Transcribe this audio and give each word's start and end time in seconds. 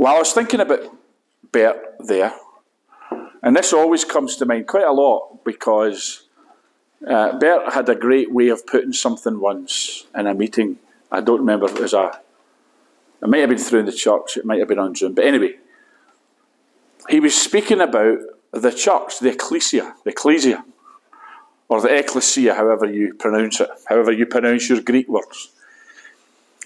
Well, 0.00 0.16
I 0.16 0.18
was 0.18 0.32
thinking 0.32 0.60
about 0.60 0.80
Bert 1.52 1.76
there, 1.98 2.32
and 3.42 3.54
this 3.54 3.74
always 3.74 4.02
comes 4.02 4.34
to 4.36 4.46
mind 4.46 4.66
quite 4.66 4.86
a 4.86 4.92
lot 4.92 5.44
because 5.44 6.26
uh, 7.06 7.38
Bert 7.38 7.74
had 7.74 7.86
a 7.90 7.94
great 7.94 8.32
way 8.32 8.48
of 8.48 8.66
putting 8.66 8.94
something 8.94 9.38
once 9.38 10.06
in 10.16 10.26
a 10.26 10.32
meeting. 10.32 10.78
I 11.12 11.20
don't 11.20 11.40
remember 11.40 11.66
if 11.66 11.76
it 11.76 11.82
was 11.82 11.92
a. 11.92 12.18
It 13.22 13.28
might 13.28 13.40
have 13.40 13.50
been 13.50 13.58
through 13.58 13.80
in 13.80 13.84
the 13.84 13.92
church. 13.92 14.38
It 14.38 14.46
might 14.46 14.60
have 14.60 14.68
been 14.68 14.78
on 14.78 14.94
Zoom. 14.94 15.12
But 15.12 15.26
anyway, 15.26 15.56
he 17.10 17.20
was 17.20 17.34
speaking 17.34 17.82
about 17.82 18.20
the 18.52 18.72
church, 18.72 19.18
the 19.18 19.32
ecclesia, 19.32 19.96
the 20.04 20.12
ecclesia, 20.12 20.64
or 21.68 21.82
the 21.82 21.94
ecclesia, 21.94 22.54
however 22.54 22.90
you 22.90 23.12
pronounce 23.12 23.60
it, 23.60 23.68
however 23.86 24.12
you 24.12 24.24
pronounce 24.24 24.66
your 24.66 24.80
Greek 24.80 25.08
words. 25.08 25.50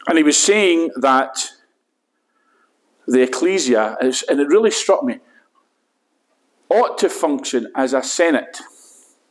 And 0.07 0.19
he 0.19 0.23
was 0.23 0.39
saying 0.39 0.93
that 1.01 1.51
the 3.07 3.23
ecclesia, 3.23 3.97
and 4.01 4.41
it 4.41 4.49
really 4.49 4.71
struck 4.71 5.05
me, 5.05 5.21
ought 6.69 6.99
to 6.99 7.09
function 7.09 7.71
as 7.75 7.93
a 7.93 8.03
senate, 8.03 8.59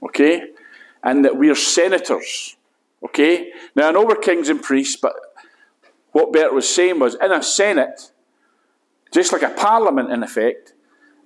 okay? 0.03 0.49
And 1.03 1.25
that 1.25 1.37
we're 1.37 1.55
senators, 1.55 2.55
okay? 3.03 3.51
Now, 3.75 3.89
I 3.89 3.91
know 3.91 4.05
we're 4.05 4.15
kings 4.15 4.49
and 4.49 4.61
priests, 4.61 4.95
but 4.95 5.13
what 6.11 6.31
Bert 6.31 6.53
was 6.53 6.69
saying 6.69 6.99
was 6.99 7.15
in 7.15 7.31
a 7.31 7.41
senate, 7.41 8.11
just 9.11 9.33
like 9.33 9.41
a 9.41 9.49
parliament 9.49 10.11
in 10.11 10.23
effect, 10.23 10.73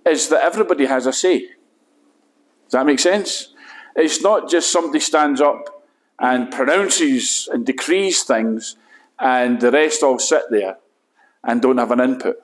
is 0.05 0.29
that 0.29 0.43
everybody 0.43 0.85
has 0.85 1.05
a 1.05 1.13
say. 1.13 1.39
Does 1.39 2.71
that 2.71 2.85
make 2.85 2.99
sense? 2.99 3.53
It's 3.95 4.21
not 4.21 4.49
just 4.49 4.71
somebody 4.71 4.99
stands 4.99 5.41
up 5.41 5.85
and 6.19 6.51
pronounces 6.51 7.49
and 7.51 7.65
decrees 7.65 8.23
things 8.23 8.77
and 9.19 9.59
the 9.59 9.71
rest 9.71 10.03
all 10.03 10.19
sit 10.19 10.43
there 10.49 10.77
and 11.47 11.61
don't 11.61 11.77
have 11.77 11.91
an 11.91 12.01
input. 12.01 12.35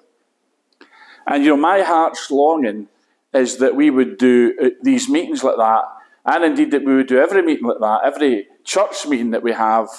And 1.27 1.43
you 1.43 1.51
know, 1.51 1.57
my 1.57 1.81
heart's 1.81 2.31
longing 2.31 2.87
is 3.33 3.57
that 3.57 3.75
we 3.75 3.89
would 3.89 4.17
do 4.17 4.53
uh, 4.61 4.69
these 4.81 5.09
meetings 5.09 5.43
like 5.43 5.57
that, 5.57 5.83
and 6.25 6.43
indeed 6.43 6.71
that 6.71 6.83
we 6.83 6.95
would 6.95 7.07
do 7.07 7.19
every 7.19 7.43
meeting 7.43 7.67
like 7.67 7.79
that, 7.79 8.01
every 8.03 8.47
church 8.63 9.05
meeting 9.05 9.31
that 9.31 9.43
we 9.43 9.51
have, 9.51 9.89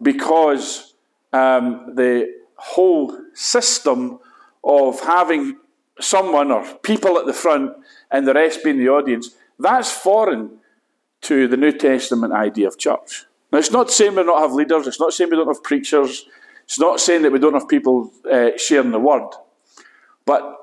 because 0.00 0.94
um, 1.32 1.94
the 1.94 2.32
whole 2.56 3.16
system 3.34 4.18
of 4.62 5.00
having 5.00 5.56
someone 6.00 6.50
or 6.50 6.64
people 6.82 7.18
at 7.18 7.26
the 7.26 7.32
front 7.32 7.72
and 8.10 8.26
the 8.26 8.34
rest 8.34 8.62
being 8.62 8.78
the 8.78 8.88
audience, 8.88 9.30
that's 9.58 9.90
foreign 9.90 10.58
to 11.22 11.48
the 11.48 11.56
New 11.56 11.72
Testament 11.72 12.32
idea 12.32 12.66
of 12.66 12.78
church. 12.78 13.26
Now, 13.52 13.58
it's 13.58 13.70
not 13.70 13.90
saying 13.90 14.14
we 14.14 14.22
don't 14.22 14.40
have 14.40 14.52
leaders, 14.52 14.86
it's 14.86 15.00
not 15.00 15.12
saying 15.12 15.30
we 15.30 15.36
don't 15.36 15.48
have 15.48 15.62
preachers, 15.62 16.26
it's 16.64 16.78
not 16.78 17.00
saying 17.00 17.22
that 17.22 17.32
we 17.32 17.38
don't 17.38 17.54
have 17.54 17.68
people 17.68 18.12
uh, 18.30 18.50
sharing 18.56 18.92
the 18.92 19.00
word. 19.00 19.28
But, 20.24 20.56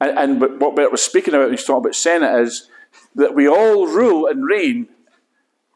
and, 0.00 0.40
and 0.40 0.60
what 0.60 0.76
Bert 0.76 0.90
was 0.90 1.02
speaking 1.02 1.34
about 1.34 1.44
when 1.44 1.52
he's 1.52 1.64
talking 1.64 1.84
about 1.84 1.94
Senate 1.94 2.40
is 2.40 2.68
that 3.14 3.34
we 3.34 3.48
all 3.48 3.86
rule 3.86 4.26
and 4.26 4.46
reign 4.46 4.88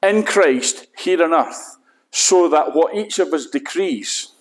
in 0.03 0.23
Christ 0.23 0.87
here 0.97 1.23
on 1.23 1.35
earth, 1.35 1.77
so 2.11 2.49
that 2.49 2.75
what 2.75 2.95
each 2.95 3.19
of 3.19 3.33
us 3.33 3.47
decrees, 3.47 4.33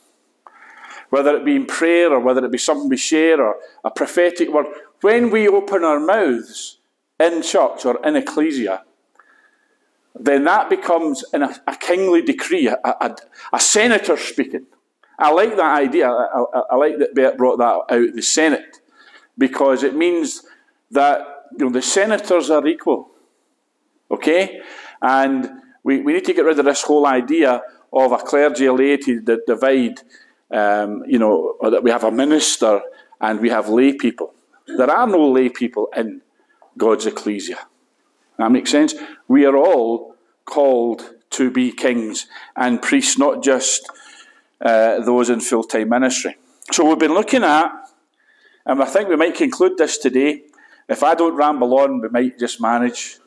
whether 1.09 1.35
it 1.35 1.43
be 1.43 1.55
in 1.55 1.65
prayer 1.65 2.13
or 2.13 2.19
whether 2.19 2.45
it 2.45 2.51
be 2.51 2.57
something 2.57 2.89
we 2.89 2.97
share 2.97 3.41
or 3.41 3.55
a 3.83 3.89
prophetic 3.89 4.49
word, 4.53 4.67
when 5.01 5.29
we 5.31 5.47
open 5.47 5.83
our 5.83 5.99
mouths 5.99 6.77
in 7.19 7.41
church 7.41 7.85
or 7.85 7.99
in 8.05 8.15
ecclesia, 8.15 8.83
then 10.19 10.45
that 10.45 10.69
becomes 10.69 11.23
a, 11.33 11.55
a 11.67 11.75
kingly 11.75 12.21
decree, 12.21 12.67
a, 12.67 12.77
a, 12.83 13.15
a, 13.53 13.59
senator 13.59 14.17
speaking. 14.17 14.65
I 15.19 15.31
like 15.31 15.55
that 15.55 15.77
idea. 15.79 16.09
I, 16.09 16.43
I, 16.53 16.61
I, 16.71 16.75
like 16.75 16.97
that 16.99 17.15
Bert 17.15 17.37
brought 17.37 17.57
that 17.57 17.93
out, 17.95 18.13
the 18.13 18.21
Senate, 18.21 18.79
because 19.37 19.83
it 19.83 19.95
means 19.95 20.43
that 20.91 21.21
you 21.57 21.65
know, 21.65 21.71
the 21.71 21.81
senators 21.81 22.49
are 22.49 22.65
equal. 22.67 23.09
Okay? 24.09 24.61
And 25.01 25.49
we, 25.83 26.01
we 26.01 26.13
need 26.13 26.25
to 26.25 26.33
get 26.33 26.45
rid 26.45 26.59
of 26.59 26.65
this 26.65 26.83
whole 26.83 27.05
idea 27.05 27.61
of 27.93 28.11
a 28.11 28.17
clergy 28.17 28.69
laity 28.69 29.19
that 29.19 29.45
divide, 29.45 30.01
um, 30.51 31.03
you 31.07 31.19
know, 31.19 31.55
or 31.59 31.71
that 31.71 31.83
we 31.83 31.91
have 31.91 32.03
a 32.03 32.11
minister 32.11 32.81
and 33.21 33.39
we 33.39 33.49
have 33.49 33.69
lay 33.69 33.93
people. 33.93 34.33
There 34.67 34.89
are 34.89 35.07
no 35.07 35.29
lay 35.29 35.49
people 35.49 35.89
in 35.95 36.21
God's 36.77 37.05
ecclesia. 37.05 37.57
That 38.37 38.51
makes 38.51 38.71
sense? 38.71 38.93
We 39.27 39.45
are 39.45 39.57
all 39.57 40.15
called 40.45 41.13
to 41.31 41.51
be 41.51 41.71
kings 41.71 42.27
and 42.55 42.81
priests, 42.81 43.17
not 43.17 43.43
just 43.43 43.89
uh, 44.61 45.01
those 45.01 45.29
in 45.29 45.39
full 45.39 45.63
time 45.63 45.89
ministry. 45.89 46.37
So 46.71 46.87
we've 46.87 46.99
been 46.99 47.13
looking 47.13 47.43
at, 47.43 47.71
and 48.65 48.81
I 48.81 48.85
think 48.85 49.09
we 49.09 49.15
might 49.15 49.35
conclude 49.35 49.77
this 49.77 49.97
today. 49.97 50.43
If 50.87 51.03
I 51.03 51.15
don't 51.15 51.35
ramble 51.35 51.77
on, 51.79 52.01
we 52.01 52.09
might 52.09 52.39
just 52.39 52.61
manage. 52.61 53.17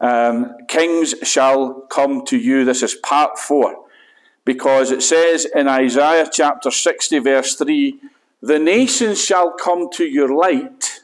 Um, 0.00 0.54
kings 0.68 1.14
shall 1.22 1.82
come 1.90 2.24
to 2.26 2.36
you. 2.36 2.64
This 2.64 2.82
is 2.82 2.94
part 2.94 3.38
four. 3.38 3.84
Because 4.44 4.90
it 4.90 5.02
says 5.02 5.46
in 5.54 5.66
Isaiah 5.66 6.28
chapter 6.30 6.70
60, 6.70 7.18
verse 7.20 7.54
3 7.54 7.98
the 8.42 8.58
nations 8.58 9.22
shall 9.22 9.52
come 9.52 9.88
to 9.94 10.04
your 10.04 10.34
light 10.34 11.00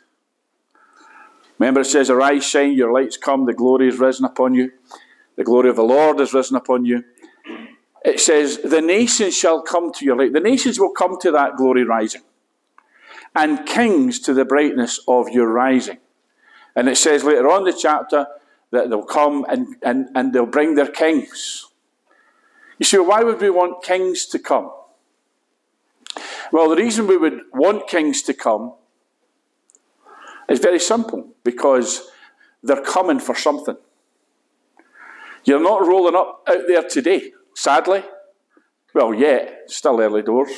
Remember, 1.62 1.82
it 1.82 1.84
says, 1.84 2.10
Arise, 2.10 2.44
shine, 2.44 2.72
your 2.72 2.92
light's 2.92 3.16
come, 3.16 3.46
the 3.46 3.52
glory 3.52 3.86
is 3.86 4.00
risen 4.00 4.24
upon 4.24 4.52
you. 4.52 4.72
The 5.36 5.44
glory 5.44 5.70
of 5.70 5.76
the 5.76 5.84
Lord 5.84 6.18
is 6.18 6.34
risen 6.34 6.56
upon 6.56 6.84
you. 6.84 7.04
It 8.04 8.18
says, 8.18 8.58
The 8.64 8.80
nations 8.80 9.36
shall 9.36 9.62
come 9.62 9.92
to 9.92 10.04
your 10.04 10.16
light. 10.16 10.32
The 10.32 10.40
nations 10.40 10.80
will 10.80 10.90
come 10.90 11.20
to 11.20 11.30
that 11.30 11.54
glory 11.56 11.84
rising, 11.84 12.22
and 13.36 13.64
kings 13.64 14.18
to 14.22 14.34
the 14.34 14.44
brightness 14.44 14.98
of 15.06 15.28
your 15.28 15.52
rising. 15.52 15.98
And 16.74 16.88
it 16.88 16.96
says 16.96 17.22
later 17.22 17.48
on 17.48 17.62
the 17.62 17.72
chapter 17.72 18.26
that 18.72 18.90
they'll 18.90 19.04
come 19.04 19.46
and, 19.48 19.76
and, 19.84 20.08
and 20.16 20.32
they'll 20.32 20.46
bring 20.46 20.74
their 20.74 20.90
kings. 20.90 21.68
You 22.80 22.86
see, 22.86 22.98
why 22.98 23.22
would 23.22 23.40
we 23.40 23.50
want 23.50 23.84
kings 23.84 24.26
to 24.26 24.40
come? 24.40 24.72
Well, 26.50 26.68
the 26.70 26.82
reason 26.82 27.06
we 27.06 27.16
would 27.16 27.42
want 27.52 27.86
kings 27.86 28.20
to 28.22 28.34
come 28.34 28.72
it's 30.52 30.60
very 30.60 30.78
simple 30.78 31.28
because 31.44 32.10
they're 32.62 32.82
coming 32.82 33.18
for 33.18 33.34
something. 33.34 33.76
You're 35.44 35.62
not 35.62 35.86
rolling 35.86 36.14
up 36.14 36.44
out 36.46 36.64
there 36.68 36.82
today, 36.82 37.32
sadly. 37.54 38.04
Well, 38.94 39.14
yeah, 39.14 39.50
still 39.66 39.98
early 39.98 40.22
doors. 40.22 40.50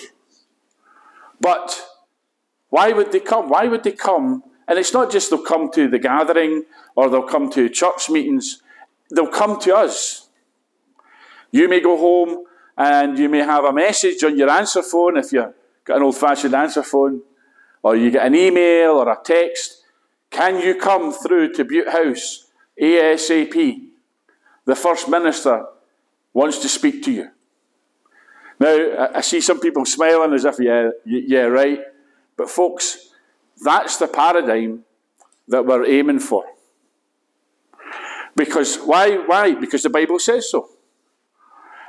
But 1.40 1.80
why 2.70 2.90
would 2.90 3.12
they 3.12 3.20
come? 3.20 3.48
Why 3.48 3.68
would 3.68 3.84
they 3.84 3.92
come? 3.92 4.42
And 4.66 4.80
it's 4.80 4.92
not 4.92 5.12
just 5.12 5.30
they'll 5.30 5.44
come 5.44 5.70
to 5.72 5.86
the 5.86 6.00
gathering 6.00 6.64
or 6.96 7.08
they'll 7.08 7.22
come 7.22 7.48
to 7.50 7.68
church 7.68 8.10
meetings, 8.10 8.62
they'll 9.14 9.28
come 9.28 9.60
to 9.60 9.76
us. 9.76 10.28
You 11.52 11.68
may 11.68 11.80
go 11.80 11.96
home 11.96 12.46
and 12.76 13.16
you 13.16 13.28
may 13.28 13.38
have 13.38 13.64
a 13.64 13.72
message 13.72 14.24
on 14.24 14.36
your 14.36 14.50
answer 14.50 14.82
phone 14.82 15.18
if 15.18 15.32
you've 15.32 15.54
got 15.84 15.98
an 15.98 16.02
old 16.02 16.16
fashioned 16.16 16.54
answer 16.54 16.82
phone 16.82 17.22
or 17.84 17.94
you 17.94 18.10
get 18.10 18.26
an 18.26 18.34
email 18.34 18.92
or 18.92 19.08
a 19.08 19.18
text. 19.22 19.83
Can 20.34 20.60
you 20.60 20.74
come 20.74 21.12
through 21.12 21.52
to 21.52 21.64
Bute 21.64 21.88
House 21.88 22.50
ASAP? 22.80 23.86
The 24.64 24.74
First 24.74 25.08
Minister 25.08 25.64
wants 26.32 26.58
to 26.58 26.68
speak 26.68 27.04
to 27.04 27.12
you. 27.12 27.28
Now, 28.58 29.10
I 29.14 29.20
see 29.20 29.40
some 29.40 29.60
people 29.60 29.84
smiling 29.84 30.34
as 30.34 30.44
if, 30.44 30.58
yeah, 30.58 30.90
yeah, 31.04 31.42
right. 31.42 31.78
But, 32.36 32.50
folks, 32.50 33.10
that's 33.62 33.96
the 33.98 34.08
paradigm 34.08 34.84
that 35.46 35.64
we're 35.64 35.86
aiming 35.86 36.18
for. 36.18 36.44
Because, 38.34 38.76
why? 38.78 39.18
Why? 39.18 39.54
Because 39.54 39.84
the 39.84 39.90
Bible 39.90 40.18
says 40.18 40.50
so. 40.50 40.68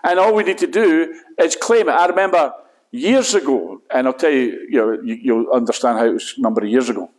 And 0.03 0.19
all 0.19 0.35
we 0.35 0.43
need 0.43 0.59
to 0.59 0.67
do 0.67 1.19
is 1.39 1.55
claim 1.55 1.89
it. 1.89 1.93
I 1.93 2.05
remember 2.05 2.53
years 2.91 3.33
ago, 3.33 3.81
and 3.89 4.05
I'll 4.05 4.13
tell 4.13 4.29
you, 4.29 4.67
you 4.69 4.77
know, 4.77 5.01
you, 5.01 5.35
will 5.35 5.51
understand 5.51 5.97
how 5.97 6.05
it 6.05 6.13
was 6.13 6.35
a 6.37 6.41
number 6.41 6.61
of 6.61 6.69
years 6.69 6.89
ago. 6.89 7.09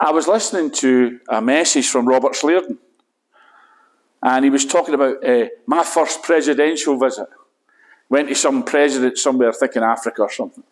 I 0.00 0.10
was 0.10 0.26
listening 0.26 0.70
to 0.72 1.20
a 1.28 1.40
message 1.40 1.88
from 1.88 2.08
Robert 2.08 2.34
Liardon, 2.34 2.78
and 4.22 4.44
he 4.44 4.50
was 4.50 4.64
talking 4.64 4.94
about 4.94 5.24
uh, 5.26 5.46
my 5.66 5.84
first 5.84 6.22
presidential 6.22 6.98
visit. 6.98 7.28
Went 8.08 8.28
to 8.28 8.34
some 8.34 8.62
president 8.62 9.18
somewhere, 9.18 9.50
I 9.50 9.52
think 9.52 9.76
in 9.76 9.82
Africa 9.82 10.22
or 10.22 10.30
something, 10.30 10.64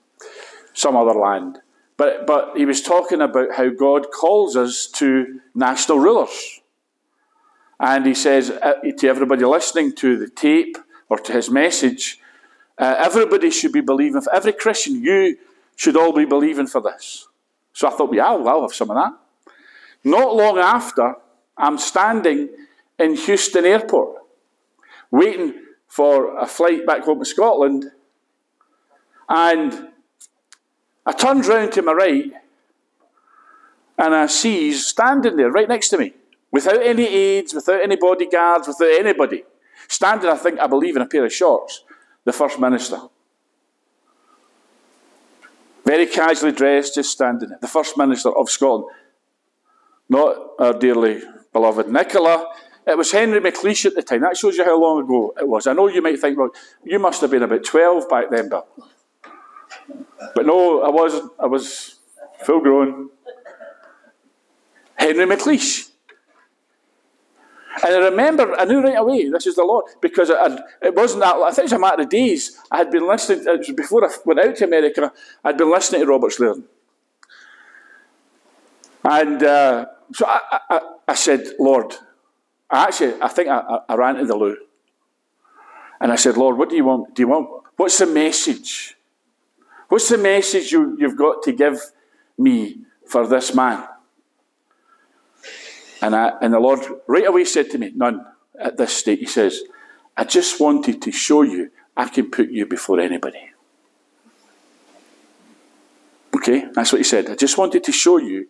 some 0.72 0.96
other 0.96 1.18
land. 1.18 1.58
But, 1.96 2.26
but 2.26 2.56
he 2.56 2.64
was 2.64 2.80
talking 2.80 3.20
about 3.20 3.54
how 3.56 3.68
God 3.70 4.06
calls 4.10 4.56
us 4.56 4.86
to 4.94 5.40
national 5.54 5.98
rulers. 5.98 6.60
And 7.78 8.06
he 8.06 8.14
says 8.14 8.50
uh, 8.50 8.74
to 8.98 9.08
everybody 9.08 9.44
listening 9.44 9.94
to 9.96 10.18
the 10.18 10.28
tape 10.28 10.76
or 11.08 11.18
to 11.18 11.32
his 11.32 11.50
message, 11.50 12.18
uh, 12.78 12.94
everybody 12.98 13.50
should 13.50 13.72
be 13.72 13.80
believing, 13.80 14.20
for 14.20 14.34
every 14.34 14.52
Christian, 14.52 15.02
you 15.02 15.36
should 15.76 15.96
all 15.96 16.12
be 16.12 16.24
believing 16.24 16.66
for 16.66 16.80
this. 16.80 17.26
So 17.72 17.88
I 17.88 17.90
thought, 17.90 18.14
yeah, 18.14 18.26
I'll, 18.26 18.48
I'll 18.48 18.62
have 18.62 18.74
some 18.74 18.90
of 18.90 18.96
that. 18.96 19.12
Not 20.04 20.34
long 20.34 20.58
after, 20.58 21.14
I'm 21.56 21.78
standing 21.78 22.48
in 22.98 23.16
Houston 23.16 23.64
Airport, 23.64 24.22
waiting 25.10 25.54
for 25.88 26.38
a 26.38 26.46
flight 26.46 26.86
back 26.86 27.02
home 27.02 27.18
to 27.18 27.24
Scotland, 27.24 27.90
and 29.28 29.88
I 31.06 31.12
turns 31.12 31.48
round 31.48 31.72
to 31.72 31.82
my 31.82 31.92
right 31.92 32.32
and 34.00 34.14
I 34.14 34.26
sees 34.26 34.86
standing 34.86 35.36
there 35.36 35.50
right 35.50 35.68
next 35.68 35.90
to 35.90 35.98
me, 35.98 36.14
without 36.50 36.82
any 36.82 37.06
aides, 37.06 37.52
without 37.52 37.82
any 37.82 37.96
bodyguards, 37.96 38.66
without 38.66 38.98
anybody. 38.98 39.44
Standing, 39.88 40.30
I 40.30 40.36
think, 40.36 40.58
I 40.58 40.66
believe, 40.66 40.96
in 40.96 41.02
a 41.02 41.06
pair 41.06 41.24
of 41.24 41.32
shorts, 41.32 41.84
the 42.24 42.32
First 42.32 42.58
Minister. 42.58 42.98
Very 45.90 46.06
casually 46.06 46.52
dressed, 46.52 46.94
just 46.94 47.10
standing 47.10 47.48
there. 47.48 47.58
The 47.60 47.66
First 47.66 47.98
Minister 47.98 48.30
of 48.30 48.48
Scotland. 48.48 48.84
Not 50.08 50.36
our 50.60 50.72
dearly 50.72 51.20
beloved 51.52 51.88
Nicola. 51.88 52.46
It 52.86 52.96
was 52.96 53.10
Henry 53.10 53.40
McLeish 53.40 53.86
at 53.86 53.96
the 53.96 54.02
time. 54.04 54.20
That 54.20 54.36
shows 54.36 54.56
you 54.56 54.64
how 54.64 54.80
long 54.80 55.02
ago 55.02 55.34
it 55.36 55.48
was. 55.48 55.66
I 55.66 55.72
know 55.72 55.88
you 55.88 56.00
might 56.00 56.20
think, 56.20 56.38
well, 56.38 56.52
you 56.84 57.00
must 57.00 57.20
have 57.22 57.32
been 57.32 57.42
about 57.42 57.64
12 57.64 58.08
back 58.08 58.30
then, 58.30 58.48
Bill. 58.48 58.68
But 60.32 60.46
no, 60.46 60.80
I 60.80 60.90
wasn't. 60.90 61.32
I 61.40 61.46
was 61.46 61.98
full 62.44 62.60
grown. 62.60 63.10
Henry 64.94 65.26
McLeish. 65.26 65.89
And 67.84 67.94
I 67.94 67.98
remember, 67.98 68.54
I 68.58 68.64
knew 68.64 68.82
right 68.82 68.98
away, 68.98 69.28
this 69.28 69.46
is 69.46 69.54
the 69.54 69.64
Lord, 69.64 69.84
because 70.00 70.28
it, 70.28 70.60
it 70.82 70.94
wasn't 70.94 71.22
that, 71.22 71.36
I 71.36 71.50
think 71.50 71.58
it 71.58 71.62
was 71.64 71.72
a 71.72 71.78
matter 71.78 72.02
of 72.02 72.08
days. 72.08 72.58
I 72.70 72.78
had 72.78 72.90
been 72.90 73.06
listening, 73.06 73.46
it 73.46 73.58
was 73.58 73.70
before 73.70 74.04
I 74.04 74.12
went 74.24 74.40
out 74.40 74.56
to 74.56 74.64
America, 74.64 75.12
I'd 75.44 75.56
been 75.56 75.70
listening 75.70 76.00
to 76.00 76.06
Robert 76.06 76.32
Liardon. 76.32 76.64
And 79.04 79.42
uh, 79.42 79.86
so 80.12 80.26
I, 80.26 80.58
I, 80.68 80.80
I, 81.08 81.14
said, 81.14 81.46
Lord, 81.58 81.94
I 82.68 82.84
actually, 82.84 83.14
I 83.22 83.28
think 83.28 83.48
I, 83.48 83.78
I 83.88 83.94
ran 83.94 84.16
to 84.16 84.26
the 84.26 84.36
loo. 84.36 84.56
And 86.00 86.12
I 86.12 86.16
said, 86.16 86.36
Lord, 86.36 86.58
what 86.58 86.70
do 86.70 86.76
you 86.76 86.84
want? 86.84 87.14
Do 87.14 87.22
you 87.22 87.28
want, 87.28 87.48
what's 87.76 87.98
the 87.98 88.06
message? 88.06 88.96
What's 89.88 90.08
the 90.08 90.18
message 90.18 90.72
you, 90.72 90.96
you've 90.98 91.16
got 91.16 91.42
to 91.44 91.52
give 91.52 91.80
me 92.36 92.78
for 93.06 93.26
this 93.26 93.54
man? 93.54 93.86
And, 96.02 96.14
I, 96.14 96.32
and 96.40 96.54
the 96.54 96.60
Lord 96.60 96.80
right 97.06 97.26
away 97.26 97.44
said 97.44 97.70
to 97.70 97.78
me, 97.78 97.92
None 97.94 98.24
at 98.58 98.76
this 98.76 98.96
state. 98.96 99.18
He 99.18 99.26
says, 99.26 99.62
I 100.16 100.24
just 100.24 100.60
wanted 100.60 101.00
to 101.02 101.12
show 101.12 101.42
you 101.42 101.70
I 101.96 102.08
can 102.08 102.30
put 102.30 102.50
you 102.50 102.66
before 102.66 103.00
anybody. 103.00 103.50
Okay, 106.34 106.66
that's 106.72 106.92
what 106.92 106.98
he 106.98 107.04
said. 107.04 107.28
I 107.28 107.34
just 107.34 107.58
wanted 107.58 107.84
to 107.84 107.92
show 107.92 108.16
you 108.16 108.46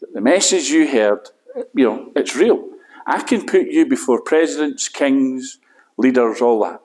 that 0.00 0.12
the 0.12 0.20
message 0.20 0.68
you 0.68 0.86
heard, 0.86 1.28
you 1.74 1.84
know, 1.84 2.12
it's 2.14 2.36
real. 2.36 2.68
I 3.06 3.22
can 3.22 3.46
put 3.46 3.68
you 3.68 3.86
before 3.86 4.20
presidents, 4.20 4.88
kings, 4.88 5.58
leaders, 5.96 6.40
all 6.40 6.62
that. 6.64 6.80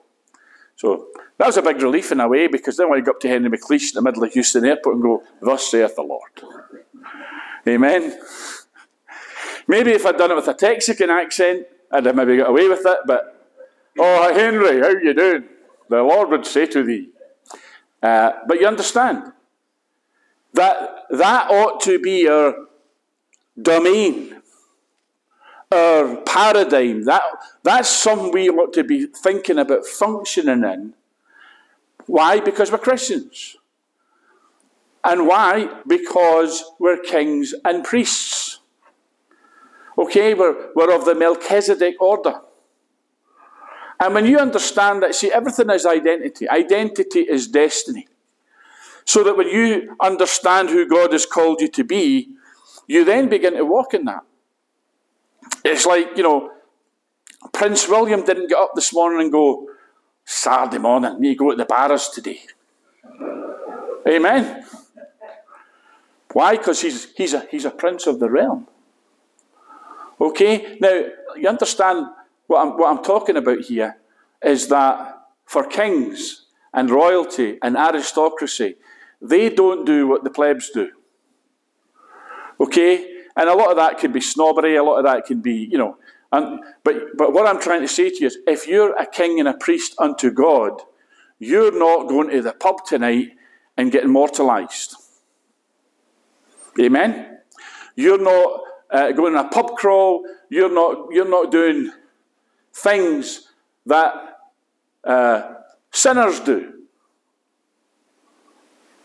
So 0.76 1.08
that 1.38 1.46
was 1.46 1.56
a 1.56 1.62
big 1.62 1.82
relief 1.82 2.12
in 2.12 2.20
a 2.20 2.28
way 2.28 2.46
because 2.46 2.76
then 2.76 2.88
when 2.88 3.00
I 3.00 3.02
got 3.02 3.16
up 3.16 3.20
to 3.20 3.28
Henry 3.28 3.50
McLeish 3.50 3.94
in 3.94 3.96
the 3.96 4.02
middle 4.02 4.24
of 4.24 4.32
Houston 4.32 4.64
Airport 4.64 4.94
and 4.94 5.02
go, 5.02 5.22
Thus 5.42 5.70
saith 5.70 5.96
the 5.96 6.02
Lord. 6.02 6.30
Amen. 7.66 8.18
Maybe 9.68 9.92
if 9.92 10.06
I'd 10.06 10.16
done 10.16 10.30
it 10.30 10.34
with 10.34 10.48
a 10.48 10.54
Texican 10.54 11.10
accent, 11.10 11.66
I'd 11.92 12.06
have 12.06 12.16
maybe 12.16 12.38
got 12.38 12.48
away 12.48 12.68
with 12.68 12.84
it, 12.84 12.98
but, 13.06 13.46
oh, 13.98 14.34
Henry, 14.34 14.80
how 14.80 14.88
you 14.88 15.14
doing? 15.14 15.44
The 15.90 16.02
Lord 16.02 16.30
would 16.30 16.46
say 16.46 16.66
to 16.66 16.82
thee. 16.82 17.10
Uh, 18.02 18.32
but 18.46 18.60
you 18.60 18.66
understand, 18.66 19.32
that, 20.54 21.04
that 21.10 21.50
ought 21.50 21.80
to 21.82 21.98
be 21.98 22.28
our 22.28 22.54
domain, 23.60 24.40
our 25.70 26.16
paradigm. 26.16 27.04
That, 27.04 27.22
that's 27.62 27.90
something 27.90 28.32
we 28.32 28.48
ought 28.48 28.72
to 28.72 28.84
be 28.84 29.06
thinking 29.06 29.58
about 29.58 29.84
functioning 29.86 30.64
in. 30.64 30.94
Why? 32.06 32.40
Because 32.40 32.72
we're 32.72 32.78
Christians. 32.78 33.56
And 35.04 35.26
why? 35.26 35.68
Because 35.86 36.64
we're 36.78 37.02
kings 37.02 37.54
and 37.64 37.84
priests. 37.84 38.37
Okay, 39.98 40.32
we're, 40.32 40.70
we're 40.76 40.94
of 40.94 41.04
the 41.04 41.14
Melchizedek 41.14 42.00
order. 42.00 42.40
And 44.00 44.14
when 44.14 44.26
you 44.26 44.38
understand 44.38 45.02
that, 45.02 45.14
see, 45.16 45.32
everything 45.32 45.70
is 45.70 45.84
identity. 45.84 46.48
Identity 46.48 47.20
is 47.20 47.48
destiny. 47.48 48.06
So 49.04 49.24
that 49.24 49.36
when 49.36 49.48
you 49.48 49.96
understand 50.00 50.68
who 50.68 50.86
God 50.86 51.12
has 51.12 51.26
called 51.26 51.60
you 51.60 51.68
to 51.68 51.82
be, 51.82 52.28
you 52.86 53.04
then 53.04 53.28
begin 53.28 53.54
to 53.54 53.64
walk 53.64 53.92
in 53.92 54.04
that. 54.04 54.22
It's 55.64 55.84
like, 55.84 56.16
you 56.16 56.22
know, 56.22 56.52
Prince 57.52 57.88
William 57.88 58.24
didn't 58.24 58.48
get 58.48 58.58
up 58.58 58.72
this 58.76 58.94
morning 58.94 59.20
and 59.20 59.32
go, 59.32 59.68
Saturday 60.24 60.78
morning, 60.78 61.18
me 61.18 61.34
go 61.34 61.50
to 61.50 61.56
the 61.56 61.64
bars 61.64 62.08
today. 62.10 62.40
Amen. 64.06 64.64
Why? 66.32 66.56
Because 66.56 66.82
he's, 66.82 67.12
he's, 67.14 67.34
a, 67.34 67.46
he's 67.50 67.64
a 67.64 67.70
prince 67.70 68.06
of 68.06 68.20
the 68.20 68.30
realm. 68.30 68.68
Okay? 70.20 70.78
Now, 70.80 71.04
you 71.36 71.48
understand 71.48 72.06
what 72.46 72.60
I'm, 72.60 72.78
what 72.78 72.90
I'm 72.90 73.04
talking 73.04 73.36
about 73.36 73.60
here 73.60 73.96
is 74.42 74.68
that 74.68 75.20
for 75.44 75.64
kings 75.64 76.46
and 76.72 76.90
royalty 76.90 77.58
and 77.62 77.76
aristocracy, 77.76 78.76
they 79.20 79.50
don't 79.50 79.84
do 79.84 80.06
what 80.06 80.24
the 80.24 80.30
plebs 80.30 80.70
do. 80.70 80.90
Okay? 82.60 83.22
And 83.36 83.48
a 83.48 83.54
lot 83.54 83.70
of 83.70 83.76
that 83.76 83.98
could 83.98 84.12
be 84.12 84.20
snobbery, 84.20 84.76
a 84.76 84.82
lot 84.82 84.98
of 84.98 85.04
that 85.04 85.26
can 85.26 85.40
be, 85.40 85.68
you 85.70 85.78
know. 85.78 85.96
And, 86.32 86.60
but, 86.84 87.16
but 87.16 87.32
what 87.32 87.46
I'm 87.46 87.60
trying 87.60 87.80
to 87.82 87.88
say 87.88 88.10
to 88.10 88.16
you 88.20 88.26
is 88.26 88.38
if 88.46 88.66
you're 88.66 88.94
a 88.96 89.06
king 89.06 89.38
and 89.38 89.48
a 89.48 89.54
priest 89.54 89.94
unto 89.98 90.30
God, 90.30 90.82
you're 91.38 91.76
not 91.76 92.08
going 92.08 92.30
to 92.30 92.42
the 92.42 92.52
pub 92.52 92.84
tonight 92.84 93.30
and 93.76 93.92
get 93.92 94.04
immortalized. 94.04 94.96
Amen? 96.80 97.38
You're 97.96 98.22
not 98.22 98.60
uh, 98.90 99.12
going 99.12 99.36
on 99.36 99.46
a 99.46 99.48
pub 99.48 99.76
crawl. 99.76 100.24
You're 100.48 100.72
not, 100.72 101.08
you're 101.10 101.28
not 101.28 101.50
doing 101.50 101.92
things 102.72 103.48
that 103.86 104.38
uh, 105.04 105.54
sinners 105.90 106.40
do. 106.40 106.74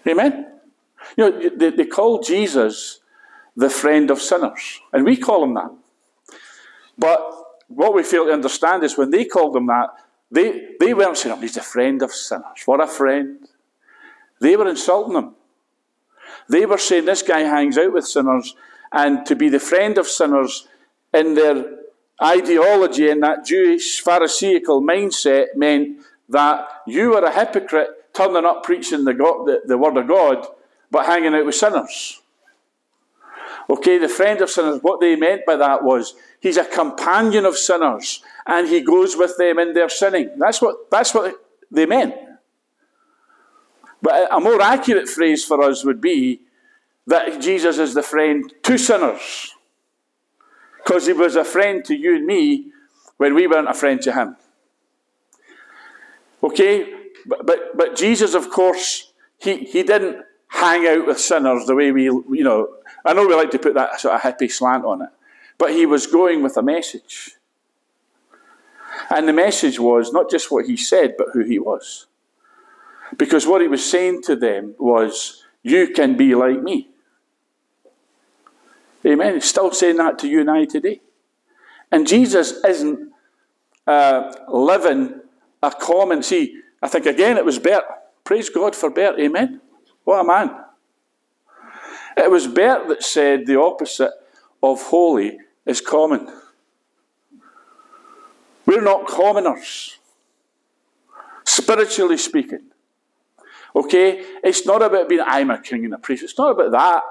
Amen? 0.07 0.47
You 1.17 1.29
know, 1.29 1.49
they, 1.55 1.69
they 1.71 1.85
call 1.85 2.21
Jesus 2.21 2.99
the 3.55 3.69
friend 3.69 4.09
of 4.09 4.21
sinners, 4.21 4.81
and 4.91 5.05
we 5.05 5.15
call 5.15 5.43
him 5.43 5.53
that. 5.53 5.71
But 6.97 7.19
what 7.67 7.93
we 7.93 8.03
fail 8.03 8.25
to 8.25 8.33
understand 8.33 8.83
is 8.83 8.97
when 8.97 9.11
they 9.11 9.25
called 9.25 9.55
him 9.55 9.67
that, 9.67 9.89
they, 10.31 10.75
they 10.79 10.93
weren't 10.93 11.17
saying, 11.17 11.35
oh, 11.37 11.41
he's 11.41 11.57
a 11.57 11.61
friend 11.61 12.01
of 12.01 12.11
sinners. 12.11 12.63
What 12.65 12.81
a 12.81 12.87
friend. 12.87 13.47
They 14.39 14.55
were 14.55 14.67
insulting 14.67 15.15
him. 15.15 15.35
They 16.49 16.65
were 16.65 16.77
saying, 16.77 17.05
this 17.05 17.21
guy 17.21 17.41
hangs 17.41 17.77
out 17.77 17.93
with 17.93 18.07
sinners 18.07 18.55
and 18.93 19.25
to 19.25 19.35
be 19.35 19.49
the 19.49 19.59
friend 19.59 19.97
of 19.97 20.07
sinners 20.07 20.67
in 21.13 21.33
their 21.33 21.79
ideology 22.21 23.09
and 23.09 23.23
that 23.23 23.45
Jewish 23.45 24.01
Pharisaical 24.01 24.81
mindset 24.81 25.55
meant 25.55 25.97
that 26.29 26.67
you 26.87 27.09
were 27.09 27.23
a 27.23 27.33
hypocrite 27.33 27.89
turning 28.13 28.45
up 28.45 28.63
preaching 28.63 29.03
the, 29.03 29.13
God, 29.13 29.45
the, 29.45 29.61
the 29.65 29.77
word 29.77 29.97
of 29.97 30.07
God 30.07 30.47
but 30.91 31.07
hanging 31.07 31.33
out 31.33 31.45
with 31.45 31.55
sinners. 31.55 32.21
Okay, 33.69 33.97
the 33.97 34.09
friend 34.09 34.41
of 34.41 34.49
sinners, 34.49 34.79
what 34.81 34.99
they 34.99 35.15
meant 35.15 35.45
by 35.45 35.55
that 35.55 35.83
was 35.83 36.13
he's 36.39 36.57
a 36.57 36.65
companion 36.65 37.45
of 37.45 37.57
sinners 37.57 38.21
and 38.45 38.67
he 38.67 38.81
goes 38.81 39.17
with 39.17 39.35
them 39.37 39.57
in 39.57 39.73
their 39.73 39.89
sinning. 39.89 40.29
That's 40.37 40.61
what, 40.61 40.91
that's 40.91 41.13
what 41.13 41.35
they 41.71 41.87
meant. 41.87 42.13
But 44.01 44.27
a 44.31 44.39
more 44.39 44.61
accurate 44.61 45.09
phrase 45.09 45.43
for 45.45 45.63
us 45.63 45.83
would 45.83 46.01
be 46.01 46.41
that 47.07 47.41
Jesus 47.41 47.77
is 47.79 47.93
the 47.93 48.03
friend 48.03 48.51
to 48.63 48.77
sinners. 48.77 49.53
Because 50.77 51.07
he 51.07 51.13
was 51.13 51.35
a 51.35 51.45
friend 51.45 51.83
to 51.85 51.95
you 51.95 52.15
and 52.15 52.25
me 52.25 52.71
when 53.17 53.35
we 53.35 53.47
weren't 53.47 53.69
a 53.69 53.73
friend 53.73 54.01
to 54.01 54.13
him. 54.13 54.35
Okay? 56.41 56.93
But, 57.25 57.45
but, 57.45 57.77
but 57.77 57.95
Jesus, 57.95 58.33
of 58.33 58.49
course, 58.49 59.13
he, 59.37 59.57
he 59.57 59.83
didn't 59.83 60.23
hang 60.49 60.85
out 60.87 61.07
with 61.07 61.19
sinners 61.19 61.65
the 61.65 61.75
way 61.75 61.91
we, 61.91 62.03
you 62.03 62.43
know, 62.43 62.75
I 63.05 63.13
know 63.13 63.25
we 63.25 63.35
like 63.35 63.51
to 63.51 63.59
put 63.59 63.73
that 63.73 63.99
sort 63.99 64.15
of 64.15 64.21
hippie 64.21 64.51
slant 64.51 64.85
on 64.85 65.01
it, 65.01 65.09
but 65.57 65.71
he 65.71 65.85
was 65.85 66.07
going 66.07 66.43
with 66.43 66.57
a 66.57 66.61
message. 66.61 67.31
And 69.09 69.27
the 69.27 69.33
message 69.33 69.79
was 69.79 70.13
not 70.13 70.29
just 70.29 70.51
what 70.51 70.65
he 70.65 70.77
said, 70.77 71.15
but 71.17 71.27
who 71.33 71.43
he 71.43 71.59
was. 71.59 72.07
Because 73.17 73.45
what 73.45 73.61
he 73.61 73.67
was 73.67 73.89
saying 73.89 74.23
to 74.23 74.35
them 74.35 74.75
was, 74.77 75.43
You 75.61 75.87
can 75.87 76.15
be 76.17 76.35
like 76.35 76.61
me. 76.61 76.89
Amen. 79.05 79.35
He's 79.35 79.45
still 79.45 79.71
saying 79.71 79.97
that 79.97 80.17
to 80.19 80.27
you 80.27 80.41
and 80.41 80.49
I 80.49 80.65
today. 80.65 81.01
And 81.91 82.07
Jesus 82.07 82.63
isn't 82.63 83.11
uh, 83.85 84.33
living 84.47 85.21
a 85.61 85.71
common. 85.71 86.23
See, 86.23 86.61
I 86.81 86.87
think 86.87 87.05
again 87.05 87.37
it 87.37 87.45
was 87.45 87.59
Bert. 87.59 87.83
Praise 88.23 88.49
God 88.49 88.75
for 88.75 88.89
Bert. 88.89 89.19
Amen. 89.19 89.61
What 90.03 90.21
a 90.21 90.23
man. 90.23 90.55
It 92.15 92.29
was 92.29 92.47
Bert 92.47 92.87
that 92.87 93.03
said 93.03 93.45
the 93.45 93.59
opposite 93.59 94.11
of 94.61 94.81
holy 94.83 95.37
is 95.65 95.81
common. 95.81 96.27
We're 98.65 98.81
not 98.81 99.07
commoners, 99.07 99.97
spiritually 101.43 102.17
speaking. 102.17 102.71
Okay? 103.75 104.23
It's 104.43 104.65
not 104.65 104.81
about 104.81 105.09
being, 105.09 105.23
I'm 105.25 105.51
a 105.51 105.61
king 105.61 105.85
and 105.85 105.93
a 105.93 105.97
priest. 105.97 106.23
It's 106.23 106.37
not 106.37 106.51
about 106.51 106.71
that 106.71 107.03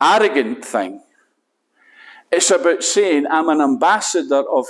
arrogant 0.00 0.64
thing. 0.64 1.02
It's 2.30 2.50
about 2.50 2.84
saying, 2.84 3.26
I'm 3.30 3.48
an 3.48 3.60
ambassador 3.60 4.42
of 4.48 4.66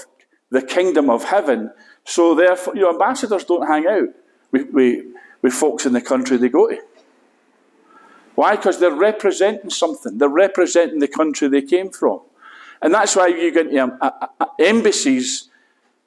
the 0.50 0.62
kingdom 0.62 1.10
of 1.10 1.24
heaven. 1.24 1.72
So 2.04 2.34
therefore, 2.34 2.74
you 2.76 2.82
know, 2.82 2.92
ambassadors 2.92 3.44
don't 3.44 3.66
hang 3.66 3.86
out 3.86 4.08
with, 4.52 4.70
with, 4.72 5.04
with 5.42 5.52
folks 5.52 5.84
in 5.86 5.92
the 5.92 6.00
country 6.00 6.36
they 6.36 6.48
go 6.48 6.68
to. 6.68 6.78
Why? 8.34 8.54
Because 8.54 8.78
they're 8.78 8.94
representing 8.94 9.70
something. 9.70 10.18
They're 10.18 10.28
representing 10.28 11.00
the 11.00 11.08
country 11.08 11.48
they 11.48 11.62
came 11.62 11.90
from. 11.90 12.20
And 12.80 12.94
that's 12.94 13.16
why 13.16 13.26
you 13.26 13.52
get 13.52 13.66
into 13.66 13.82
um, 13.82 13.98
uh, 14.00 14.10
uh, 14.40 14.46
embassies. 14.60 15.50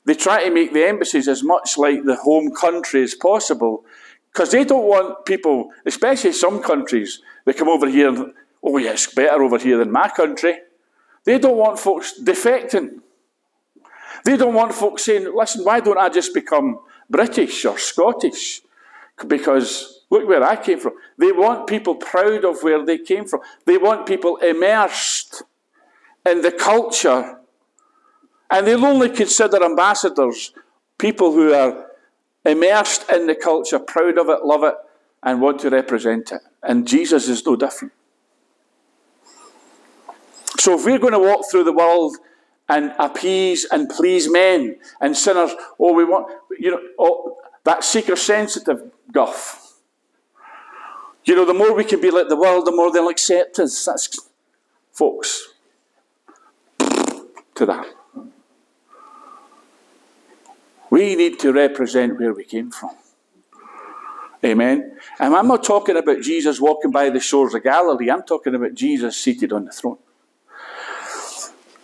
They 0.05 0.15
try 0.15 0.45
to 0.45 0.51
make 0.51 0.73
the 0.73 0.87
embassies 0.87 1.27
as 1.27 1.43
much 1.43 1.77
like 1.77 2.05
the 2.05 2.15
home 2.15 2.55
country 2.55 3.03
as 3.03 3.13
possible 3.13 3.83
because 4.31 4.51
they 4.51 4.63
don't 4.63 4.87
want 4.87 5.25
people, 5.25 5.71
especially 5.85 6.31
some 6.31 6.63
countries, 6.63 7.21
they 7.43 7.53
come 7.53 7.67
over 7.67 7.89
here 7.89 8.07
and, 8.07 8.33
oh, 8.63 8.77
yeah, 8.77 8.91
it's 8.91 9.13
better 9.13 9.43
over 9.43 9.57
here 9.57 9.77
than 9.77 9.91
my 9.91 10.07
country. 10.07 10.55
They 11.25 11.37
don't 11.39 11.57
want 11.57 11.79
folks 11.79 12.19
defecting. 12.19 13.01
They 14.25 14.37
don't 14.37 14.53
want 14.53 14.73
folks 14.73 15.05
saying, 15.05 15.31
listen, 15.35 15.63
why 15.63 15.79
don't 15.79 15.97
I 15.97 16.09
just 16.09 16.33
become 16.33 16.79
British 17.09 17.65
or 17.65 17.77
Scottish? 17.77 18.61
Because 19.27 20.05
look 20.09 20.27
where 20.27 20.43
I 20.43 20.55
came 20.55 20.79
from. 20.79 20.93
They 21.17 21.31
want 21.31 21.67
people 21.67 21.95
proud 21.95 22.45
of 22.45 22.63
where 22.63 22.85
they 22.85 22.97
came 22.97 23.25
from. 23.25 23.41
They 23.65 23.77
want 23.77 24.05
people 24.05 24.37
immersed 24.37 25.43
in 26.25 26.41
the 26.41 26.51
culture. 26.51 27.37
And 28.49 28.67
they'll 28.67 28.85
only 28.85 29.09
consider 29.09 29.63
ambassadors 29.63 30.53
people 30.97 31.31
who 31.33 31.53
are 31.53 31.87
immersed 32.45 33.09
in 33.11 33.27
the 33.27 33.35
culture, 33.35 33.79
proud 33.79 34.17
of 34.17 34.29
it, 34.29 34.45
love 34.45 34.63
it, 34.63 34.75
and 35.23 35.41
want 35.41 35.59
to 35.61 35.69
represent 35.69 36.31
it. 36.31 36.41
And 36.61 36.87
Jesus 36.87 37.27
is 37.27 37.45
no 37.45 37.55
different. 37.55 37.93
So 40.61 40.77
if 40.77 40.85
we're 40.85 40.99
going 40.99 41.13
to 41.13 41.17
walk 41.17 41.49
through 41.49 41.63
the 41.63 41.73
world 41.73 42.17
and 42.69 42.93
appease 42.99 43.65
and 43.65 43.89
please 43.89 44.29
men 44.29 44.75
and 45.01 45.17
sinners, 45.17 45.49
oh, 45.79 45.91
we 45.91 46.05
want, 46.05 46.31
you 46.59 46.69
know, 46.69 46.79
oh, 46.99 47.37
that 47.63 47.83
seeker 47.83 48.15
sensitive 48.15 48.91
guff. 49.11 49.73
You 51.25 51.33
know, 51.33 51.45
the 51.45 51.55
more 51.55 51.73
we 51.73 51.83
can 51.83 51.99
be 51.99 52.11
like 52.11 52.29
the 52.29 52.35
world, 52.35 52.67
the 52.67 52.71
more 52.71 52.93
they'll 52.93 53.09
accept 53.09 53.57
us. 53.57 53.85
That's, 53.85 54.19
folks, 54.91 55.47
to 56.77 57.65
that. 57.65 57.87
We 60.91 61.15
need 61.15 61.39
to 61.39 61.51
represent 61.53 62.19
where 62.19 62.35
we 62.35 62.43
came 62.43 62.69
from. 62.69 62.91
Amen. 64.45 64.95
And 65.19 65.33
I'm 65.33 65.47
not 65.47 65.63
talking 65.63 65.97
about 65.97 66.21
Jesus 66.21 66.61
walking 66.61 66.91
by 66.91 67.09
the 67.09 67.19
shores 67.19 67.55
of 67.55 67.63
Galilee. 67.63 68.11
I'm 68.11 68.21
talking 68.21 68.53
about 68.53 68.75
Jesus 68.75 69.17
seated 69.17 69.51
on 69.51 69.65
the 69.65 69.71
throne. 69.71 69.97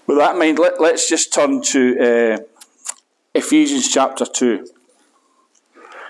With 0.08 0.18
that 0.20 0.34
in 0.34 0.40
mind, 0.40 0.58
let, 0.58 0.80
us 0.82 1.10
just 1.10 1.34
turn 1.34 1.62
to 1.64 2.00
uh, 2.00 2.38
Ephesians 3.36 3.92
chapter 3.92 4.26
2. 4.26 4.66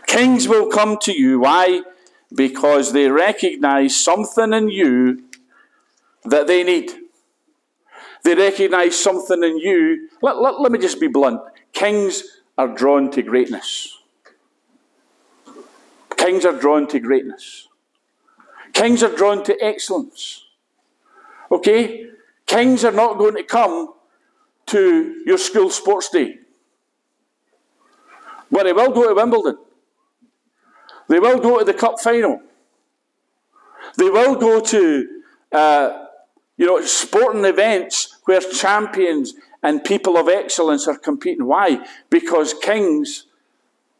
Kings 0.06 0.48
will 0.48 0.70
come 0.70 0.98
to 1.02 1.12
you. 1.12 1.40
Why? 1.40 1.82
Because 2.34 2.94
they 2.94 3.10
recognize 3.10 3.98
something 3.98 4.54
in 4.54 4.70
you 4.70 5.24
that 6.26 6.46
they 6.46 6.64
need. 6.64 6.92
They 8.24 8.36
recognize 8.36 9.02
something 9.02 9.44
in 9.44 9.58
you. 9.58 10.10
Let, 10.22 10.38
let, 10.38 10.62
let 10.62 10.72
me 10.72 10.78
just 10.78 11.00
be 11.00 11.08
blunt. 11.08 11.42
Kings 11.74 12.24
are 12.56 12.68
drawn 12.68 13.10
to 13.12 13.24
greatness. 13.24 13.98
Kings 16.16 16.46
are 16.46 16.58
drawn 16.58 16.88
to 16.88 17.00
greatness. 17.00 17.68
Kings 18.74 19.02
are 19.02 19.16
drawn 19.16 19.44
to 19.44 19.58
excellence. 19.60 20.46
Okay? 21.52 22.08
Kings 22.48 22.84
are 22.84 22.92
not 22.92 23.18
going 23.18 23.36
to 23.36 23.44
come 23.44 23.94
to 24.68 25.22
your 25.26 25.38
school 25.38 25.70
sports 25.70 26.10
day. 26.10 26.40
But 28.50 28.64
they 28.64 28.74
will 28.74 28.92
go 28.92 29.08
to 29.08 29.14
Wimbledon. 29.14 29.58
They 31.10 31.20
will 31.20 31.40
go 31.40 31.60
to 31.60 31.66
the 31.66 31.74
cup 31.74 32.00
final. 32.00 32.42
They 33.98 34.10
will 34.10 34.36
go 34.36 34.60
to, 34.62 35.22
uh, 35.52 36.06
you 36.58 36.66
know, 36.66 36.82
sporting 36.82 37.46
events 37.46 38.18
where 38.26 38.42
champions 38.42 39.34
and 39.64 39.84
people 39.84 40.18
of 40.18 40.28
excellence 40.28 40.88
are 40.88 40.98
competing. 40.98 41.46
Why? 41.46 41.86
Because 42.10 42.54
kings 42.54 43.26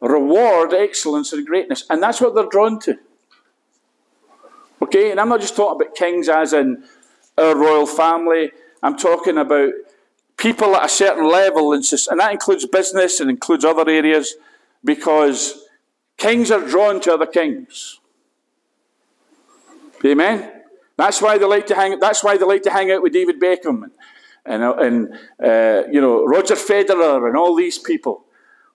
reward 0.00 0.72
excellence 0.72 1.32
and 1.32 1.46
greatness, 1.46 1.84
and 1.90 2.02
that's 2.02 2.20
what 2.20 2.34
they're 2.34 2.46
drawn 2.46 2.78
to. 2.80 2.98
Okay, 4.80 5.10
and 5.10 5.18
I'm 5.20 5.28
not 5.28 5.40
just 5.40 5.56
talking 5.56 5.82
about 5.82 5.96
kings 5.96 6.28
as 6.28 6.52
in 6.52 6.84
our 7.38 7.56
royal 7.56 7.86
family, 7.86 8.50
I'm 8.82 8.96
talking 8.96 9.38
about 9.38 9.72
people 10.36 10.76
at 10.76 10.86
a 10.86 10.88
certain 10.88 11.28
level, 11.28 11.72
and 11.72 11.82
that 11.84 12.32
includes 12.32 12.66
business 12.66 13.20
and 13.20 13.30
includes 13.30 13.64
other 13.64 13.88
areas, 13.88 14.34
because 14.84 15.64
kings 16.16 16.50
are 16.50 16.66
drawn 16.66 17.00
to 17.00 17.14
other 17.14 17.26
kings. 17.26 18.00
Amen. 20.04 20.52
That's 20.96 21.20
why 21.22 21.38
they 21.38 21.44
like 21.44 21.66
to 21.68 21.74
hang. 21.74 21.98
That's 21.98 22.22
why 22.22 22.36
they 22.36 22.44
like 22.44 22.62
to 22.62 22.70
hang 22.70 22.90
out 22.90 23.02
with 23.02 23.12
David 23.12 23.40
Beckham 23.40 23.90
and, 24.44 24.62
and 24.62 25.12
uh, 25.42 25.88
you 25.90 26.00
know, 26.00 26.24
Roger 26.24 26.54
Federer 26.54 27.26
and 27.28 27.36
all 27.36 27.54
these 27.54 27.78
people. 27.78 28.24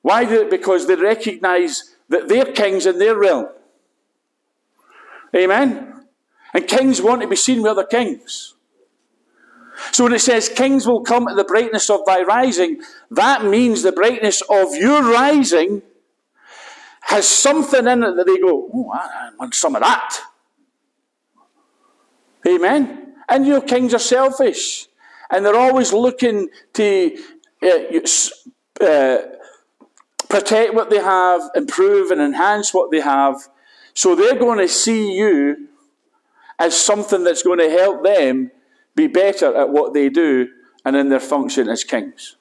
Why? 0.02 0.26
Do, 0.26 0.50
because 0.50 0.88
they 0.88 0.96
recognize 0.96 1.96
that 2.10 2.28
they're 2.28 2.46
kings 2.46 2.86
in 2.86 3.00
their 3.00 3.18
realm. 3.18 3.48
Amen? 5.36 5.93
And 6.54 6.68
kings 6.68 7.02
want 7.02 7.22
to 7.22 7.28
be 7.28 7.36
seen 7.36 7.62
with 7.62 7.72
other 7.72 7.86
kings. 7.86 8.54
So 9.92 10.04
when 10.04 10.14
it 10.14 10.20
says 10.20 10.50
kings 10.50 10.88
will 10.88 11.02
come 11.02 11.28
at 11.28 11.36
the 11.36 11.44
brightness 11.44 11.90
of 11.90 12.06
thy 12.06 12.22
rising, 12.22 12.82
that 13.12 13.44
means 13.44 13.82
the 13.82 13.92
brightness 13.92 14.42
of 14.50 14.76
your 14.76 15.04
rising 15.04 15.82
has 17.02 17.28
something 17.28 17.88
in 17.88 18.04
it 18.04 18.16
that 18.16 18.26
they 18.26 18.38
go, 18.38 18.70
oh, 18.74 18.92
I 18.94 19.32
want 19.38 19.54
some 19.56 19.76
of 19.76 19.82
that. 19.82 20.20
Amen? 22.48 23.16
And 23.28 23.46
your 23.46 23.62
kings 23.62 23.94
are 23.94 24.00
selfish 24.00 24.88
and 25.30 25.46
they're 25.46 25.56
always 25.56 25.92
looking 25.92 26.50
to 26.74 27.18
uh, 27.62 28.84
uh, 28.84 29.18
protect 30.30 30.74
what 30.74 30.90
they 30.90 31.00
have, 31.00 31.42
improve 31.56 32.12
and 32.12 32.22
enhance 32.22 32.74
what 32.74 32.92
they 32.92 33.00
have. 33.00 33.48
So 33.94 34.16
they're 34.16 34.38
going 34.38 34.60
to 34.60 34.68
see 34.68 35.14
you 35.14 35.70
as 36.60 36.80
something 36.80 37.24
that's 37.24 37.44
going 37.44 37.60
to 37.60 37.70
help 37.70 38.04
them 38.04 38.52
be 38.96 39.08
better 39.08 39.56
at 39.56 39.70
what 39.70 39.94
they 39.94 40.10
do 40.10 40.48
and 40.86 40.96
in 40.96 41.10
their 41.10 41.20
function 41.20 41.70
as 41.70 41.84
kings. 41.84 42.36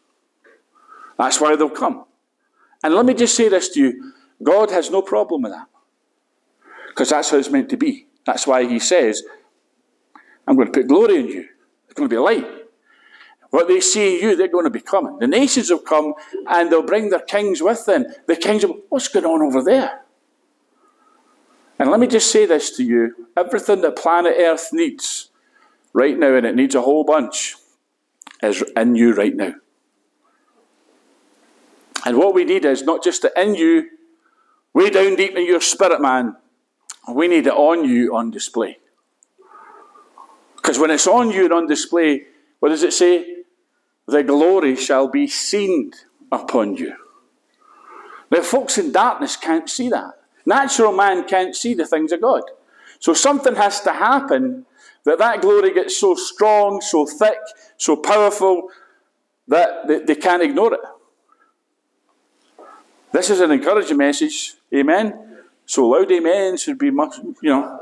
That's 1.18 1.40
why 1.40 1.56
they'll 1.56 1.70
come. 1.70 2.04
And 2.82 2.94
let 2.94 3.06
me 3.06 3.14
just 3.14 3.36
say 3.36 3.48
this 3.48 3.68
to 3.70 3.80
you 3.80 4.12
God 4.42 4.70
has 4.70 4.90
no 4.90 5.02
problem 5.02 5.42
with 5.42 5.52
that. 5.52 5.68
Because 6.88 7.10
that's 7.10 7.30
how 7.30 7.38
it's 7.38 7.50
meant 7.50 7.70
to 7.70 7.76
be. 7.76 8.06
That's 8.26 8.46
why 8.46 8.64
He 8.66 8.78
says, 8.78 9.22
I'm 10.46 10.56
going 10.56 10.66
to 10.66 10.72
put 10.72 10.88
glory 10.88 11.16
in 11.16 11.28
you. 11.28 11.48
It's 11.84 11.94
going 11.94 12.08
to 12.08 12.14
be 12.14 12.18
light. 12.18 12.46
What 13.50 13.68
they 13.68 13.80
see 13.80 14.16
in 14.16 14.30
you, 14.30 14.36
they're 14.36 14.48
going 14.48 14.64
to 14.64 14.70
be 14.70 14.80
coming. 14.80 15.18
The 15.18 15.26
nations 15.26 15.70
will 15.70 15.78
come 15.78 16.14
and 16.48 16.70
they'll 16.70 16.82
bring 16.82 17.10
their 17.10 17.20
kings 17.20 17.62
with 17.62 17.84
them. 17.86 18.06
The 18.26 18.36
kings 18.36 18.64
will, 18.64 18.80
what's 18.88 19.08
going 19.08 19.26
on 19.26 19.42
over 19.42 19.62
there? 19.62 20.01
And 21.82 21.90
let 21.90 21.98
me 21.98 22.06
just 22.06 22.30
say 22.30 22.46
this 22.46 22.70
to 22.76 22.84
you 22.84 23.26
everything 23.36 23.80
that 23.80 23.96
planet 23.96 24.36
Earth 24.38 24.68
needs 24.72 25.32
right 25.92 26.16
now, 26.16 26.32
and 26.36 26.46
it 26.46 26.54
needs 26.54 26.76
a 26.76 26.82
whole 26.82 27.02
bunch, 27.02 27.56
is 28.40 28.62
in 28.76 28.94
you 28.94 29.12
right 29.12 29.34
now. 29.34 29.54
And 32.06 32.18
what 32.18 32.34
we 32.34 32.44
need 32.44 32.64
is 32.64 32.84
not 32.84 33.02
just 33.02 33.22
the 33.22 33.32
in 33.36 33.56
you, 33.56 33.90
way 34.72 34.90
down 34.90 35.16
deep 35.16 35.34
in 35.36 35.44
your 35.44 35.60
spirit, 35.60 36.00
man. 36.00 36.36
We 37.12 37.26
need 37.26 37.48
it 37.48 37.52
on 37.52 37.84
you 37.84 38.14
on 38.14 38.30
display. 38.30 38.78
Because 40.54 40.78
when 40.78 40.92
it's 40.92 41.08
on 41.08 41.32
you 41.32 41.46
and 41.46 41.52
on 41.52 41.66
display, 41.66 42.26
what 42.60 42.68
does 42.68 42.84
it 42.84 42.92
say? 42.92 43.38
the 44.06 44.22
glory 44.22 44.76
shall 44.76 45.08
be 45.08 45.26
seen 45.26 45.90
upon 46.30 46.76
you. 46.76 46.94
Now, 48.30 48.42
folks 48.42 48.78
in 48.78 48.92
darkness 48.92 49.36
can't 49.36 49.68
see 49.68 49.88
that. 49.88 50.21
Natural 50.44 50.92
man 50.92 51.24
can't 51.24 51.54
see 51.54 51.74
the 51.74 51.86
things 51.86 52.12
of 52.12 52.20
God. 52.20 52.42
So 52.98 53.14
something 53.14 53.54
has 53.56 53.80
to 53.82 53.92
happen 53.92 54.66
that 55.04 55.18
that 55.18 55.40
glory 55.42 55.74
gets 55.74 55.96
so 55.96 56.14
strong, 56.14 56.80
so 56.80 57.06
thick, 57.06 57.38
so 57.76 57.96
powerful 57.96 58.68
that 59.48 60.06
they, 60.06 60.14
can't 60.14 60.42
ignore 60.42 60.74
it. 60.74 60.80
This 63.12 63.28
is 63.28 63.40
an 63.40 63.50
encouraging 63.50 63.96
message. 63.96 64.54
Amen. 64.74 65.42
So 65.66 65.88
loud 65.88 66.10
amen 66.10 66.56
should 66.56 66.78
be 66.78 66.90
much, 66.90 67.16
you 67.40 67.50
know. 67.50 67.80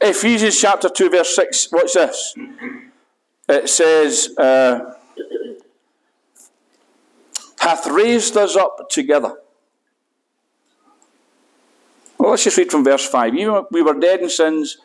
Ephesians 0.00 0.58
chapter 0.58 0.88
2, 0.88 1.10
verse 1.10 1.34
6. 1.34 1.68
What's 1.72 1.94
this? 1.94 2.34
It 3.48 3.68
says, 3.68 4.36
uh, 4.38 4.94
hath 7.60 7.86
raised 7.86 8.36
us 8.36 8.56
up 8.56 8.88
together. 8.88 9.39
Well, 12.20 12.32
let's 12.32 12.44
just 12.44 12.58
read 12.58 12.70
from 12.70 12.84
verse 12.84 13.06
5. 13.06 13.34
Even 13.34 13.64
we 13.70 13.80
were 13.80 13.98
dead 13.98 14.20
in 14.20 14.28
sins, 14.28 14.76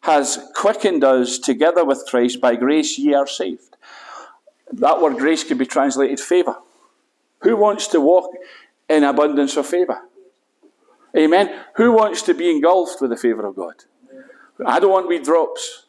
has 0.00 0.50
quickened 0.56 1.04
us 1.04 1.38
together 1.38 1.84
with 1.84 2.04
Christ. 2.08 2.40
By 2.40 2.56
grace 2.56 2.98
ye 2.98 3.14
are 3.14 3.28
saved. 3.28 3.76
That 4.72 5.00
word 5.00 5.16
grace 5.16 5.44
can 5.44 5.56
be 5.56 5.66
translated 5.66 6.18
favour. 6.18 6.56
Who 7.42 7.56
wants 7.56 7.86
to 7.88 8.00
walk 8.00 8.32
in 8.88 9.04
abundance 9.04 9.56
of 9.56 9.66
favour? 9.66 10.00
Amen. 11.16 11.62
Who 11.76 11.92
wants 11.92 12.22
to 12.22 12.34
be 12.34 12.50
engulfed 12.50 13.00
with 13.00 13.10
the 13.10 13.16
favour 13.16 13.46
of 13.46 13.54
God? 13.54 13.84
I 14.66 14.80
don't 14.80 14.90
want 14.90 15.08
be 15.08 15.20
drops. 15.20 15.86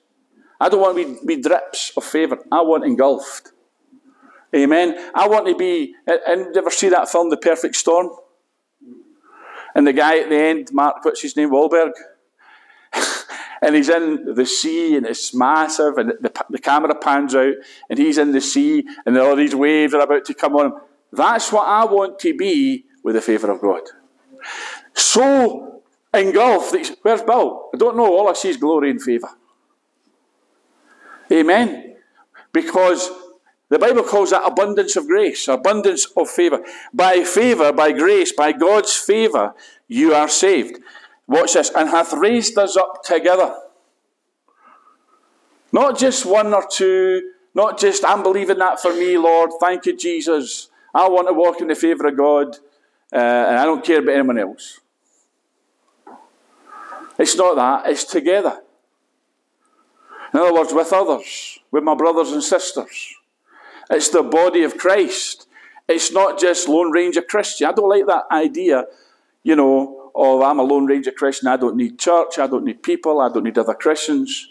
I 0.59 0.69
don't 0.69 0.81
want 0.81 1.25
be 1.25 1.41
drips 1.41 1.93
of 1.97 2.03
favour. 2.03 2.37
I 2.51 2.61
want 2.61 2.85
engulfed. 2.85 3.53
Amen. 4.55 5.11
I 5.15 5.27
want 5.27 5.47
to 5.47 5.55
be. 5.55 5.95
And 6.05 6.53
you 6.53 6.61
ever 6.61 6.69
see 6.69 6.89
that 6.89 7.09
film, 7.09 7.31
The 7.31 7.37
Perfect 7.37 7.75
Storm? 7.75 8.11
And 9.75 9.87
the 9.87 9.93
guy 9.93 10.19
at 10.19 10.29
the 10.29 10.37
end, 10.37 10.69
Mark, 10.71 11.03
what's 11.03 11.21
his 11.21 11.35
name? 11.35 11.51
Wahlberg. 11.51 11.91
and 13.61 13.75
he's 13.75 13.89
in 13.89 14.33
the 14.33 14.45
sea 14.45 14.97
and 14.97 15.05
it's 15.05 15.33
massive 15.33 15.97
and 15.97 16.13
the, 16.19 16.45
the 16.49 16.59
camera 16.59 16.93
pans 16.95 17.35
out 17.35 17.53
and 17.89 17.99
he's 17.99 18.17
in 18.17 18.31
the 18.31 18.41
sea 18.41 18.85
and 19.05 19.17
all 19.17 19.35
these 19.35 19.55
waves 19.55 19.93
are 19.93 20.01
about 20.01 20.25
to 20.25 20.33
come 20.33 20.55
on 20.55 20.65
him. 20.67 20.73
That's 21.13 21.51
what 21.51 21.67
I 21.67 21.85
want 21.85 22.19
to 22.19 22.35
be 22.35 22.85
with 23.03 23.15
the 23.15 23.21
favour 23.21 23.51
of 23.51 23.61
God. 23.61 23.81
So 24.93 25.83
engulfed. 26.13 26.75
Where's 27.01 27.21
Bill? 27.21 27.69
I 27.73 27.77
don't 27.77 27.97
know. 27.97 28.05
All 28.05 28.29
I 28.29 28.33
see 28.33 28.49
is 28.49 28.57
glory 28.57 28.89
and 28.89 29.01
favour. 29.01 29.29
Amen. 31.31 31.95
Because 32.51 33.09
the 33.71 33.79
Bible 33.79 34.03
calls 34.03 34.31
that 34.31 34.45
abundance 34.45 34.97
of 34.97 35.07
grace, 35.07 35.47
abundance 35.47 36.05
of 36.17 36.29
favour. 36.29 36.61
By 36.93 37.23
favour, 37.23 37.71
by 37.71 37.93
grace, 37.93 38.33
by 38.33 38.51
God's 38.51 38.93
favour, 38.93 39.53
you 39.87 40.13
are 40.13 40.27
saved. 40.27 40.79
Watch 41.25 41.53
this. 41.53 41.71
And 41.73 41.89
hath 41.89 42.11
raised 42.11 42.57
us 42.57 42.75
up 42.75 43.01
together. 43.01 43.55
Not 45.71 45.97
just 45.97 46.25
one 46.25 46.53
or 46.53 46.67
two, 46.69 47.31
not 47.55 47.79
just, 47.79 48.03
I'm 48.03 48.23
believing 48.23 48.57
that 48.57 48.81
for 48.81 48.93
me, 48.93 49.17
Lord. 49.17 49.51
Thank 49.61 49.85
you, 49.85 49.95
Jesus. 49.95 50.67
I 50.93 51.07
want 51.07 51.29
to 51.29 51.33
walk 51.33 51.61
in 51.61 51.69
the 51.69 51.75
favour 51.75 52.07
of 52.07 52.17
God, 52.17 52.57
uh, 53.13 53.15
and 53.15 53.57
I 53.57 53.63
don't 53.63 53.85
care 53.85 53.99
about 53.99 54.15
anyone 54.15 54.37
else. 54.37 54.81
It's 57.17 57.37
not 57.37 57.55
that, 57.55 57.89
it's 57.89 58.03
together. 58.03 58.59
In 60.33 60.41
other 60.41 60.53
words, 60.53 60.73
with 60.73 60.91
others, 60.91 61.59
with 61.71 61.85
my 61.85 61.95
brothers 61.95 62.33
and 62.33 62.43
sisters. 62.43 63.15
It's 63.91 64.09
the 64.09 64.23
body 64.23 64.63
of 64.63 64.77
Christ. 64.77 65.47
It's 65.87 66.11
not 66.11 66.39
just 66.39 66.69
Lone 66.69 66.91
Ranger 66.91 67.21
Christian. 67.21 67.67
I 67.67 67.73
don't 67.73 67.89
like 67.89 68.05
that 68.07 68.23
idea, 68.31 68.85
you 69.43 69.55
know, 69.55 70.11
of 70.15 70.41
I'm 70.41 70.59
a 70.59 70.63
Lone 70.63 70.85
Ranger 70.85 71.11
Christian. 71.11 71.49
I 71.49 71.57
don't 71.57 71.75
need 71.75 71.99
church. 71.99 72.39
I 72.39 72.47
don't 72.47 72.63
need 72.63 72.81
people. 72.81 73.19
I 73.19 73.29
don't 73.29 73.43
need 73.43 73.57
other 73.57 73.73
Christians. 73.73 74.47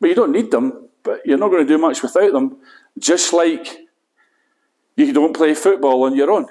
But 0.00 0.08
you 0.08 0.14
don't 0.14 0.32
need 0.32 0.50
them, 0.50 0.88
but 1.02 1.20
you're 1.26 1.38
not 1.38 1.48
going 1.50 1.66
to 1.66 1.68
do 1.68 1.78
much 1.78 2.02
without 2.02 2.32
them. 2.32 2.56
Just 2.98 3.32
like 3.32 3.78
you 4.96 5.12
don't 5.12 5.36
play 5.36 5.54
football 5.54 6.04
on 6.04 6.16
your 6.16 6.30
own. 6.30 6.46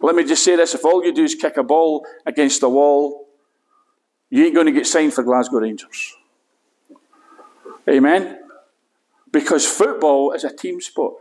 Let 0.00 0.14
me 0.14 0.24
just 0.24 0.44
say 0.44 0.56
this 0.56 0.74
if 0.74 0.84
all 0.84 1.04
you 1.04 1.12
do 1.12 1.24
is 1.24 1.34
kick 1.34 1.56
a 1.56 1.62
ball 1.62 2.04
against 2.26 2.60
the 2.60 2.68
wall, 2.68 3.28
you 4.28 4.44
ain't 4.44 4.54
going 4.54 4.66
to 4.66 4.72
get 4.72 4.86
signed 4.86 5.14
for 5.14 5.22
Glasgow 5.22 5.58
Rangers. 5.58 6.16
Amen? 7.88 8.45
Because 9.36 9.66
football 9.66 10.32
is 10.32 10.44
a 10.44 10.50
team 10.50 10.80
sport. 10.80 11.16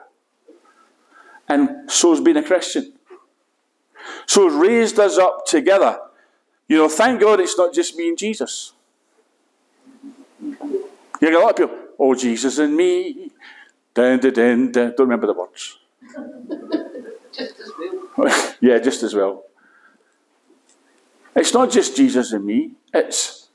And 1.50 1.92
so's 1.92 2.22
being 2.22 2.38
a 2.38 2.44
Christian. 2.44 2.94
So 4.26 4.48
has 4.48 4.54
raised 4.58 4.98
us 4.98 5.18
up 5.18 5.46
together. 5.46 6.00
You 6.70 6.78
know, 6.78 6.88
thank 6.88 7.20
God 7.20 7.42
it's 7.42 7.58
not 7.58 7.74
just 7.74 7.98
me 7.98 8.08
and 8.08 8.18
Jesus. 8.18 8.72
You 10.40 10.56
get 11.20 11.34
a 11.34 11.40
lot 11.40 11.50
of 11.50 11.56
people, 11.58 11.78
oh, 12.00 12.16
Jesus 12.16 12.58
and 12.58 12.78
me. 12.78 13.32
Dun, 13.94 14.20
dun, 14.20 14.32
dun, 14.32 14.72
dun. 14.72 14.94
Don't 14.96 15.10
remember 15.10 15.28
the 15.28 15.34
words. 15.34 15.78
just 17.34 17.60
as 17.60 17.72
well. 17.78 18.56
yeah, 18.62 18.80
just 18.80 19.04
as 19.04 19.14
well. 19.14 19.44
It's 21.36 21.54
not 21.54 21.70
just 21.70 21.98
Jesus 21.98 22.32
and 22.32 22.46
me, 22.46 22.76
it's, 22.94 23.50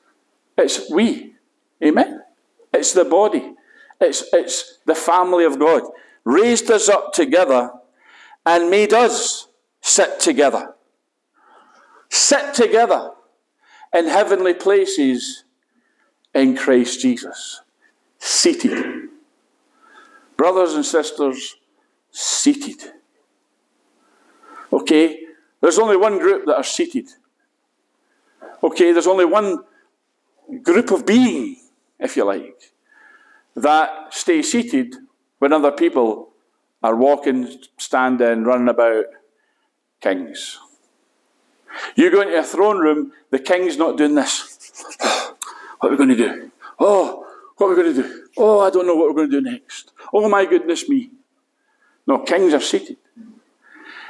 it's 0.58 0.90
we. 0.90 1.36
Amen? 1.82 2.24
It's 2.74 2.92
the 2.92 3.06
body. 3.06 3.54
It's, 4.00 4.24
it's 4.32 4.78
the 4.86 4.94
family 4.94 5.44
of 5.44 5.58
God. 5.58 5.82
Raised 6.24 6.70
us 6.70 6.88
up 6.88 7.12
together 7.12 7.70
and 8.46 8.70
made 8.70 8.92
us 8.92 9.48
sit 9.80 10.20
together. 10.20 10.74
Sit 12.08 12.54
together 12.54 13.10
in 13.94 14.06
heavenly 14.06 14.54
places 14.54 15.44
in 16.34 16.56
Christ 16.56 17.00
Jesus. 17.00 17.60
Seated. 18.18 19.08
Brothers 20.36 20.74
and 20.74 20.84
sisters, 20.84 21.56
seated. 22.10 22.92
Okay, 24.72 25.20
there's 25.60 25.78
only 25.78 25.96
one 25.96 26.18
group 26.18 26.46
that 26.46 26.56
are 26.56 26.64
seated. 26.64 27.08
Okay, 28.62 28.92
there's 28.92 29.06
only 29.06 29.24
one 29.24 29.58
group 30.62 30.90
of 30.90 31.04
being, 31.04 31.56
if 31.98 32.16
you 32.16 32.24
like 32.24 32.72
that 33.56 34.14
stay 34.14 34.42
seated 34.42 34.96
when 35.38 35.52
other 35.52 35.72
people 35.72 36.30
are 36.82 36.96
walking, 36.96 37.58
standing, 37.78 38.44
running 38.44 38.68
about. 38.68 39.06
Kings. 40.00 40.58
You 41.94 42.10
go 42.10 42.22
into 42.22 42.38
a 42.38 42.42
throne 42.42 42.78
room, 42.78 43.12
the 43.30 43.38
king's 43.38 43.76
not 43.76 43.98
doing 43.98 44.14
this. 44.14 44.96
what 45.78 45.88
are 45.88 45.90
we 45.90 45.96
going 45.96 46.08
to 46.08 46.16
do? 46.16 46.50
Oh, 46.78 47.26
what 47.56 47.66
are 47.66 47.70
we 47.70 47.82
going 47.82 47.94
to 47.94 48.02
do? 48.02 48.28
Oh, 48.36 48.60
I 48.60 48.70
don't 48.70 48.86
know 48.86 48.94
what 48.94 49.08
we're 49.08 49.16
going 49.16 49.30
to 49.30 49.40
do 49.40 49.50
next. 49.50 49.92
Oh, 50.12 50.28
my 50.28 50.46
goodness 50.46 50.88
me. 50.88 51.10
No, 52.06 52.18
kings 52.20 52.54
are 52.54 52.60
seated. 52.60 52.96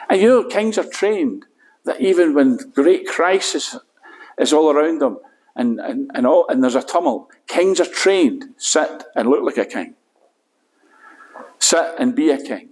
And 0.08 0.20
you 0.20 0.28
know, 0.28 0.44
kings 0.44 0.78
are 0.78 0.88
trained 0.88 1.46
that 1.84 2.00
even 2.00 2.34
when 2.34 2.56
great 2.74 3.06
crisis 3.06 3.76
is 4.38 4.52
all 4.52 4.70
around 4.70 5.00
them, 5.00 5.18
and, 5.56 5.80
and, 5.80 6.10
and, 6.14 6.26
all, 6.26 6.46
and 6.48 6.62
there's 6.62 6.74
a 6.74 6.82
tumult. 6.82 7.28
Kings 7.46 7.80
are 7.80 7.86
trained, 7.86 8.46
sit 8.56 9.04
and 9.14 9.28
look 9.28 9.42
like 9.44 9.58
a 9.58 9.64
king. 9.64 9.94
Sit 11.58 11.94
and 11.98 12.14
be 12.14 12.30
a 12.30 12.38
king. 12.42 12.70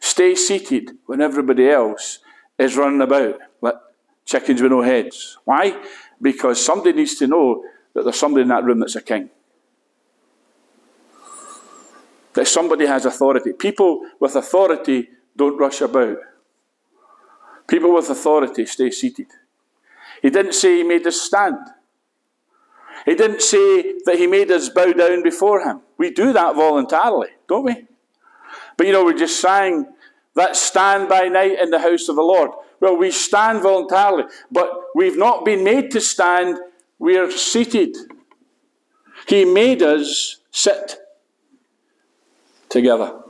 Stay 0.00 0.34
seated 0.34 0.92
when 1.06 1.20
everybody 1.20 1.68
else 1.68 2.20
is 2.58 2.76
running 2.76 3.00
about 3.00 3.38
like 3.60 3.74
chickens 4.24 4.62
with 4.62 4.70
no 4.70 4.82
heads. 4.82 5.38
Why? 5.44 5.82
Because 6.20 6.64
somebody 6.64 6.92
needs 6.92 7.16
to 7.16 7.26
know 7.26 7.64
that 7.94 8.04
there's 8.04 8.18
somebody 8.18 8.42
in 8.42 8.48
that 8.48 8.64
room 8.64 8.80
that's 8.80 8.96
a 8.96 9.02
king. 9.02 9.30
That 12.34 12.46
somebody 12.46 12.86
has 12.86 13.04
authority. 13.04 13.52
People 13.52 14.02
with 14.20 14.36
authority 14.36 15.08
don't 15.36 15.58
rush 15.58 15.80
about. 15.80 16.18
People 17.66 17.94
with 17.94 18.08
authority 18.08 18.64
stay 18.66 18.90
seated. 18.90 19.26
He 20.22 20.30
didn't 20.30 20.54
say 20.54 20.76
he 20.76 20.82
made 20.84 21.06
us 21.06 21.20
stand. 21.20 21.58
He 23.04 23.14
didn't 23.14 23.42
say 23.42 23.94
that 24.04 24.16
he 24.16 24.26
made 24.26 24.50
us 24.50 24.68
bow 24.68 24.92
down 24.92 25.22
before 25.22 25.60
him. 25.60 25.80
We 25.96 26.10
do 26.10 26.32
that 26.32 26.54
voluntarily, 26.54 27.28
don't 27.48 27.64
we? 27.64 27.86
But 28.76 28.86
you 28.86 28.92
know, 28.92 29.04
we 29.04 29.14
just 29.14 29.40
sang 29.40 29.86
that 30.34 30.56
stand 30.56 31.08
by 31.08 31.28
night 31.28 31.58
in 31.60 31.70
the 31.70 31.80
house 31.80 32.08
of 32.08 32.16
the 32.16 32.22
Lord. 32.22 32.50
Well, 32.80 32.96
we 32.96 33.10
stand 33.10 33.62
voluntarily, 33.62 34.24
but 34.50 34.70
we've 34.94 35.18
not 35.18 35.44
been 35.44 35.64
made 35.64 35.90
to 35.92 36.00
stand, 36.00 36.58
we're 36.98 37.30
seated. 37.30 37.96
He 39.26 39.44
made 39.44 39.82
us 39.82 40.36
sit 40.52 40.96
together. 42.68 43.20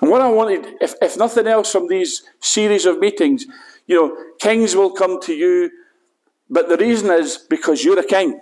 And 0.00 0.10
what 0.10 0.20
I 0.20 0.28
wanted, 0.28 0.76
if, 0.80 0.94
if 1.00 1.16
nothing 1.16 1.46
else 1.46 1.72
from 1.72 1.88
these 1.88 2.22
series 2.40 2.86
of 2.86 2.98
meetings, 2.98 3.46
you 3.86 3.96
know, 3.96 4.16
kings 4.38 4.74
will 4.74 4.90
come 4.90 5.20
to 5.22 5.34
you 5.34 5.70
but 6.52 6.68
the 6.68 6.76
reason 6.76 7.10
is 7.10 7.38
because 7.38 7.82
you're 7.82 7.98
a 7.98 8.04
king. 8.04 8.38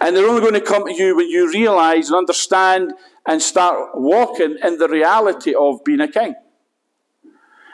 And 0.00 0.16
they're 0.16 0.26
only 0.26 0.40
going 0.40 0.54
to 0.54 0.60
come 0.62 0.86
to 0.86 0.94
you 0.94 1.14
when 1.14 1.28
you 1.28 1.50
realize 1.52 2.08
and 2.08 2.16
understand 2.16 2.94
and 3.26 3.40
start 3.42 3.90
walking 3.94 4.56
in 4.62 4.78
the 4.78 4.88
reality 4.88 5.54
of 5.54 5.84
being 5.84 6.00
a 6.00 6.08
king. 6.08 6.34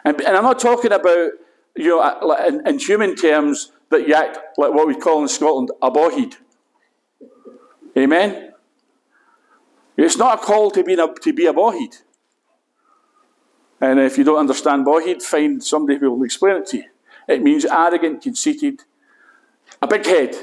And, 0.04 0.20
and 0.20 0.36
I'm 0.36 0.42
not 0.42 0.58
talking 0.58 0.90
about, 0.90 1.30
you 1.76 1.88
know, 1.88 2.00
uh, 2.00 2.44
in, 2.48 2.66
in, 2.66 2.78
human 2.80 3.14
terms, 3.14 3.70
that 3.90 4.08
you 4.08 4.14
act 4.14 4.38
like 4.58 4.74
what 4.74 4.88
we 4.88 4.96
call 4.96 5.22
in 5.22 5.28
Scotland 5.28 5.70
a 5.80 5.88
bohead. 5.88 6.34
Amen? 7.96 8.52
It's 9.96 10.16
not 10.16 10.40
a 10.40 10.44
call 10.44 10.72
to 10.72 10.82
be 10.82 10.94
a, 10.94 11.06
to 11.06 11.32
be 11.32 11.46
a 11.46 11.52
bohead. 11.52 11.96
And 13.80 14.00
if 14.00 14.18
you 14.18 14.24
don't 14.24 14.38
understand 14.38 14.84
bohead, 14.84 15.22
find 15.22 15.62
somebody 15.62 16.00
who 16.00 16.10
will 16.10 16.24
explain 16.24 16.56
it 16.56 16.66
to 16.66 16.78
you. 16.78 16.84
It 17.28 17.42
means 17.42 17.64
arrogant, 17.64 18.22
conceited, 18.22 18.82
a 19.82 19.86
big 19.86 20.06
head. 20.06 20.34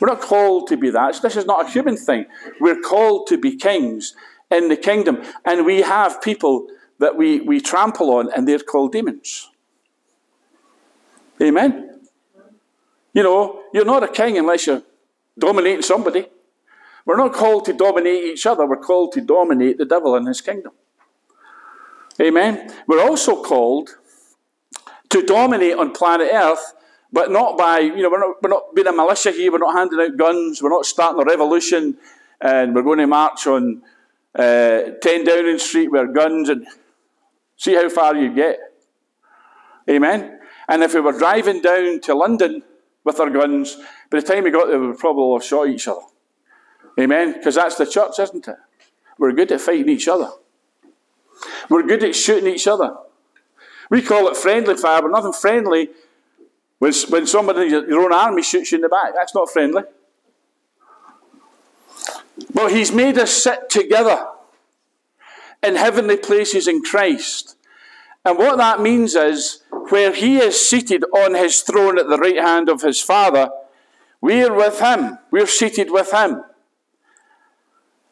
We're 0.00 0.08
not 0.08 0.20
called 0.20 0.68
to 0.68 0.76
be 0.76 0.90
that. 0.90 1.20
This 1.22 1.36
is 1.36 1.46
not 1.46 1.66
a 1.66 1.70
human 1.70 1.96
thing. 1.96 2.26
We're 2.60 2.80
called 2.80 3.28
to 3.28 3.38
be 3.38 3.56
kings 3.56 4.14
in 4.50 4.68
the 4.68 4.76
kingdom. 4.76 5.22
And 5.44 5.64
we 5.64 5.82
have 5.82 6.20
people 6.20 6.68
that 6.98 7.16
we, 7.16 7.40
we 7.40 7.60
trample 7.60 8.10
on, 8.10 8.30
and 8.32 8.46
they're 8.46 8.58
called 8.58 8.92
demons. 8.92 9.50
Amen. 11.40 12.00
You 13.12 13.22
know, 13.22 13.62
you're 13.72 13.84
not 13.84 14.02
a 14.02 14.08
king 14.08 14.38
unless 14.38 14.66
you're 14.66 14.82
dominating 15.38 15.82
somebody. 15.82 16.26
We're 17.04 17.16
not 17.16 17.32
called 17.32 17.64
to 17.66 17.72
dominate 17.72 18.24
each 18.24 18.46
other, 18.46 18.66
we're 18.66 18.76
called 18.76 19.12
to 19.12 19.20
dominate 19.20 19.78
the 19.78 19.84
devil 19.84 20.16
and 20.16 20.26
his 20.26 20.40
kingdom. 20.40 20.72
Amen. 22.20 22.72
We're 22.86 23.02
also 23.02 23.42
called 23.42 23.90
to 25.20 25.26
dominate 25.26 25.74
on 25.74 25.92
planet 25.92 26.28
Earth, 26.32 26.74
but 27.12 27.30
not 27.30 27.56
by, 27.56 27.78
you 27.78 28.02
know, 28.02 28.10
we're 28.10 28.20
not, 28.20 28.42
we're 28.42 28.50
not 28.50 28.74
being 28.74 28.86
a 28.86 28.92
militia 28.92 29.30
here, 29.30 29.50
we're 29.50 29.58
not 29.58 29.74
handing 29.74 30.00
out 30.00 30.16
guns, 30.16 30.62
we're 30.62 30.70
not 30.70 30.84
starting 30.84 31.20
a 31.20 31.24
revolution, 31.24 31.96
and 32.40 32.74
we're 32.74 32.82
going 32.82 32.98
to 32.98 33.06
march 33.06 33.46
on 33.46 33.82
uh, 34.34 34.82
10 35.00 35.24
Downing 35.24 35.58
Street 35.58 35.90
with 35.90 36.14
guns 36.14 36.48
and 36.48 36.66
see 37.56 37.74
how 37.74 37.88
far 37.88 38.14
you 38.16 38.34
get. 38.34 38.58
Amen. 39.88 40.40
And 40.68 40.82
if 40.82 40.94
we 40.94 41.00
were 41.00 41.16
driving 41.16 41.62
down 41.62 42.00
to 42.02 42.14
London 42.14 42.62
with 43.04 43.20
our 43.20 43.30
guns, 43.30 43.76
by 44.10 44.20
the 44.20 44.26
time 44.26 44.44
we 44.44 44.50
got 44.50 44.68
there, 44.68 44.80
we 44.80 44.88
would 44.88 44.98
probably 44.98 45.34
have 45.34 45.44
shot 45.44 45.68
each 45.68 45.88
other. 45.88 46.02
Amen. 47.00 47.34
Because 47.34 47.54
that's 47.54 47.76
the 47.76 47.86
church, 47.86 48.18
isn't 48.18 48.48
it? 48.48 48.56
We're 49.18 49.32
good 49.32 49.52
at 49.52 49.60
fighting 49.60 49.88
each 49.88 50.08
other. 50.08 50.30
We're 51.70 51.86
good 51.86 52.02
at 52.04 52.14
shooting 52.14 52.52
each 52.52 52.66
other. 52.66 52.96
We 53.90 54.02
call 54.02 54.28
it 54.28 54.36
friendly 54.36 54.76
fire, 54.76 55.02
but 55.02 55.10
nothing 55.10 55.32
friendly 55.32 55.90
when, 56.78 56.92
when 57.08 57.26
somebody 57.26 57.68
your 57.68 58.00
own 58.00 58.12
army 58.12 58.42
shoots 58.42 58.72
you 58.72 58.76
in 58.76 58.82
the 58.82 58.88
back. 58.88 59.14
That's 59.14 59.34
not 59.34 59.50
friendly. 59.50 59.82
But 62.52 62.72
He's 62.72 62.92
made 62.92 63.18
us 63.18 63.30
sit 63.30 63.70
together 63.70 64.26
in 65.62 65.76
heavenly 65.76 66.16
places 66.16 66.68
in 66.68 66.82
Christ. 66.82 67.56
And 68.24 68.38
what 68.38 68.56
that 68.58 68.80
means 68.80 69.14
is, 69.14 69.62
where 69.88 70.12
He 70.12 70.38
is 70.38 70.68
seated 70.68 71.04
on 71.14 71.34
His 71.34 71.60
throne 71.60 71.98
at 71.98 72.08
the 72.08 72.18
right 72.18 72.38
hand 72.38 72.68
of 72.68 72.82
His 72.82 73.00
Father, 73.00 73.50
we're 74.20 74.52
with 74.52 74.80
Him. 74.80 75.18
We're 75.30 75.46
seated 75.46 75.90
with 75.90 76.12
Him. 76.12 76.42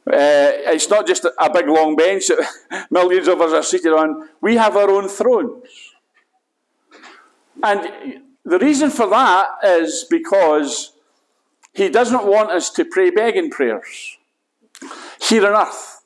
Uh, 0.06 0.52
it's 0.74 0.90
not 0.90 1.06
just 1.06 1.24
a 1.24 1.50
big 1.50 1.66
long 1.66 1.96
bench 1.96 2.28
that 2.28 2.86
millions 2.90 3.26
of 3.26 3.40
us 3.40 3.52
are 3.52 3.62
seated 3.62 3.92
on. 3.92 4.28
We 4.42 4.56
have 4.56 4.76
our 4.76 4.90
own 4.90 5.08
thrones. 5.08 5.64
And 7.62 8.22
the 8.44 8.58
reason 8.58 8.90
for 8.90 9.06
that 9.08 9.46
is 9.62 10.04
because 10.10 10.92
he 11.72 11.88
doesn't 11.88 12.26
want 12.26 12.50
us 12.50 12.68
to 12.70 12.84
pray 12.84 13.10
begging 13.10 13.50
prayers 13.50 14.18
here 15.22 15.46
on 15.46 15.66
earth. 15.66 16.02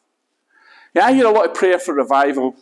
Yeah, 0.94 1.06
I 1.06 1.12
hear 1.12 1.26
a 1.26 1.30
lot 1.30 1.46
of 1.46 1.54
prayer 1.54 1.80
for 1.80 1.94
revival. 1.94 2.54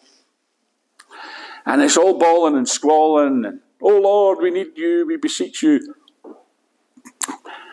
And 1.66 1.82
it's 1.82 1.98
all 1.98 2.18
bawling 2.18 2.56
and 2.56 2.68
squalling 2.68 3.44
and, 3.44 3.60
oh 3.82 4.00
Lord, 4.00 4.38
we 4.40 4.50
need 4.50 4.76
you, 4.76 5.04
we 5.06 5.16
beseech 5.16 5.62
you. 5.62 5.94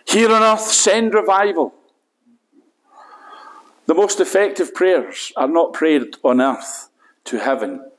Here 0.05 0.31
on 0.31 0.43
earth, 0.43 0.61
send 0.61 1.13
revival. 1.13 1.73
The 3.85 3.93
most 3.93 4.19
effective 4.19 4.73
prayers 4.73 5.31
are 5.35 5.47
not 5.47 5.73
prayed 5.73 6.15
on 6.23 6.41
earth 6.41 6.89
to 7.25 7.39
heaven, 7.39 7.89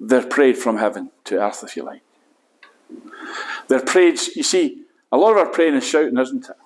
they're 0.00 0.26
prayed 0.26 0.56
from 0.56 0.78
heaven 0.78 1.10
to 1.24 1.40
earth, 1.40 1.62
if 1.62 1.76
you 1.76 1.82
like. 1.82 2.02
They're 3.68 3.82
prayed, 3.82 4.18
you 4.34 4.42
see, 4.42 4.82
a 5.12 5.16
lot 5.16 5.32
of 5.32 5.38
our 5.38 5.46
praying 5.46 5.74
is 5.74 5.86
shouting, 5.86 6.18
isn't 6.18 6.48
it? 6.48 6.56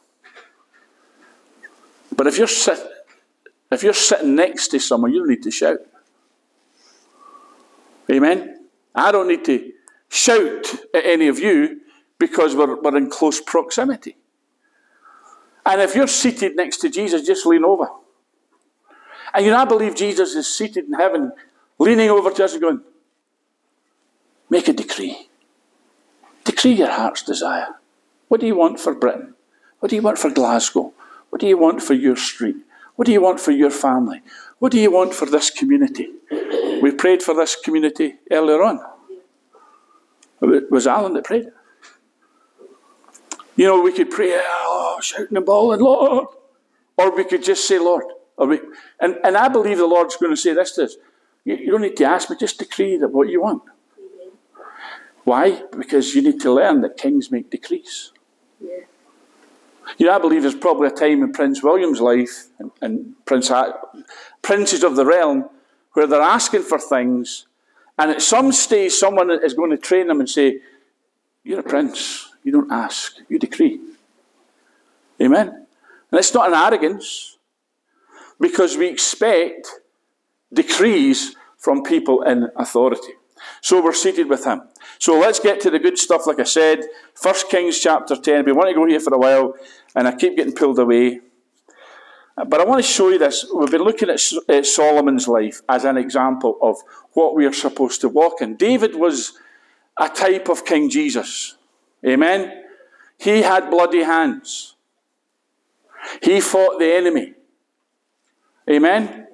But 2.17 2.27
if 2.27 2.39
you're, 2.39 2.47
sit, 2.47 2.79
if 3.71 3.83
you're 3.83 3.93
sitting 3.93 4.35
next 4.35 4.69
to 4.69 4.79
someone, 4.79 5.13
you 5.13 5.21
don't 5.21 5.31
need 5.31 5.43
to 5.43 5.51
shout. 5.51 5.79
Amen? 8.11 8.67
I 8.95 9.11
don't 9.11 9.29
need 9.29 9.45
to 9.47 9.73
shout 10.09 10.75
at 10.95 11.05
any 11.05 11.29
of 11.29 11.39
you 11.39 11.81
because 12.19 12.55
we're, 12.55 12.81
we're 12.81 12.97
in 12.97 13.11
close 13.11 13.41
proximity. 13.41 14.17
And 15.67 15.81
if 15.81 15.95
you're 15.95 16.07
seated 16.07 16.57
next 16.57 16.79
to 16.79 16.91
Jesus, 16.91 17.27
just 17.27 17.47
lean 17.47 17.65
over. 17.65 17.89
And 19.35 19.45
you 19.45 19.51
know, 19.51 19.59
I 19.59 19.65
believe 19.65 19.97
Jesus 19.97 20.35
is 20.35 20.47
seated 20.47 20.87
in 20.87 20.93
heaven, 20.95 21.33
leaning 21.79 22.09
over 22.09 22.31
to 22.31 22.45
us 22.45 22.53
and 22.53 22.63
going, 22.63 22.81
Make 24.49 24.69
a 24.69 24.73
decree. 24.73 25.29
Decree 26.45 26.73
your 26.73 26.91
heart's 26.91 27.23
desire. 27.23 27.75
What 28.29 28.41
do 28.41 28.47
you 28.47 28.55
want 28.55 28.79
for 28.79 28.95
Britain? 28.95 29.35
What 29.81 29.91
do 29.91 29.97
you 29.97 30.03
want 30.03 30.19
for 30.19 30.31
Glasgow? 30.31 30.93
What 31.31 31.41
do 31.41 31.49
you 31.49 31.59
want 31.59 31.83
for 31.83 31.95
your 31.95 32.17
street? 32.17 32.57
What 32.97 33.07
do 33.07 33.13
you 33.13 33.21
want 33.21 33.41
for 33.41 33.51
your 33.51 33.71
family? 33.71 34.23
What 34.61 34.71
do 34.71 34.79
you 34.79 34.93
want 34.93 35.15
for 35.15 35.27
this 35.27 35.51
community? 35.51 36.11
We 36.81 36.93
prayed 36.93 37.23
for 37.23 37.35
this 37.35 37.57
community 37.57 38.15
earlier 38.31 38.63
on. 38.63 38.81
It 40.43 40.71
was 40.71 40.87
Alan 40.87 41.15
that 41.15 41.25
prayed. 41.25 41.49
You 43.57 43.67
know, 43.67 43.81
we 43.81 43.93
could 43.93 44.11
pray, 44.11 44.41
oh, 44.41 44.99
shouting 45.03 45.37
and 45.37 45.47
bawling, 45.47 45.81
Lord. 45.81 46.27
Or 46.97 47.17
we 47.17 47.25
could 47.25 47.43
just 47.43 47.67
say, 47.67 47.79
Lord, 47.79 48.05
we, 48.39 48.61
and, 49.01 49.19
and 49.23 49.37
I 49.37 49.49
believe 49.49 49.79
the 49.79 49.87
Lord's 49.87 50.17
going 50.17 50.33
to 50.33 50.41
say 50.41 50.53
this 50.53 50.73
to 50.73 50.85
us. 50.85 50.97
You, 51.45 51.57
you 51.57 51.71
don't 51.71 51.83
need 51.83 51.97
to 51.99 52.05
ask, 52.05 52.29
but 52.29 52.41
just 52.41 52.59
decree 52.59 52.97
that 52.97 53.09
what 53.09 53.29
you 53.29 53.43
want. 53.43 53.63
Why? 55.25 55.63
Because 55.77 56.15
you 56.15 56.23
need 56.23 56.41
to 56.41 56.53
learn 56.53 56.83
that 56.83 56.97
kings 56.97 57.31
make 57.31 57.51
decrees. 57.51 58.13
Yeah. 58.61 58.81
You 59.99 60.07
know, 60.07 60.13
I 60.13 60.19
believe 60.19 60.43
there's 60.43 60.55
probably 60.55 60.89
a 60.89 60.91
time 60.91 61.23
in 61.23 61.33
Prince 61.33 61.63
William's 61.63 62.01
life 62.01 62.47
and, 62.59 62.71
and 62.81 63.15
Prince 63.25 63.51
princes 64.43 64.83
of 64.83 64.97
the 64.97 65.07
realm 65.07 65.49
where 65.93 66.07
they're 66.07 66.21
asking 66.21 66.63
for 66.63 66.79
things, 66.79 67.47
and 67.99 68.11
at 68.11 68.21
some 68.21 68.51
stage, 68.51 68.93
someone 68.93 69.31
is 69.31 69.55
going 69.55 69.71
to 69.71 69.79
train 69.79 70.09
them 70.09 70.21
and 70.21 70.29
say, 70.29 70.61
You're 71.45 71.61
a 71.61 71.63
prince. 71.63 72.31
You 72.43 72.53
don't 72.53 72.73
ask, 72.73 73.17
you 73.29 73.39
decree. 73.39 73.81
Amen? 75.21 75.49
And 75.49 76.19
it's 76.19 76.35
not 76.35 76.49
an 76.49 76.55
arrogance 76.55 77.34
because 78.41 78.77
we 78.77 78.89
expect 78.89 79.69
decrees 80.53 81.35
from 81.59 81.83
people 81.83 82.23
in 82.23 82.49
authority. 82.57 83.15
So 83.61 83.83
we're 83.83 83.93
seated 83.93 84.29
with 84.29 84.45
him. 84.45 84.63
So 84.99 85.19
let's 85.19 85.41
get 85.41 85.61
to 85.63 85.71
the 85.71 85.79
good 85.79 85.99
stuff, 85.99 86.27
like 86.27 86.41
I 86.41 86.45
said. 86.45 86.85
1 87.21 87.35
Kings 87.51 87.79
chapter 87.79 88.17
10. 88.17 88.45
We 88.45 88.53
want 88.53 88.69
to 88.69 88.75
go 88.75 88.87
here 88.87 89.01
for 89.01 89.15
a 89.15 89.19
while, 89.19 89.55
and 89.95 90.07
I 90.07 90.15
keep 90.15 90.37
getting 90.37 90.55
pulled 90.55 90.79
away. 90.79 91.21
But 92.37 92.61
I 92.61 92.65
want 92.65 92.83
to 92.83 92.89
show 92.89 93.11
you 93.11 93.19
this. 93.19 93.47
We've 93.55 93.71
been 93.71 93.83
looking 93.83 94.11
at 94.11 94.67
Solomon's 94.67 95.29
life 95.29 95.63
as 95.69 95.85
an 95.85 95.97
example 95.97 96.59
of 96.61 96.79
what 97.13 97.35
we 97.35 97.47
are 97.47 97.53
supposed 97.53 98.01
to 98.01 98.09
walk 98.09 98.41
in. 98.41 98.57
David 98.57 98.97
was 98.97 99.35
a 99.99 100.09
type 100.09 100.49
of 100.49 100.65
King 100.65 100.91
Jesus. 100.91 101.57
Amen? 102.05 102.65
He 103.19 103.43
had 103.43 103.71
bloody 103.71 104.03
hands. 104.03 104.75
He 106.23 106.41
fought 106.41 106.79
the 106.79 106.93
enemy. 106.93 107.35
Amen? 108.69 109.27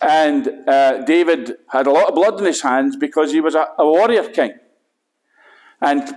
And 0.00 0.48
uh, 0.66 1.02
David 1.04 1.56
had 1.68 1.86
a 1.86 1.90
lot 1.90 2.08
of 2.08 2.14
blood 2.14 2.38
in 2.38 2.46
his 2.46 2.62
hands 2.62 2.96
because 2.96 3.32
he 3.32 3.40
was 3.40 3.54
a, 3.54 3.66
a 3.78 3.84
warrior 3.84 4.28
king. 4.28 4.54
And 5.80 6.16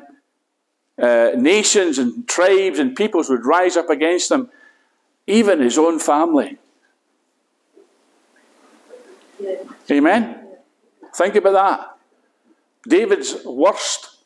uh, 1.02 1.32
nations 1.36 1.98
and 1.98 2.28
tribes 2.28 2.80
and 2.80 2.96
peoples 2.96 3.30
would 3.30 3.46
rise 3.46 3.76
up 3.76 3.90
against 3.90 4.32
him, 4.32 4.50
even 5.28 5.60
his 5.60 5.78
own 5.78 6.00
family. 6.00 6.58
Amen? 9.92 10.48
Think 11.16 11.36
about 11.36 11.54
that. 11.54 11.98
David's 12.88 13.44
worst 13.46 14.18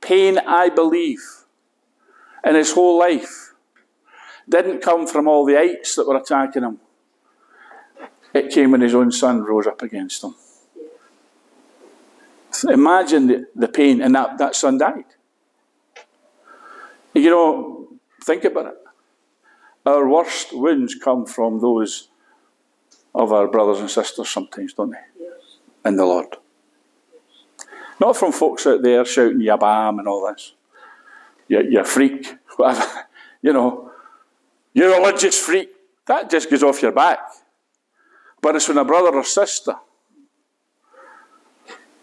pain, 0.00 0.38
I 0.38 0.68
believe, 0.68 1.22
in 2.44 2.54
his 2.54 2.72
whole 2.72 2.98
life 2.98 3.49
didn't 4.50 4.80
come 4.80 5.06
from 5.06 5.28
all 5.28 5.44
the 5.44 5.58
ites 5.58 5.94
that 5.94 6.06
were 6.06 6.16
attacking 6.16 6.62
him. 6.62 6.80
It 8.34 8.52
came 8.52 8.72
when 8.72 8.80
his 8.80 8.94
own 8.94 9.10
son 9.10 9.42
rose 9.42 9.66
up 9.66 9.82
against 9.82 10.22
him. 10.22 10.34
Imagine 12.68 13.26
the, 13.26 13.46
the 13.54 13.68
pain, 13.68 14.02
and 14.02 14.14
that, 14.14 14.38
that 14.38 14.54
son 14.54 14.78
died. 14.78 15.04
You 17.14 17.30
know, 17.30 17.88
think 18.22 18.44
about 18.44 18.66
it. 18.66 18.74
Our 19.86 20.08
worst 20.08 20.52
wounds 20.52 20.94
come 20.94 21.26
from 21.26 21.60
those 21.60 22.08
of 23.14 23.32
our 23.32 23.48
brothers 23.48 23.80
and 23.80 23.90
sisters 23.90 24.28
sometimes, 24.28 24.74
don't 24.74 24.90
they? 24.90 24.98
Yes. 25.18 25.58
In 25.84 25.96
the 25.96 26.04
Lord. 26.04 26.36
Not 27.98 28.16
from 28.16 28.32
folks 28.32 28.66
out 28.66 28.82
there 28.82 29.04
shouting 29.04 29.40
yabam 29.40 29.98
and 29.98 30.08
all 30.08 30.28
this. 30.28 30.54
You, 31.48 31.62
you 31.68 31.84
freak, 31.84 32.36
whatever. 32.56 33.06
You 33.42 33.52
know, 33.52 33.89
you're 34.72 34.94
a 34.94 34.98
religious 34.98 35.38
freak. 35.38 35.68
That 36.06 36.30
just 36.30 36.50
goes 36.50 36.62
off 36.62 36.82
your 36.82 36.92
back. 36.92 37.18
But 38.42 38.56
it's 38.56 38.68
when 38.68 38.78
a 38.78 38.84
brother 38.84 39.16
or 39.16 39.24
sister. 39.24 39.74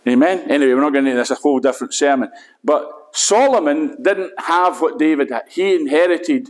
Amen? 0.07 0.49
Anyway, 0.49 0.73
we're 0.73 0.81
not 0.81 0.93
going 0.93 1.05
into 1.07 1.17
this, 1.17 1.31
a 1.31 1.35
whole 1.35 1.59
different 1.59 1.93
sermon. 1.93 2.31
But 2.63 2.89
Solomon 3.11 4.01
didn't 4.01 4.33
have 4.39 4.81
what 4.81 4.97
David 4.97 5.29
had. 5.31 5.43
He 5.49 5.75
inherited, 5.75 6.49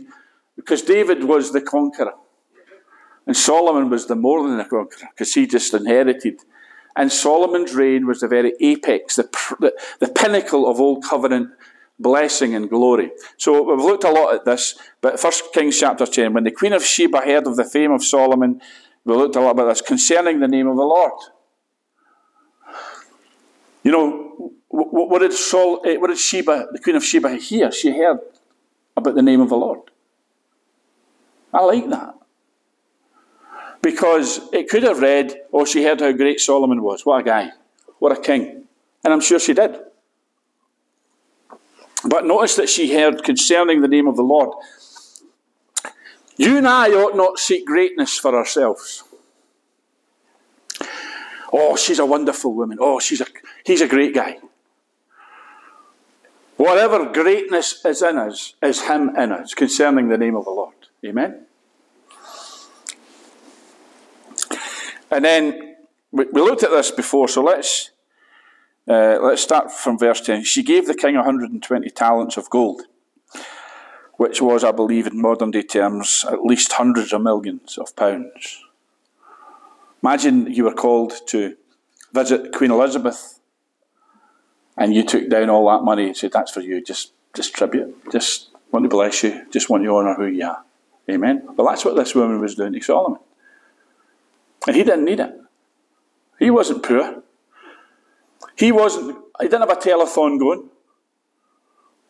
because 0.54 0.82
David 0.82 1.24
was 1.24 1.52
the 1.52 1.60
conqueror. 1.60 2.14
And 3.26 3.36
Solomon 3.36 3.90
was 3.90 4.06
the 4.06 4.14
more 4.14 4.48
than 4.48 4.60
a 4.60 4.64
conqueror, 4.64 5.08
because 5.12 5.34
he 5.34 5.46
just 5.46 5.74
inherited 5.74 6.40
And 6.98 7.12
Solomon's 7.12 7.74
reign 7.74 8.06
was 8.06 8.20
the 8.20 8.28
very 8.28 8.54
apex, 8.60 9.16
the, 9.16 9.28
the, 9.60 9.72
the 10.00 10.08
pinnacle 10.08 10.68
of 10.68 10.80
Old 10.80 11.04
Covenant 11.04 11.50
blessing 11.98 12.54
and 12.54 12.70
glory. 12.70 13.10
So 13.36 13.62
we've 13.62 13.84
looked 13.84 14.04
a 14.04 14.10
lot 14.10 14.34
at 14.34 14.44
this, 14.44 14.78
but 15.00 15.18
First 15.18 15.52
Kings 15.52 15.78
chapter 15.78 16.06
10, 16.06 16.32
when 16.32 16.44
the 16.44 16.50
Queen 16.50 16.72
of 16.72 16.84
Sheba 16.84 17.20
heard 17.20 17.46
of 17.46 17.56
the 17.56 17.64
fame 17.64 17.92
of 17.92 18.04
Solomon, 18.04 18.60
we 19.04 19.14
looked 19.14 19.36
a 19.36 19.40
lot 19.40 19.50
about 19.50 19.68
this 19.68 19.80
concerning 19.80 20.40
the 20.40 20.48
name 20.48 20.68
of 20.68 20.76
the 20.76 20.84
Lord. 20.84 21.12
You 23.82 23.92
know, 23.92 24.52
what 24.68 25.20
did, 25.20 25.32
Sol, 25.32 25.80
eh, 25.84 25.96
what 25.96 26.08
did 26.08 26.18
Sheba, 26.18 26.68
the 26.72 26.78
Queen 26.78 26.96
of 26.96 27.04
Sheba, 27.04 27.36
hear? 27.36 27.72
She 27.72 27.96
heard 27.96 28.18
about 28.96 29.14
the 29.14 29.22
name 29.22 29.40
of 29.40 29.48
the 29.48 29.56
Lord. 29.56 29.80
I 31.52 31.64
like 31.64 31.88
that. 31.88 32.14
Because 33.80 34.40
it 34.52 34.68
could 34.68 34.82
have 34.82 35.00
read, 35.00 35.34
oh, 35.52 35.64
she 35.64 35.84
heard 35.84 36.00
how 36.00 36.12
great 36.12 36.40
Solomon 36.40 36.82
was. 36.82 37.06
What 37.06 37.20
a 37.20 37.22
guy. 37.22 37.52
What 37.98 38.16
a 38.16 38.20
king. 38.20 38.64
And 39.04 39.12
I'm 39.12 39.20
sure 39.20 39.38
she 39.38 39.54
did. 39.54 39.78
But 42.08 42.24
notice 42.24 42.56
that 42.56 42.68
she 42.68 42.94
heard 42.94 43.22
concerning 43.22 43.80
the 43.80 43.88
name 43.88 44.06
of 44.06 44.16
the 44.16 44.22
Lord. 44.22 44.50
You 46.36 46.56
and 46.56 46.68
I 46.68 46.90
ought 46.90 47.16
not 47.16 47.38
seek 47.38 47.66
greatness 47.66 48.16
for 48.18 48.34
ourselves. 48.34 49.02
Oh, 51.52 51.76
she's 51.76 51.98
a 51.98 52.06
wonderful 52.06 52.54
woman. 52.54 52.78
Oh, 52.80 53.00
she's 53.00 53.20
a, 53.20 53.26
he's 53.64 53.80
a 53.80 53.88
great 53.88 54.14
guy. 54.14 54.38
Whatever 56.56 57.06
greatness 57.06 57.84
is 57.84 58.02
in 58.02 58.18
us 58.18 58.54
is 58.62 58.82
him 58.82 59.14
in 59.16 59.32
us 59.32 59.54
concerning 59.54 60.08
the 60.08 60.18
name 60.18 60.36
of 60.36 60.44
the 60.44 60.50
Lord. 60.50 60.74
Amen? 61.04 61.46
And 65.10 65.24
then 65.24 65.76
we, 66.10 66.26
we 66.32 66.40
looked 66.40 66.62
at 66.62 66.70
this 66.70 66.90
before, 66.90 67.28
so 67.28 67.42
let's 67.42 67.90
uh, 68.88 69.18
let's 69.20 69.42
start 69.42 69.70
from 69.70 69.98
verse 69.98 70.20
10. 70.20 70.44
She 70.44 70.62
gave 70.62 70.86
the 70.86 70.94
king 70.94 71.14
120 71.14 71.90
talents 71.90 72.36
of 72.36 72.48
gold, 72.48 72.82
which 74.14 74.40
was, 74.40 74.64
I 74.64 74.72
believe, 74.72 75.06
in 75.06 75.20
modern 75.20 75.50
day 75.50 75.62
terms, 75.62 76.24
at 76.26 76.42
least 76.42 76.72
hundreds 76.72 77.12
of 77.12 77.22
millions 77.22 77.76
of 77.76 77.94
pounds. 77.96 78.64
Imagine 80.02 80.52
you 80.52 80.64
were 80.64 80.74
called 80.74 81.12
to 81.28 81.56
visit 82.12 82.52
Queen 82.52 82.70
Elizabeth 82.70 83.40
and 84.76 84.94
you 84.94 85.04
took 85.04 85.28
down 85.28 85.50
all 85.50 85.68
that 85.70 85.84
money 85.84 86.06
and 86.06 86.16
said, 86.16 86.32
That's 86.32 86.52
for 86.52 86.60
you, 86.60 86.82
just, 86.82 87.12
just 87.34 87.52
tribute, 87.54 87.94
just 88.12 88.50
want 88.70 88.84
to 88.84 88.88
bless 88.88 89.22
you, 89.22 89.44
just 89.50 89.68
want 89.68 89.82
to 89.82 89.90
honour 89.90 90.14
who 90.14 90.26
you 90.26 90.46
are. 90.46 90.64
Amen. 91.10 91.46
But 91.56 91.64
that's 91.64 91.84
what 91.84 91.96
this 91.96 92.14
woman 92.14 92.40
was 92.40 92.54
doing 92.54 92.72
to 92.74 92.80
Solomon. 92.80 93.20
And 94.66 94.76
he 94.76 94.84
didn't 94.84 95.04
need 95.04 95.20
it. 95.20 95.34
He 96.38 96.50
wasn't 96.50 96.84
poor. 96.84 97.22
He 98.56 98.72
wasn't, 98.72 99.18
he 99.40 99.48
didn't 99.48 99.68
have 99.68 99.70
a 99.70 99.80
telethon 99.80 100.38
going. 100.38 100.68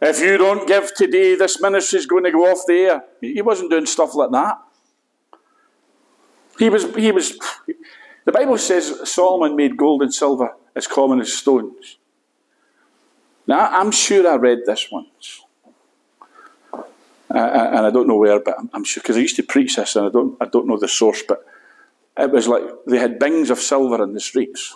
If 0.00 0.20
you 0.20 0.38
don't 0.38 0.66
give 0.66 0.94
today, 0.94 1.34
this 1.34 1.60
ministry 1.60 1.98
is 1.98 2.06
going 2.06 2.24
to 2.24 2.30
go 2.30 2.50
off 2.50 2.60
the 2.66 2.74
air. 2.74 3.04
He 3.20 3.42
wasn't 3.42 3.70
doing 3.70 3.86
stuff 3.86 4.14
like 4.14 4.30
that. 4.30 4.58
He 6.58 6.70
was, 6.70 6.94
he 6.94 7.12
was, 7.12 7.38
the 8.24 8.32
Bible 8.32 8.58
says 8.58 9.10
Solomon 9.10 9.56
made 9.56 9.76
gold 9.76 10.02
and 10.02 10.12
silver 10.12 10.54
as 10.74 10.86
common 10.86 11.20
as 11.20 11.32
stones. 11.32 11.98
Now, 13.46 13.68
I'm 13.70 13.90
sure 13.90 14.28
I 14.28 14.36
read 14.36 14.60
this 14.66 14.88
once. 14.90 15.42
Uh, 16.72 17.38
and 17.38 17.86
I 17.86 17.90
don't 17.90 18.06
know 18.06 18.16
where, 18.16 18.40
but 18.40 18.56
I'm 18.72 18.84
sure, 18.84 19.02
because 19.02 19.16
I 19.16 19.20
used 19.20 19.36
to 19.36 19.42
preach 19.42 19.76
this 19.76 19.96
and 19.96 20.06
I 20.06 20.10
don't, 20.10 20.36
I 20.40 20.46
don't 20.46 20.66
know 20.66 20.78
the 20.78 20.88
source, 20.88 21.22
but 21.22 21.44
it 22.16 22.30
was 22.30 22.48
like 22.48 22.62
they 22.86 22.98
had 22.98 23.18
bings 23.18 23.50
of 23.50 23.58
silver 23.58 24.02
in 24.02 24.14
the 24.14 24.20
streets. 24.20 24.74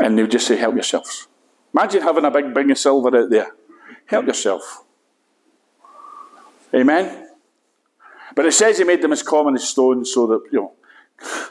And 0.00 0.18
they 0.18 0.26
just 0.26 0.46
say, 0.46 0.56
help 0.56 0.74
yourselves. 0.74 1.28
Imagine 1.74 2.02
having 2.02 2.24
a 2.24 2.30
big 2.30 2.54
bing 2.54 2.70
of 2.70 2.78
silver 2.78 3.16
out 3.16 3.30
there. 3.30 3.52
Help 4.06 4.26
yourself. 4.26 4.84
Amen? 6.74 7.28
But 8.34 8.46
it 8.46 8.52
says 8.52 8.78
he 8.78 8.84
made 8.84 9.02
them 9.02 9.12
as 9.12 9.22
common 9.22 9.54
as 9.54 9.68
stones 9.68 10.12
so 10.12 10.26
that, 10.26 10.42
you 10.50 10.60
know, 10.60 10.72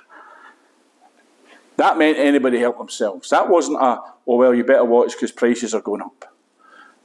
that 1.77 1.97
meant 1.97 2.17
anybody 2.17 2.59
help 2.59 2.77
themselves. 2.77 3.29
That 3.29 3.49
wasn't 3.49 3.77
a, 3.77 3.99
oh, 4.27 4.35
well, 4.37 4.53
you 4.53 4.63
better 4.63 4.85
watch 4.85 5.13
because 5.13 5.31
prices 5.31 5.73
are 5.73 5.81
going 5.81 6.01
up. 6.01 6.25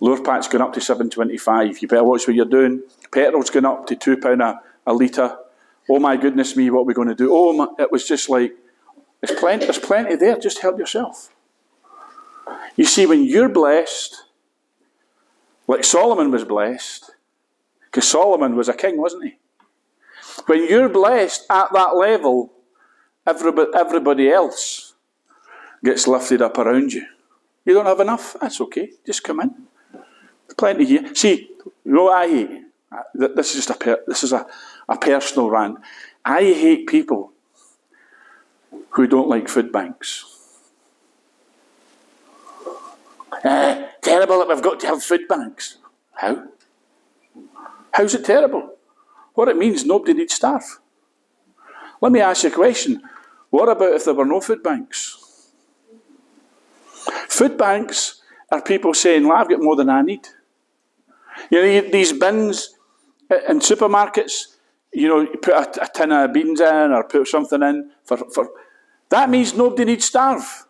Lurpak's 0.00 0.48
going 0.48 0.62
up 0.62 0.72
to 0.74 0.80
7.25. 0.80 1.80
You 1.80 1.88
better 1.88 2.04
watch 2.04 2.26
what 2.26 2.36
you're 2.36 2.44
doing. 2.44 2.82
Petrol's 3.10 3.50
going 3.50 3.64
up 3.64 3.86
to 3.86 3.96
£2 3.96 4.42
a, 4.42 4.60
a 4.86 4.92
litre. 4.92 5.36
Oh 5.88 5.98
my 5.98 6.16
goodness 6.16 6.56
me, 6.56 6.68
what 6.70 6.80
are 6.80 6.84
we 6.84 6.94
going 6.94 7.08
to 7.08 7.14
do? 7.14 7.30
Oh, 7.32 7.52
my, 7.52 7.66
it 7.78 7.92
was 7.92 8.06
just 8.06 8.28
like, 8.28 8.52
there's 9.26 9.38
plenty, 9.38 9.64
there's 9.64 9.78
plenty 9.78 10.16
there, 10.16 10.38
just 10.38 10.62
help 10.62 10.78
yourself. 10.78 11.34
You 12.76 12.84
see, 12.84 13.06
when 13.06 13.24
you're 13.24 13.48
blessed, 13.48 14.24
like 15.66 15.84
Solomon 15.84 16.30
was 16.30 16.44
blessed, 16.44 17.10
because 17.86 18.08
Solomon 18.08 18.56
was 18.56 18.68
a 18.68 18.74
king, 18.74 18.98
wasn't 18.98 19.24
he? 19.24 19.38
When 20.46 20.68
you're 20.68 20.88
blessed 20.88 21.46
at 21.50 21.72
that 21.72 21.96
level, 21.96 22.52
everybody, 23.26 24.30
else 24.30 24.94
gets 25.82 26.06
lifted 26.06 26.42
up 26.42 26.58
around 26.58 26.92
you. 26.92 27.06
You 27.64 27.74
don't 27.74 27.86
have 27.86 28.00
enough? 28.00 28.36
That's 28.40 28.60
okay. 28.60 28.90
Just 29.04 29.24
come 29.24 29.40
in. 29.40 29.54
There's 29.92 30.54
plenty 30.56 30.84
here. 30.84 31.14
See, 31.14 31.50
you 31.84 31.92
know 31.92 32.10
I 32.10 32.28
hate? 32.28 32.50
Uh, 32.92 33.28
this 33.34 33.56
is 33.56 33.66
just 33.66 33.70
a 33.70 34.00
this 34.06 34.22
is 34.22 34.32
a, 34.32 34.46
a 34.88 34.96
personal 34.96 35.50
rant. 35.50 35.78
I 36.24 36.42
hate 36.42 36.86
people 36.86 37.32
who 38.90 39.06
don't 39.06 39.28
like 39.28 39.48
food 39.48 39.72
banks. 39.72 40.24
Uh, 43.44 43.86
terrible 44.02 44.38
that 44.38 44.48
we've 44.48 44.62
got 44.62 44.80
to 44.80 44.86
have 44.86 45.02
food 45.02 45.28
banks. 45.28 45.78
How? 46.14 46.44
How's 47.92 48.14
it 48.14 48.24
terrible? 48.24 48.74
What 49.34 49.48
it 49.48 49.56
means, 49.56 49.84
nobody 49.84 50.14
needs 50.14 50.34
staff. 50.34 50.80
Let 52.00 52.12
me 52.12 52.20
ask 52.20 52.42
you 52.42 52.50
a 52.50 52.52
question. 52.52 53.02
What 53.50 53.68
about 53.68 53.94
if 53.94 54.04
there 54.04 54.14
were 54.14 54.24
no 54.24 54.40
food 54.40 54.62
banks? 54.62 55.50
Food 57.28 57.56
banks 57.56 58.22
are 58.50 58.62
people 58.62 58.94
saying, 58.94 59.26
well, 59.26 59.36
I've 59.36 59.48
got 59.48 59.62
more 59.62 59.76
than 59.76 59.90
I 59.90 60.02
need. 60.02 60.28
You 61.50 61.62
know, 61.62 61.90
these 61.90 62.12
bins 62.12 62.74
in 63.30 63.60
supermarkets, 63.60 64.56
you 64.92 65.08
know, 65.08 65.20
you 65.20 65.36
put 65.40 65.54
a, 65.54 65.84
a 65.84 65.88
tin 65.88 66.12
of 66.12 66.32
beans 66.32 66.60
in 66.60 66.92
or 66.92 67.04
put 67.04 67.28
something 67.28 67.62
in 67.62 67.90
for, 68.04 68.16
for 68.16 68.50
that 69.10 69.30
means 69.30 69.54
nobody 69.54 69.84
needs 69.84 70.04
starve. 70.04 70.66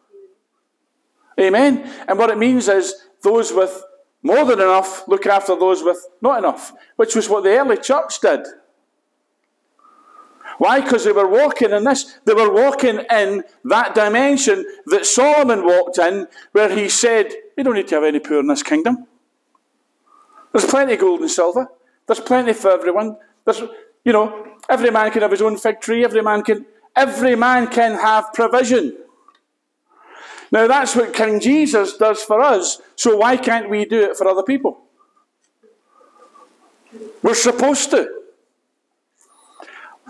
Amen? 1.39 1.91
And 2.09 2.19
what 2.19 2.31
it 2.31 2.39
means 2.39 2.69
is 2.69 2.95
those 3.23 3.53
with 3.53 3.83
more 4.23 4.45
than 4.45 4.61
enough 4.61 5.07
look 5.07 5.27
after 5.27 5.55
those 5.57 5.83
with 5.83 6.05
not 6.21 6.39
enough, 6.39 6.73
which 6.97 7.15
was 7.15 7.29
what 7.29 7.45
the 7.45 7.51
early 7.51 7.77
church 7.77 8.21
did. 8.21 8.47
Why? 10.59 10.81
Because 10.81 11.05
they 11.05 11.13
were 11.13 11.29
walking 11.29 11.71
in 11.71 11.85
this. 11.85 12.19
They 12.25 12.33
were 12.33 12.51
walking 12.51 13.01
in 13.11 13.45
that 13.65 13.95
dimension 13.95 14.65
that 14.87 15.05
Solomon 15.05 15.65
walked 15.65 15.99
in, 15.99 16.29
where 16.53 16.75
he 16.75 16.89
said, 16.89 17.33
We 17.57 17.63
don't 17.63 17.75
need 17.75 17.89
to 17.89 17.97
have 17.97 18.05
any 18.05 18.21
poor 18.21 18.41
in 18.41 18.47
this 18.47 18.63
kingdom. 18.63 19.07
There's 20.53 20.65
plenty 20.65 20.95
of 20.95 21.01
gold 21.01 21.21
and 21.21 21.31
silver. 21.31 21.69
There's 22.07 22.21
plenty 22.21 22.55
for 22.55 22.71
everyone. 22.71 23.19
There's, 23.45 23.63
you 24.05 24.13
know, 24.13 24.55
every 24.69 24.91
man 24.91 25.11
can 25.11 25.23
have 25.23 25.31
his 25.31 25.43
own 25.43 25.59
fig 25.59 25.81
tree. 25.81 26.05
Every 26.05 26.23
man 26.23 26.43
can, 26.43 26.65
every 26.97 27.37
man 27.37 27.69
can 27.69 27.99
have 27.99 28.33
provision. 28.33 28.97
Now 30.51 30.67
that's 30.67 30.97
what 30.97 31.13
King 31.13 31.41
Jesus 31.41 31.97
does 31.97 32.23
for 32.23 32.41
us, 32.41 32.81
so 32.95 33.17
why 33.19 33.37
can't 33.37 33.69
we 33.69 33.85
do 33.85 34.11
it 34.11 34.17
for 34.17 34.27
other 34.27 34.43
people? 34.43 34.81
We're 37.23 37.35
supposed 37.35 37.91
to. 37.91 38.09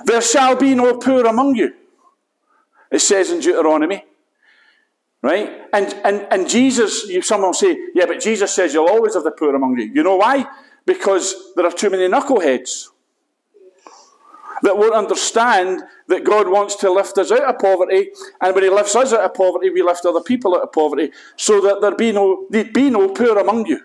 There 0.05 0.21
shall 0.21 0.57
be 0.57 0.75
no 0.75 0.99
poor 0.99 1.27
among 1.27 1.57
you. 1.57 1.75
It 2.91 3.01
says 3.01 3.31
in 3.31 3.41
Deuteronomy. 3.41 4.05
Right? 5.23 5.63
And, 5.73 5.93
and, 6.05 6.27
and 6.31 6.49
Jesus, 6.49 7.09
you, 7.09 7.23
someone 7.23 7.49
will 7.49 7.55
say, 7.55 7.77
yeah, 7.95 8.07
but 8.07 8.21
Jesus 8.21 8.55
says 8.55 8.75
you'll 8.75 8.89
always 8.89 9.15
have 9.15 9.25
the 9.25 9.33
poor 9.33 9.57
among 9.57 9.79
you. 9.79 9.87
You 9.87 10.03
know 10.03 10.17
why? 10.17 10.47
Because 10.85 11.53
there 11.57 11.67
are 11.67 11.73
too 11.73 11.91
many 11.91 12.07
knuckleheads 12.07 12.89
that 14.77 14.83
won't 14.83 14.95
understand 14.95 15.83
that 16.09 16.25
God 16.25 16.49
wants 16.49 16.77
to 16.77 16.91
lift 16.91 17.19
us 17.19 17.33
out 17.33 17.43
of 17.43 17.59
poverty, 17.59 18.11
and 18.41 18.55
when 18.55 18.65
He 18.65 18.71
lifts 18.71 18.95
us 18.95 19.13
out 19.13 19.25
of 19.25 19.35
poverty, 19.35 19.71
we 19.71 19.83
lift 19.83 20.05
other 20.05 20.21
people 20.21 20.55
out 20.55 20.63
of 20.63 20.73
poverty, 20.73 21.11
so 21.37 21.61
that 21.61 21.81
there 21.81 21.95
be 21.95 22.13
no 22.13 22.47
there 22.51 22.65
be 22.65 22.91
no 22.91 23.09
poor 23.09 23.39
among 23.39 23.67
you. 23.67 23.81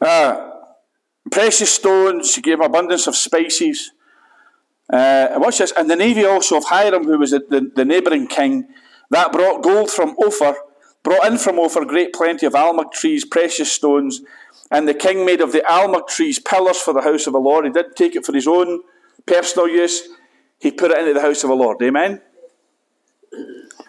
Uh, 0.00 0.50
precious 1.30 1.72
stones, 1.72 2.30
she 2.30 2.42
gave 2.42 2.60
abundance 2.60 3.06
of 3.06 3.16
spices. 3.16 3.92
Uh, 4.92 5.28
watch 5.36 5.58
this. 5.58 5.72
And 5.74 5.88
the 5.88 5.96
navy 5.96 6.26
also 6.26 6.58
of 6.58 6.64
Hiram, 6.64 7.04
who 7.04 7.18
was 7.18 7.30
the, 7.30 7.38
the, 7.48 7.72
the 7.74 7.84
neighbouring 7.86 8.26
king, 8.26 8.68
that 9.10 9.32
brought 9.32 9.62
gold 9.62 9.90
from 9.90 10.14
Ophir, 10.22 10.56
brought 11.02 11.26
in 11.26 11.38
from 11.38 11.58
Ophir 11.58 11.86
great 11.86 12.12
plenty 12.12 12.44
of 12.44 12.52
almug 12.52 12.92
trees, 12.92 13.24
precious 13.24 13.72
stones, 13.72 14.20
And 14.70 14.88
the 14.88 14.94
king 14.94 15.24
made 15.24 15.40
of 15.40 15.52
the 15.52 15.60
almug 15.60 16.08
trees 16.08 16.38
pillars 16.38 16.78
for 16.78 16.94
the 16.94 17.02
house 17.02 17.26
of 17.26 17.32
the 17.32 17.40
Lord. 17.40 17.64
He 17.64 17.70
didn't 17.70 17.96
take 17.96 18.16
it 18.16 18.24
for 18.24 18.32
his 18.32 18.46
own 18.46 18.82
personal 19.26 19.68
use, 19.68 20.08
he 20.58 20.70
put 20.70 20.90
it 20.90 20.98
into 20.98 21.14
the 21.14 21.20
house 21.20 21.42
of 21.42 21.48
the 21.48 21.56
Lord. 21.56 21.80
Amen? 21.82 22.20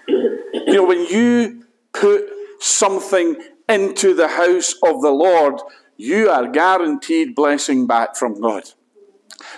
You 0.08 0.74
know, 0.74 0.86
when 0.86 1.06
you 1.06 1.66
put 1.94 2.26
something 2.60 3.36
into 3.68 4.14
the 4.14 4.28
house 4.28 4.74
of 4.84 5.02
the 5.02 5.12
Lord, 5.12 5.62
you 5.98 6.30
are 6.30 6.48
guaranteed 6.48 7.36
blessing 7.36 7.88
back 7.88 8.16
from 8.16 8.40
God. 8.40 8.64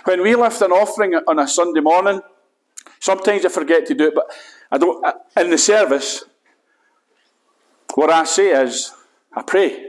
When 0.04 0.22
we 0.22 0.34
lift 0.34 0.62
an 0.62 0.72
offering 0.72 1.14
on 1.14 1.38
a 1.38 1.48
Sunday 1.48 1.80
morning, 1.80 2.20
sometimes 3.00 3.44
I 3.44 3.48
forget 3.48 3.86
to 3.86 3.94
do 3.94 4.08
it, 4.08 4.14
but 4.14 4.30
I 4.70 4.78
don't. 4.78 5.04
In 5.36 5.50
the 5.50 5.58
service, 5.58 6.24
what 7.94 8.10
I 8.10 8.24
say 8.24 8.50
is, 8.50 8.92
I 9.32 9.42
pray, 9.42 9.87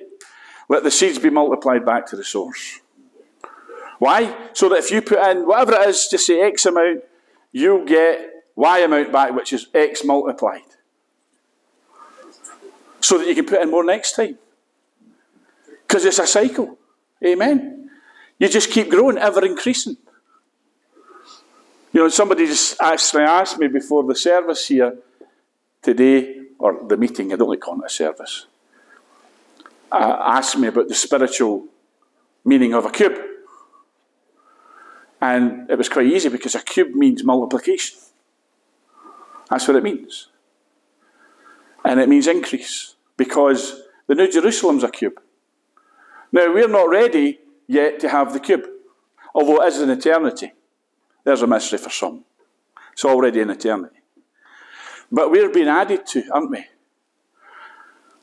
let 0.70 0.84
the 0.84 0.92
seeds 0.92 1.20
be 1.20 1.30
multiplied 1.30 1.86
back 1.86 2.06
to 2.08 2.16
the 2.16 2.24
source. 2.24 2.80
Why? 3.98 4.36
So 4.54 4.70
that 4.70 4.78
if 4.78 4.92
you 4.92 5.02
put 5.02 5.20
in 5.20 5.46
whatever 5.46 5.74
it 5.74 5.90
is, 5.90 6.08
just 6.10 6.26
say 6.26 6.42
X 6.42 6.66
amount, 6.66 7.04
you'll 7.52 7.86
get 7.86 8.46
Y 8.56 8.80
amount 8.80 9.12
back, 9.12 9.36
which 9.36 9.52
is 9.52 9.68
X 9.74 10.06
multiplied. 10.06 10.62
So 13.02 13.18
that 13.18 13.28
you 13.28 13.36
can 13.36 13.46
put 13.46 13.62
in 13.62 13.72
more 13.72 13.84
next 13.84 14.16
time. 14.16 14.38
Because 15.88 16.06
it's 16.06 16.20
a 16.20 16.28
cycle. 16.28 16.78
Amen. 17.26 17.90
You 18.38 18.48
just 18.48 18.70
keep 18.70 18.90
growing, 18.90 19.18
ever 19.18 19.44
increasing. 19.46 19.98
You 21.92 22.02
know, 22.02 22.10
somebody 22.10 22.46
just 22.46 22.80
actually 22.80 23.24
asked 23.24 23.58
me 23.58 23.68
before 23.68 24.04
the 24.04 24.16
service 24.16 24.68
here 24.68 24.98
today, 25.82 26.44
or 26.60 26.84
the 26.88 26.96
meeting, 26.96 27.34
I 27.34 27.36
don't 27.36 27.50
like 27.50 27.62
calling 27.62 27.82
it 27.82 27.88
a 27.88 27.90
service, 27.90 28.46
uh, 29.92 30.18
asked 30.26 30.58
me 30.58 30.68
about 30.68 30.88
the 30.88 30.96
spiritual 30.96 31.66
meaning 32.46 32.74
of 32.74 32.86
a 32.86 32.90
cube. 32.90 33.18
And 35.22 35.70
it 35.70 35.78
was 35.78 35.90
quite 35.90 36.08
easy 36.08 36.30
because 36.30 36.56
a 36.56 36.62
cube 36.62 36.96
means 36.96 37.24
multiplication. 37.24 38.00
That's 39.50 39.68
what 39.68 39.78
it 39.78 39.84
means. 39.84 40.30
And 41.84 42.00
it 42.00 42.08
means 42.08 42.28
increase 42.28 42.96
because 43.18 43.82
the 44.08 44.16
New 44.16 44.32
Jerusalem's 44.32 44.84
a 44.84 44.90
cube. 44.90 45.20
Now, 46.32 46.54
we're 46.54 46.68
not 46.68 46.90
ready 46.90 47.40
yet 47.68 48.00
to 48.02 48.10
have 48.10 48.34
the 48.34 48.40
cube, 48.40 48.66
although 49.34 49.64
it 49.64 49.68
is 49.68 49.82
an 49.82 49.90
eternity. 49.90 50.54
There's 51.24 51.42
a 51.42 51.48
mystery 51.48 51.80
for 51.80 51.90
some. 51.90 52.24
It's 52.94 53.06
already 53.06 53.42
an 53.42 53.50
eternity. 53.50 54.00
But 55.12 55.32
we're 55.32 55.50
being 55.50 55.68
added 55.68 56.06
to, 56.08 56.24
aren't 56.32 56.52
we? 56.52 56.66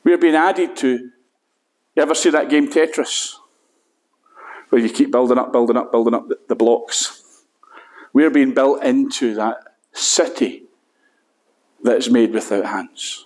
We're 0.03 0.17
being 0.17 0.35
added 0.35 0.75
to. 0.77 1.11
You 1.97 2.03
ever 2.03 2.13
see 2.13 2.29
that 2.29 2.51
game 2.51 2.69
Tetris? 2.69 3.37
Where 4.69 4.79
you 4.79 4.87
keep 4.87 5.11
building 5.11 5.39
up, 5.39 5.51
building 5.51 5.77
up, 5.77 5.91
building 5.91 6.13
up 6.13 6.27
the, 6.27 6.37
the 6.47 6.55
blocks. 6.55 7.41
We're 8.13 8.29
being 8.29 8.53
built 8.53 8.83
into 8.83 9.33
that 9.33 9.57
city 9.93 10.65
that's 11.83 12.07
made 12.07 12.33
without 12.33 12.65
hands. 12.65 13.25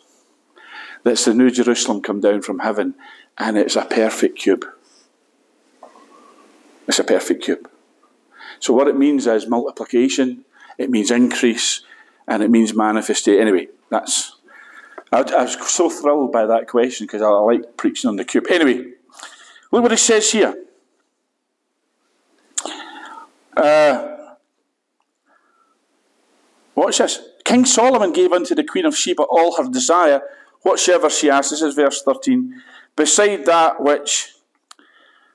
That's 1.03 1.25
the 1.25 1.33
New 1.33 1.51
Jerusalem 1.51 2.01
come 2.01 2.21
down 2.21 2.43
from 2.43 2.59
heaven, 2.59 2.95
and 3.37 3.57
it's 3.57 3.75
a 3.75 3.83
perfect 3.83 4.39
cube. 4.39 4.65
It's 6.87 6.99
a 6.99 7.03
perfect 7.03 7.43
cube. 7.43 7.69
So 8.61 8.71
what 8.73 8.87
it 8.87 8.97
means 8.97 9.27
is 9.27 9.47
multiplication, 9.47 10.45
it 10.77 10.89
means 10.89 11.11
increase, 11.11 11.81
and 12.25 12.41
it 12.41 12.49
means 12.49 12.73
manifestation. 12.73 13.41
Anyway, 13.41 13.67
that's. 13.89 14.37
I, 15.11 15.21
I, 15.21 15.43
was 15.43 15.69
so 15.69 15.89
thrilled 15.89 16.31
by 16.31 16.45
that 16.45 16.67
question 16.67 17.05
because 17.05 17.21
I, 17.21 17.27
I 17.27 17.39
like 17.39 17.77
preaching 17.77 18.07
on 18.07 18.15
the 18.15 18.23
cube. 18.23 18.45
Anyway, 18.49 18.91
look 19.71 19.83
what 19.83 19.91
it 19.91 19.97
says 19.97 20.31
here. 20.31 20.55
Uh, 23.55 24.35
watch 26.75 26.99
this. 26.99 27.19
King 27.43 27.65
Solomon 27.65 28.13
gave 28.13 28.31
unto 28.31 28.55
the 28.55 28.63
queen 28.63 28.85
of 28.85 28.95
Sheba 28.95 29.23
all 29.23 29.57
her 29.57 29.69
desire, 29.69 30.21
whatsoever 30.61 31.09
she 31.09 31.29
asked. 31.29 31.51
This 31.51 31.61
is 31.61 31.75
verse 31.75 32.01
13. 32.01 32.61
Beside 32.95 33.45
that 33.45 33.81
which 33.81 34.33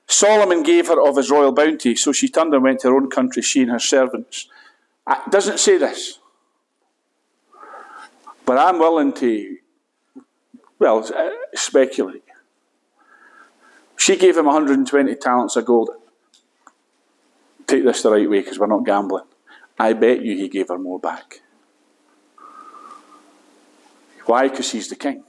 Solomon 0.07 0.63
gave 0.63 0.87
her 0.87 1.01
of 1.01 1.17
his 1.17 1.29
royal 1.29 1.51
bounty, 1.51 1.95
so 1.95 2.11
she 2.11 2.29
turned 2.29 2.53
and 2.53 2.63
went 2.63 2.79
to 2.79 2.87
her 2.87 2.95
own 2.95 3.09
country, 3.09 3.41
she 3.41 3.61
and 3.61 3.71
her 3.71 3.79
servants. 3.79 4.47
It 5.07 5.31
doesn't 5.31 5.59
say 5.59 5.77
this. 5.77 6.19
But 8.45 8.57
I'm 8.57 8.79
willing 8.79 9.11
to, 9.13 9.57
well, 10.79 11.03
uh, 11.15 11.29
speculate. 11.55 12.23
She 13.97 14.15
gave 14.15 14.37
him 14.37 14.45
120 14.45 15.15
talents 15.15 15.55
of 15.55 15.65
gold. 15.65 15.89
Take 17.65 17.83
this 17.83 18.03
the 18.03 18.11
right 18.11 18.29
way 18.29 18.39
because 18.39 18.59
we're 18.59 18.67
not 18.67 18.85
gambling. 18.85 19.25
I 19.79 19.93
bet 19.93 20.21
you 20.21 20.35
he 20.35 20.47
gave 20.47 20.69
her 20.69 20.77
more 20.77 20.99
back. 20.99 21.41
Why? 24.25 24.47
Because 24.47 24.71
he's 24.71 24.89
the 24.89 24.95
king. 24.95 25.23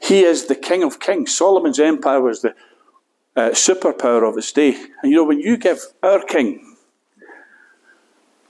He 0.00 0.24
is 0.24 0.46
the 0.46 0.54
king 0.54 0.82
of 0.82 0.98
kings. 0.98 1.36
Solomon's 1.36 1.78
empire 1.78 2.20
was 2.20 2.42
the 2.42 2.54
uh, 3.36 3.50
superpower 3.50 4.28
of 4.28 4.36
his 4.36 4.50
day. 4.52 4.74
And 5.02 5.12
you 5.12 5.16
know, 5.16 5.24
when 5.24 5.40
you 5.40 5.56
give 5.56 5.80
our 6.02 6.24
king 6.24 6.76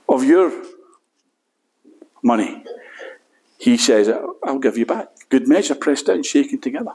of 0.09 0.23
your 0.23 0.51
money, 2.23 2.63
he 3.57 3.77
says, 3.77 4.09
I'll 4.43 4.59
give 4.59 4.77
you 4.77 4.85
back. 4.85 5.12
Good 5.33 5.47
measure, 5.47 5.73
pressed 5.73 6.05
down, 6.05 6.21
shaken 6.21 6.61
together. 6.61 6.91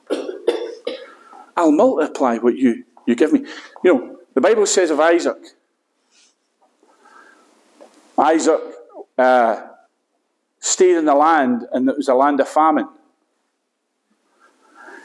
I'll 1.57 1.72
multiply 1.72 2.38
what 2.38 2.57
you, 2.57 2.85
you 3.05 3.16
give 3.16 3.33
me. 3.33 3.44
You 3.83 3.92
know, 3.92 4.16
the 4.33 4.40
Bible 4.40 4.64
says 4.64 4.92
of 4.92 5.01
Isaac, 5.01 5.38
Isaac 8.16 8.61
uh, 9.18 9.66
stayed 10.61 10.98
in 10.98 11.07
the 11.07 11.16
land, 11.16 11.66
and 11.72 11.88
it 11.88 11.96
was 11.96 12.07
a 12.07 12.14
land 12.14 12.38
of 12.38 12.48
famine. 12.48 12.88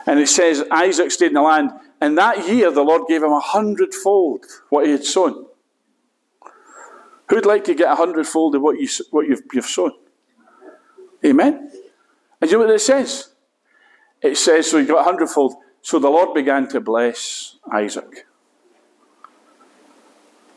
And 0.06 0.20
it 0.20 0.30
says 0.30 0.64
Isaac 0.70 1.10
stayed 1.10 1.30
in 1.30 1.34
the 1.34 1.42
land, 1.42 1.72
and 2.00 2.16
that 2.20 2.48
year 2.48 2.70
the 2.70 2.84
Lord 2.84 3.08
gave 3.08 3.24
him 3.24 3.32
a 3.32 3.40
hundredfold 3.40 4.46
what 4.70 4.86
he 4.86 4.92
had 4.92 5.06
sown. 5.06 5.48
Who'd 7.30 7.48
like 7.48 7.64
to 7.64 7.74
get 7.74 7.92
a 7.92 7.96
hundredfold 7.96 8.54
of 8.54 8.62
what, 8.62 8.80
you, 8.80 8.88
what 9.10 9.28
you've, 9.28 9.42
you've 9.52 9.66
sown? 9.66 9.94
Amen? 11.26 11.72
And 12.44 12.52
you 12.52 12.58
know 12.58 12.66
what 12.66 12.76
it 12.76 12.80
says? 12.80 13.30
It 14.22 14.36
says, 14.36 14.70
so 14.70 14.78
he 14.78 14.86
got 14.86 15.00
a 15.00 15.04
hundredfold. 15.04 15.56
So 15.82 15.98
the 15.98 16.10
Lord 16.10 16.34
began 16.34 16.68
to 16.72 16.82
bless 16.82 17.56
Isaac. 17.72 18.26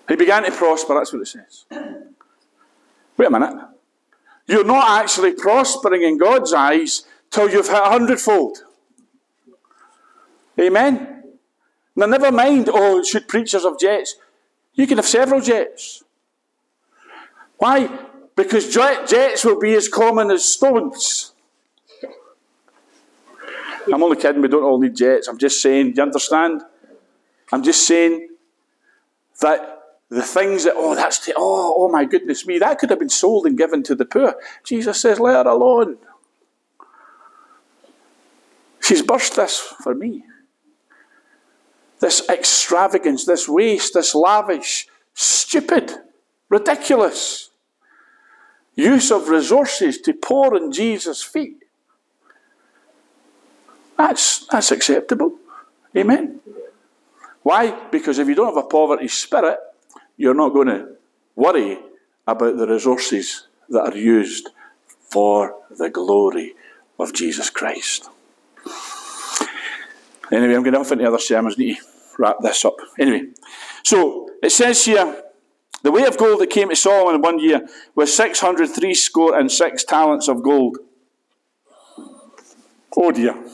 He 0.09 0.17
began 0.17 0.43
to 0.43 0.51
prosper, 0.51 0.95
that's 0.95 1.13
what 1.13 1.23
it 1.23 1.29
says. 1.29 1.65
Wait 3.17 3.27
a 3.27 3.31
minute. 3.31 3.55
You're 4.49 4.65
not 4.65 5.01
actually 5.01 5.35
prospering 5.35 6.03
in 6.03 6.19
God's 6.19 6.53
eyes 6.53 7.07
till 7.31 7.49
you've 7.49 7.69
hit 7.69 7.79
a 7.79 7.85
hundredfold. 7.89 8.65
Amen? 10.59 11.23
Now, 11.95 12.07
never 12.07 12.33
mind, 12.33 12.69
oh, 12.69 13.05
should 13.05 13.29
preachers 13.29 13.63
have 13.63 13.79
jets? 13.79 14.17
You 14.75 14.89
can 14.89 14.99
have 14.99 15.07
several 15.07 15.41
jets. 15.41 16.03
Why? 17.59 17.89
Because 18.35 18.73
jets 18.73 19.45
will 19.45 19.61
be 19.61 19.75
as 19.75 19.87
common 19.87 20.33
as 20.33 20.45
stones. 20.45 21.33
I'm 23.93 24.03
only 24.03 24.17
kidding, 24.17 24.43
we 24.43 24.49
don't 24.49 24.65
all 24.65 24.81
need 24.81 24.97
jets. 24.97 25.29
I'm 25.29 25.39
just 25.39 25.63
saying, 25.63 25.93
do 25.93 25.97
you 25.97 26.03
understand? 26.03 26.63
I'm 27.53 27.63
just 27.63 27.87
saying 27.87 28.29
that 29.41 29.83
the 30.09 30.23
things 30.23 30.65
that, 30.65 30.75
oh, 30.77 30.95
that's, 30.95 31.25
t- 31.25 31.33
oh, 31.37 31.75
oh 31.79 31.89
my 31.89 32.05
goodness 32.05 32.47
me, 32.47 32.59
that 32.59 32.79
could 32.79 32.91
have 32.91 32.99
been 32.99 33.09
sold 33.09 33.47
and 33.47 33.59
given 33.59 33.83
to 33.85 33.95
the 33.95 34.05
poor. 34.05 34.35
Jesus 34.65 35.01
says, 35.01 35.21
let 35.21 35.47
her 35.47 35.51
alone. 35.51 35.99
She's 38.81 39.03
burst 39.03 39.37
this 39.37 39.59
for 39.59 39.95
me. 39.95 40.25
This 41.99 42.29
extravagance, 42.29 43.25
this 43.25 43.49
waste, 43.49 43.95
this 43.95 44.15
lavish, 44.15 44.87
stupid, 45.15 45.93
ridiculous 46.49 47.51
use 48.77 49.11
of 49.11 49.29
resources 49.29 49.99
to 50.03 50.13
pour 50.13 50.57
in 50.57 50.71
Jesus' 50.71 51.23
feet. 51.23 51.65
That's, 53.97 54.47
that's 54.47 54.71
acceptable. 54.73 55.39
Amen. 55.97 56.41
Why? 57.43 57.89
Because 57.91 58.19
if 58.19 58.29
you 58.29 58.35
don't 58.35 58.55
have 58.55 58.65
a 58.65 58.69
poverty 58.69 59.09
spirit, 59.09 59.59
you're 60.17 60.35
not 60.35 60.53
going 60.53 60.69
to 60.69 60.89
worry 61.35 61.79
about 62.27 62.57
the 62.57 62.67
resources 62.67 63.47
that 63.69 63.93
are 63.93 63.97
used 63.97 64.51
for 65.11 65.55
the 65.71 65.89
glory 65.89 66.55
of 66.99 67.13
Jesus 67.13 67.51
Christ. 67.51 68.09
Anyway, 70.33 70.55
I'm 70.55 70.63
going 70.63 70.73
to 70.73 70.81
off 70.81 70.93
into 70.93 71.07
other 71.07 71.19
sermons. 71.19 71.57
Need 71.57 71.77
to 71.77 71.83
wrap 72.19 72.37
this 72.41 72.65
up. 72.65 72.77
Anyway, 72.99 73.29
so 73.85 74.29
it 74.43 74.51
says 74.51 74.85
here 74.85 75.23
the 75.83 75.93
weight 75.93 76.09
of 76.09 76.19
gold 76.19 76.41
that 76.41 76.51
came 76.51 76.69
to 76.71 76.77
Solomon 76.77 77.17
in 77.17 77.23
one 77.23 77.39
year 77.39 77.67
was 77.95 78.15
603 78.17 78.95
score 78.95 79.39
and 79.39 79.51
six 79.53 79.85
talents 79.85 80.27
of 80.27 80.43
gold. 80.43 80.79
Oh 82.97 83.13
dear. 83.13 83.35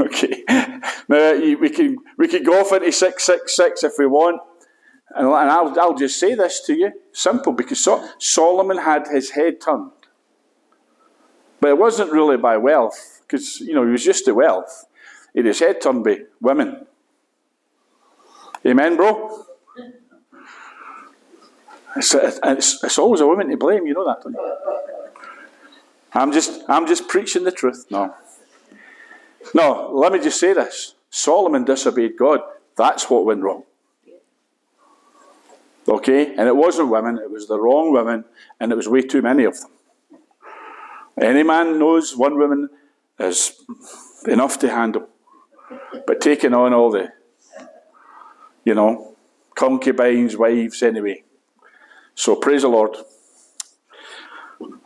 Okay. 0.00 0.44
Now, 1.08 1.34
we 1.34 1.70
can, 1.70 1.96
we 2.18 2.28
can 2.28 2.42
go 2.42 2.60
off 2.60 2.72
into 2.72 2.92
666 2.92 3.84
if 3.84 3.92
we 3.98 4.06
want. 4.06 4.40
And 5.14 5.26
I'll, 5.28 5.78
I'll 5.80 5.94
just 5.94 6.20
say 6.20 6.34
this 6.34 6.60
to 6.66 6.74
you. 6.74 6.92
Simple, 7.12 7.52
because 7.52 7.86
Solomon 8.18 8.78
had 8.78 9.08
his 9.08 9.30
head 9.30 9.60
turned. 9.60 9.90
But 11.60 11.70
it 11.70 11.78
wasn't 11.78 12.12
really 12.12 12.36
by 12.36 12.56
wealth, 12.58 13.22
because, 13.22 13.60
you 13.60 13.74
know, 13.74 13.84
he 13.84 13.90
was 13.90 14.04
used 14.04 14.24
to 14.26 14.32
wealth. 14.32 14.86
He 15.32 15.40
had 15.40 15.46
his 15.46 15.58
head 15.58 15.80
turned 15.80 16.04
by 16.04 16.18
women. 16.40 16.86
Amen, 18.66 18.96
bro? 18.96 19.44
It's, 21.96 22.14
it's, 22.14 22.84
it's 22.84 22.98
always 22.98 23.20
a 23.20 23.26
woman 23.26 23.48
to 23.48 23.56
blame, 23.56 23.86
you 23.86 23.94
know 23.94 24.06
that, 24.06 24.22
don't 24.22 24.34
you? 24.34 24.58
I'm 26.12 26.32
just, 26.32 26.62
I'm 26.68 26.86
just 26.86 27.08
preaching 27.08 27.44
the 27.44 27.52
truth. 27.52 27.86
No. 27.90 28.14
No, 29.54 29.90
let 29.92 30.12
me 30.12 30.18
just 30.20 30.40
say 30.40 30.52
this. 30.52 30.94
Solomon 31.10 31.64
disobeyed 31.64 32.16
God. 32.16 32.40
That's 32.76 33.08
what 33.10 33.24
went 33.24 33.42
wrong. 33.42 33.64
Okay? 35.88 36.34
And 36.34 36.46
it 36.48 36.56
wasn't 36.56 36.90
women, 36.90 37.18
it 37.18 37.30
was 37.30 37.48
the 37.48 37.58
wrong 37.58 37.92
women, 37.92 38.24
and 38.60 38.72
it 38.72 38.76
was 38.76 38.88
way 38.88 39.02
too 39.02 39.22
many 39.22 39.44
of 39.44 39.58
them. 39.60 39.70
Any 41.20 41.42
man 41.42 41.78
knows 41.78 42.16
one 42.16 42.38
woman 42.38 42.68
is 43.18 43.64
enough 44.26 44.58
to 44.60 44.68
handle. 44.68 45.08
But 46.06 46.20
taking 46.20 46.54
on 46.54 46.72
all 46.72 46.90
the, 46.90 47.12
you 48.64 48.74
know, 48.74 49.16
concubines, 49.54 50.36
wives, 50.36 50.82
anyway. 50.82 51.24
So 52.14 52.36
praise 52.36 52.62
the 52.62 52.68
Lord. 52.68 52.96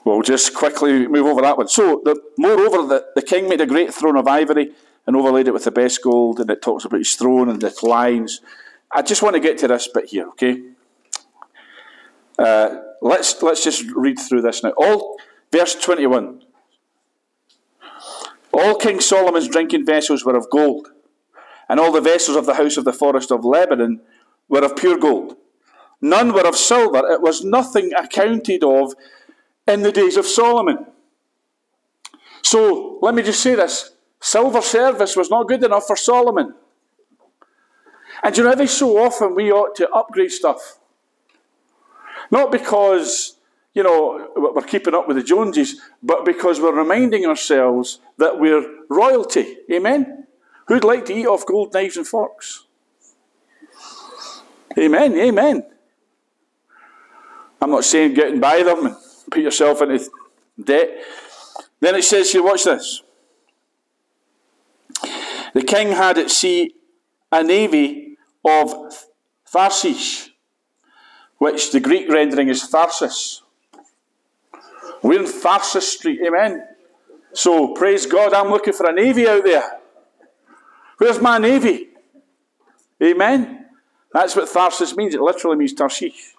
We'll 0.04 0.22
just 0.22 0.54
quickly 0.54 1.06
move 1.06 1.26
over 1.26 1.42
that 1.42 1.56
one. 1.56 1.68
So, 1.68 2.02
the, 2.04 2.20
moreover, 2.36 2.86
the, 2.86 3.06
the 3.14 3.22
king 3.22 3.48
made 3.48 3.60
a 3.60 3.66
great 3.66 3.94
throne 3.94 4.16
of 4.16 4.26
ivory 4.26 4.72
and 5.06 5.16
overlaid 5.16 5.48
it 5.48 5.54
with 5.54 5.64
the 5.64 5.70
best 5.70 6.02
gold, 6.02 6.40
and 6.40 6.50
it 6.50 6.60
talks 6.60 6.84
about 6.84 6.98
his 6.98 7.14
throne 7.14 7.48
and 7.48 7.62
its 7.62 7.82
lines. 7.82 8.40
I 8.90 9.02
just 9.02 9.22
want 9.22 9.34
to 9.34 9.40
get 9.40 9.58
to 9.58 9.68
this 9.68 9.88
bit 9.88 10.06
here, 10.06 10.28
okay? 10.28 10.62
Uh, 12.38 12.80
let's 13.00 13.42
let's 13.42 13.64
just 13.64 13.84
read 13.94 14.18
through 14.18 14.42
this 14.42 14.62
now. 14.62 14.72
All 14.76 15.18
verse 15.50 15.74
twenty-one. 15.74 16.42
All 18.52 18.74
King 18.74 19.00
Solomon's 19.00 19.48
drinking 19.48 19.86
vessels 19.86 20.24
were 20.24 20.36
of 20.36 20.50
gold, 20.50 20.88
and 21.68 21.80
all 21.80 21.92
the 21.92 22.00
vessels 22.00 22.36
of 22.36 22.46
the 22.46 22.54
house 22.54 22.76
of 22.76 22.84
the 22.84 22.92
forest 22.92 23.30
of 23.30 23.44
Lebanon 23.44 24.00
were 24.48 24.64
of 24.64 24.76
pure 24.76 24.98
gold. 24.98 25.36
None 26.00 26.34
were 26.34 26.46
of 26.46 26.56
silver. 26.56 27.02
It 27.10 27.22
was 27.22 27.44
nothing 27.44 27.92
accounted 27.94 28.62
of 28.62 28.94
in 29.66 29.82
the 29.82 29.92
days 29.92 30.16
of 30.16 30.26
Solomon. 30.26 30.86
So 32.42 32.98
let 33.00 33.14
me 33.14 33.22
just 33.22 33.42
say 33.42 33.54
this 33.54 33.90
silver 34.20 34.60
service 34.62 35.16
was 35.16 35.30
not 35.30 35.48
good 35.48 35.64
enough 35.64 35.86
for 35.86 35.96
Solomon. 35.96 36.54
And 38.22 38.36
you 38.36 38.44
know, 38.44 38.50
every 38.50 38.68
so 38.68 38.98
often 38.98 39.34
we 39.34 39.50
ought 39.50 39.74
to 39.76 39.88
upgrade 39.90 40.30
stuff. 40.30 40.78
Not 42.30 42.52
because, 42.52 43.36
you 43.74 43.82
know, 43.82 44.30
we're 44.36 44.62
keeping 44.62 44.94
up 44.94 45.08
with 45.08 45.16
the 45.16 45.22
Joneses, 45.22 45.80
but 46.02 46.24
because 46.24 46.60
we're 46.60 46.74
reminding 46.74 47.26
ourselves 47.26 47.98
that 48.18 48.38
we're 48.38 48.64
royalty. 48.88 49.58
Amen? 49.70 50.26
Who'd 50.68 50.84
like 50.84 51.04
to 51.06 51.14
eat 51.14 51.26
off 51.26 51.44
gold 51.44 51.74
knives 51.74 51.96
and 51.96 52.06
forks? 52.06 52.64
Amen, 54.78 55.14
amen. 55.16 55.66
I'm 57.60 57.70
not 57.70 57.84
saying 57.84 58.14
getting 58.14 58.40
by 58.40 58.62
them 58.62 58.86
and 58.86 58.96
put 59.32 59.42
yourself 59.42 59.82
into 59.82 60.10
debt. 60.62 61.02
Then 61.80 61.96
it 61.96 62.04
says 62.04 62.30
here, 62.30 62.42
watch 62.42 62.64
this. 62.64 63.02
The 65.54 65.62
king 65.62 65.88
had 65.88 66.18
at 66.18 66.30
sea 66.30 66.74
a 67.30 67.42
navy 67.42 68.16
of 68.44 69.06
Tharsis, 69.52 70.30
which 71.38 71.72
the 71.72 71.80
Greek 71.80 72.08
rendering 72.08 72.48
is 72.48 72.62
Tharsis. 72.62 73.40
We're 75.02 75.20
in 75.20 75.26
Tharsis 75.26 75.82
Street, 75.82 76.20
amen. 76.26 76.66
So 77.32 77.74
praise 77.74 78.06
God, 78.06 78.32
I'm 78.32 78.50
looking 78.50 78.72
for 78.72 78.88
a 78.88 78.92
navy 78.92 79.26
out 79.26 79.44
there. 79.44 79.80
Where's 80.98 81.20
my 81.20 81.38
navy? 81.38 81.88
Amen. 83.02 83.66
That's 84.12 84.36
what 84.36 84.48
Tharsis 84.48 84.96
means. 84.96 85.14
It 85.14 85.20
literally 85.20 85.56
means 85.56 85.72
Tarshish. 85.72 86.34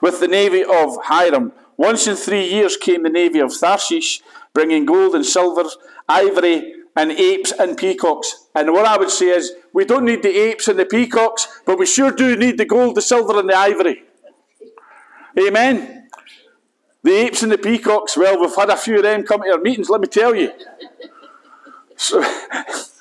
With 0.00 0.20
the 0.20 0.28
navy 0.28 0.62
of 0.62 0.98
Hiram, 1.04 1.52
once 1.82 2.06
in 2.06 2.14
three 2.14 2.48
years 2.48 2.76
came 2.76 3.02
the 3.02 3.10
navy 3.10 3.40
of 3.40 3.50
Tharshish, 3.50 4.20
bringing 4.54 4.86
gold 4.86 5.16
and 5.16 5.26
silver, 5.26 5.68
ivory, 6.08 6.74
and 6.94 7.10
apes 7.10 7.50
and 7.58 7.76
peacocks. 7.76 8.46
And 8.54 8.72
what 8.72 8.86
I 8.86 8.96
would 8.96 9.10
say 9.10 9.30
is, 9.30 9.50
we 9.72 9.84
don't 9.84 10.04
need 10.04 10.22
the 10.22 10.36
apes 10.46 10.68
and 10.68 10.78
the 10.78 10.84
peacocks, 10.84 11.48
but 11.66 11.80
we 11.80 11.86
sure 11.86 12.12
do 12.12 12.36
need 12.36 12.56
the 12.56 12.66
gold, 12.66 12.94
the 12.94 13.02
silver, 13.02 13.36
and 13.36 13.48
the 13.48 13.58
ivory. 13.58 14.04
Amen. 15.36 16.08
The 17.02 17.14
apes 17.14 17.42
and 17.42 17.50
the 17.50 17.58
peacocks, 17.58 18.16
well, 18.16 18.40
we've 18.40 18.54
had 18.54 18.70
a 18.70 18.76
few 18.76 18.98
of 18.98 19.02
them 19.02 19.24
come 19.24 19.42
to 19.42 19.50
our 19.50 19.58
meetings, 19.58 19.90
let 19.90 20.00
me 20.00 20.06
tell 20.06 20.36
you. 20.36 20.52
So, 21.96 22.22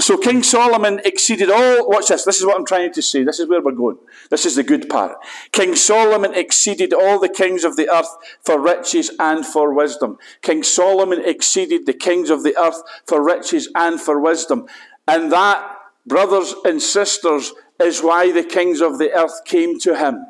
so 0.00 0.18
King 0.18 0.42
Solomon 0.42 1.00
exceeded 1.04 1.50
all. 1.50 1.88
Watch 1.88 2.08
this. 2.08 2.24
This 2.24 2.38
is 2.38 2.46
what 2.46 2.56
I'm 2.56 2.66
trying 2.66 2.92
to 2.92 3.02
say. 3.02 3.22
This 3.22 3.38
is 3.38 3.48
where 3.48 3.60
we're 3.60 3.72
going. 3.72 3.98
This 4.30 4.44
is 4.44 4.56
the 4.56 4.62
good 4.62 4.88
part. 4.88 5.16
King 5.52 5.76
Solomon 5.76 6.34
exceeded 6.34 6.92
all 6.92 7.18
the 7.18 7.28
kings 7.28 7.64
of 7.64 7.76
the 7.76 7.88
earth 7.88 8.08
for 8.44 8.60
riches 8.60 9.10
and 9.18 9.46
for 9.46 9.72
wisdom. 9.72 10.18
King 10.42 10.62
Solomon 10.62 11.22
exceeded 11.24 11.86
the 11.86 11.92
kings 11.92 12.30
of 12.30 12.42
the 12.42 12.56
earth 12.60 12.82
for 13.06 13.24
riches 13.24 13.68
and 13.74 14.00
for 14.00 14.20
wisdom. 14.20 14.66
And 15.06 15.30
that, 15.32 15.78
brothers 16.06 16.54
and 16.64 16.82
sisters, 16.82 17.52
is 17.80 18.02
why 18.02 18.32
the 18.32 18.44
kings 18.44 18.80
of 18.80 18.98
the 18.98 19.12
earth 19.12 19.42
came 19.44 19.78
to 19.80 19.96
him. 19.96 20.26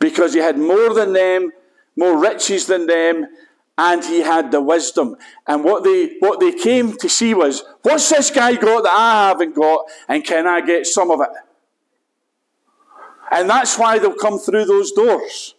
Because 0.00 0.34
he 0.34 0.40
had 0.40 0.58
more 0.58 0.92
than 0.92 1.12
them, 1.12 1.52
more 1.96 2.18
riches 2.18 2.66
than 2.66 2.86
them, 2.86 3.26
and 3.78 4.04
he 4.04 4.20
had 4.20 4.50
the 4.50 4.60
wisdom. 4.60 5.16
And 5.46 5.64
what 5.64 5.84
they, 5.84 6.16
what 6.18 6.40
they 6.40 6.52
came 6.52 6.96
to 6.98 7.08
see 7.08 7.34
was, 7.34 7.64
what's 7.82 8.08
this 8.10 8.30
guy 8.30 8.54
got 8.54 8.82
that 8.82 8.92
I 8.92 9.28
haven't 9.28 9.54
got, 9.54 9.86
and 10.08 10.24
can 10.24 10.46
I 10.46 10.60
get 10.60 10.86
some 10.86 11.10
of 11.10 11.20
it? 11.20 11.28
And 13.30 13.48
that's 13.48 13.78
why 13.78 13.98
they'll 13.98 14.14
come 14.14 14.38
through 14.38 14.64
those 14.64 14.92
doors. 14.92 15.54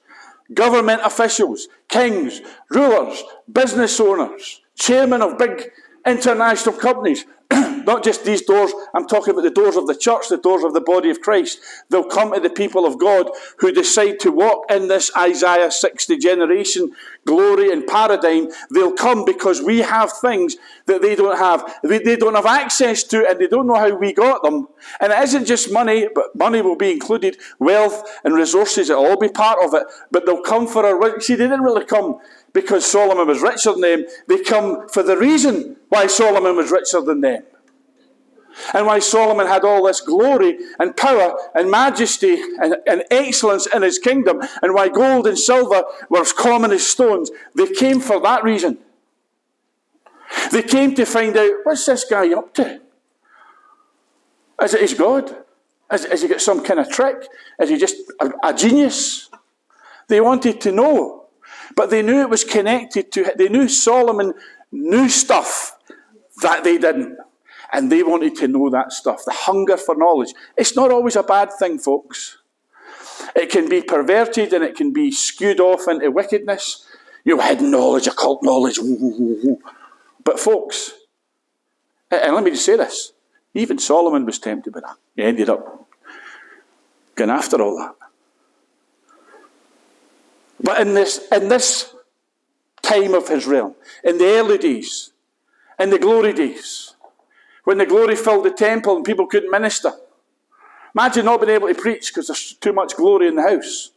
Government 0.53 1.01
officials, 1.03 1.67
kings, 1.87 2.41
rulers, 2.69 3.23
business 3.51 3.99
owners, 3.99 4.61
chairmen 4.75 5.21
of 5.21 5.37
big 5.37 5.71
international 6.05 6.75
companies, 6.75 7.25
not 7.85 8.03
just 8.03 8.23
these 8.23 8.41
doors, 8.41 8.73
I'm 8.93 9.07
talking 9.07 9.31
about 9.31 9.43
the 9.43 9.51
doors 9.51 9.75
of 9.75 9.87
the 9.87 9.95
church, 9.95 10.29
the 10.29 10.37
doors 10.37 10.63
of 10.63 10.73
the 10.73 10.81
body 10.81 11.09
of 11.09 11.21
Christ. 11.21 11.59
They'll 11.89 12.03
come 12.03 12.33
to 12.33 12.39
the 12.39 12.49
people 12.49 12.85
of 12.85 12.97
God 12.97 13.29
who 13.57 13.71
decide 13.71 14.19
to 14.21 14.31
walk 14.31 14.65
in 14.69 14.87
this 14.87 15.11
Isaiah 15.17 15.71
60 15.71 16.17
generation 16.17 16.91
glory 17.25 17.71
and 17.71 17.85
paradigm. 17.85 18.47
They'll 18.71 18.93
come 18.93 19.25
because 19.25 19.61
we 19.61 19.79
have 19.79 20.11
things 20.11 20.55
that 20.85 21.01
they 21.01 21.15
don't 21.15 21.37
have. 21.37 21.79
They 21.83 22.15
don't 22.15 22.35
have 22.35 22.45
access 22.45 23.03
to 23.05 23.27
and 23.27 23.39
they 23.39 23.47
don't 23.47 23.67
know 23.67 23.75
how 23.75 23.93
we 23.95 24.13
got 24.13 24.43
them. 24.43 24.67
And 24.99 25.11
it 25.11 25.19
isn't 25.19 25.45
just 25.45 25.71
money, 25.71 26.07
but 26.13 26.35
money 26.35 26.61
will 26.61 26.75
be 26.75 26.91
included, 26.91 27.37
wealth 27.59 28.19
and 28.23 28.33
resources, 28.33 28.89
it'll 28.89 29.05
all 29.05 29.19
be 29.19 29.29
part 29.29 29.63
of 29.63 29.73
it. 29.73 29.83
But 30.09 30.25
they'll 30.25 30.41
come 30.41 30.67
for 30.67 30.85
a, 30.85 31.21
see, 31.21 31.35
they 31.35 31.45
didn't 31.45 31.61
really 31.61 31.85
come 31.85 32.19
because 32.53 32.85
Solomon 32.85 33.27
was 33.27 33.41
richer 33.41 33.71
than 33.71 33.81
them. 33.81 34.05
They 34.27 34.43
come 34.43 34.87
for 34.89 35.03
the 35.03 35.17
reason 35.17 35.77
why 35.89 36.07
Solomon 36.07 36.55
was 36.55 36.71
richer 36.71 37.01
than 37.01 37.21
them. 37.21 37.43
And 38.73 38.85
why 38.85 38.99
Solomon 38.99 39.47
had 39.47 39.63
all 39.63 39.85
this 39.85 40.01
glory 40.01 40.57
and 40.77 40.95
power 40.95 41.37
and 41.55 41.71
majesty 41.71 42.41
and, 42.61 42.75
and 42.85 43.03
excellence 43.09 43.65
in 43.65 43.81
his 43.81 43.97
kingdom, 43.97 44.41
and 44.61 44.73
why 44.73 44.89
gold 44.89 45.25
and 45.25 45.39
silver 45.39 45.83
were 46.09 46.19
as 46.19 46.33
common 46.33 46.71
as 46.71 46.85
stones. 46.85 47.31
They 47.55 47.67
came 47.67 48.01
for 48.01 48.19
that 48.21 48.43
reason. 48.43 48.77
They 50.51 50.63
came 50.63 50.95
to 50.95 51.05
find 51.05 51.35
out 51.37 51.51
what's 51.63 51.85
this 51.85 52.03
guy 52.03 52.33
up 52.33 52.53
to? 52.55 52.81
Is 54.61 54.73
it 54.73 54.81
his 54.81 54.93
God? 54.93 55.35
Has, 55.89 56.05
has 56.05 56.21
he 56.21 56.27
got 56.27 56.41
some 56.41 56.63
kind 56.63 56.79
of 56.79 56.89
trick? 56.89 57.27
Is 57.59 57.69
he 57.69 57.77
just 57.77 57.97
a, 58.19 58.31
a 58.43 58.53
genius? 58.53 59.29
They 60.07 60.21
wanted 60.21 60.61
to 60.61 60.71
know. 60.71 61.20
But 61.75 61.89
they 61.89 62.01
knew 62.01 62.21
it 62.21 62.29
was 62.29 62.43
connected 62.43 63.11
to, 63.13 63.31
they 63.37 63.49
knew 63.49 63.67
Solomon 63.67 64.33
knew 64.71 65.09
stuff 65.09 65.77
that 66.41 66.63
they 66.63 66.77
didn't. 66.77 67.17
And 67.73 67.91
they 67.91 68.03
wanted 68.03 68.35
to 68.37 68.47
know 68.47 68.69
that 68.69 68.91
stuff. 68.91 69.23
The 69.25 69.31
hunger 69.31 69.77
for 69.77 69.95
knowledge. 69.95 70.33
It's 70.57 70.75
not 70.75 70.91
always 70.91 71.15
a 71.15 71.23
bad 71.23 71.51
thing, 71.53 71.79
folks. 71.79 72.37
It 73.35 73.49
can 73.49 73.69
be 73.69 73.81
perverted 73.81 74.51
and 74.51 74.63
it 74.63 74.75
can 74.75 74.91
be 74.91 75.11
skewed 75.11 75.59
off 75.59 75.87
into 75.87 76.11
wickedness. 76.11 76.85
You 77.23 77.37
know, 77.37 77.43
hidden 77.43 77.71
knowledge, 77.71 78.07
occult 78.07 78.43
knowledge. 78.43 78.79
But, 80.23 80.39
folks, 80.39 80.91
and 82.09 82.35
let 82.35 82.43
me 82.43 82.51
just 82.51 82.65
say 82.65 82.75
this 82.75 83.13
even 83.53 83.77
Solomon 83.77 84.25
was 84.25 84.39
tempted 84.39 84.73
by 84.73 84.81
that. 84.81 84.97
He 85.15 85.23
ended 85.23 85.49
up 85.49 85.87
going 87.15 87.29
after 87.29 87.61
all 87.61 87.77
that. 87.77 88.00
But 90.63 90.79
in 90.79 90.93
this, 90.93 91.27
in 91.31 91.49
this 91.49 91.93
time 92.81 93.13
of 93.13 93.27
his 93.27 93.45
realm, 93.47 93.75
in 94.03 94.17
the 94.17 94.25
early 94.25 94.57
days, 94.57 95.11
in 95.79 95.89
the 95.89 95.99
glory 95.99 96.33
days, 96.33 96.95
when 97.63 97.77
the 97.77 97.85
glory 97.85 98.15
filled 98.15 98.45
the 98.45 98.51
temple 98.51 98.95
and 98.95 99.05
people 99.05 99.27
couldn't 99.27 99.51
minister. 99.51 99.91
Imagine 100.95 101.25
not 101.25 101.41
being 101.41 101.53
able 101.53 101.67
to 101.67 101.75
preach 101.75 102.09
because 102.09 102.27
there's 102.27 102.53
too 102.53 102.73
much 102.73 102.95
glory 102.95 103.27
in 103.27 103.35
the 103.35 103.43
house. 103.43 103.91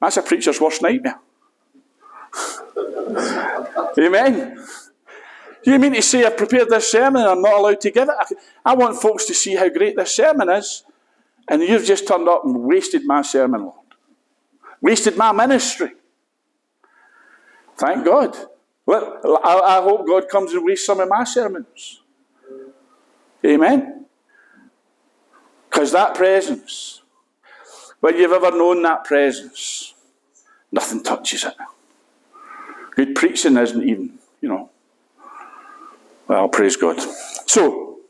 That's 0.00 0.16
a 0.16 0.22
preacher's 0.22 0.60
worst 0.60 0.82
nightmare. 0.82 1.18
Amen. 3.98 4.64
You 5.64 5.78
mean 5.78 5.94
to 5.94 6.02
say 6.02 6.24
I've 6.24 6.36
prepared 6.36 6.68
this 6.68 6.90
sermon 6.90 7.22
and 7.22 7.30
I'm 7.30 7.42
not 7.42 7.54
allowed 7.54 7.80
to 7.80 7.90
give 7.90 8.08
it? 8.08 8.38
I 8.64 8.74
want 8.74 9.00
folks 9.00 9.24
to 9.26 9.34
see 9.34 9.56
how 9.56 9.68
great 9.68 9.96
this 9.96 10.14
sermon 10.14 10.48
is. 10.48 10.84
And 11.48 11.62
you've 11.62 11.84
just 11.84 12.06
turned 12.06 12.28
up 12.28 12.44
and 12.44 12.56
wasted 12.62 13.04
my 13.04 13.22
sermon. 13.22 13.72
Wasted 14.80 15.16
my 15.16 15.32
ministry. 15.32 15.92
Thank 17.76 18.04
God. 18.04 18.36
Well, 18.86 19.40
I, 19.44 19.78
I 19.78 19.82
hope 19.82 20.06
God 20.06 20.28
comes 20.28 20.52
and 20.52 20.64
wastes 20.64 20.86
some 20.86 21.00
of 21.00 21.08
my 21.08 21.24
sermons. 21.24 22.00
Amen. 23.44 24.06
Because 25.68 25.92
that 25.92 26.14
presence, 26.14 27.02
when 28.00 28.16
you've 28.16 28.32
ever 28.32 28.50
known 28.50 28.82
that 28.82 29.04
presence, 29.04 29.94
nothing 30.72 31.02
touches 31.02 31.44
it. 31.44 31.54
Good 32.96 33.14
preaching 33.14 33.56
isn't 33.56 33.82
even, 33.82 34.18
you 34.40 34.48
know. 34.48 34.70
Well, 36.26 36.48
praise 36.48 36.76
God. 36.76 37.00
So, 37.46 38.00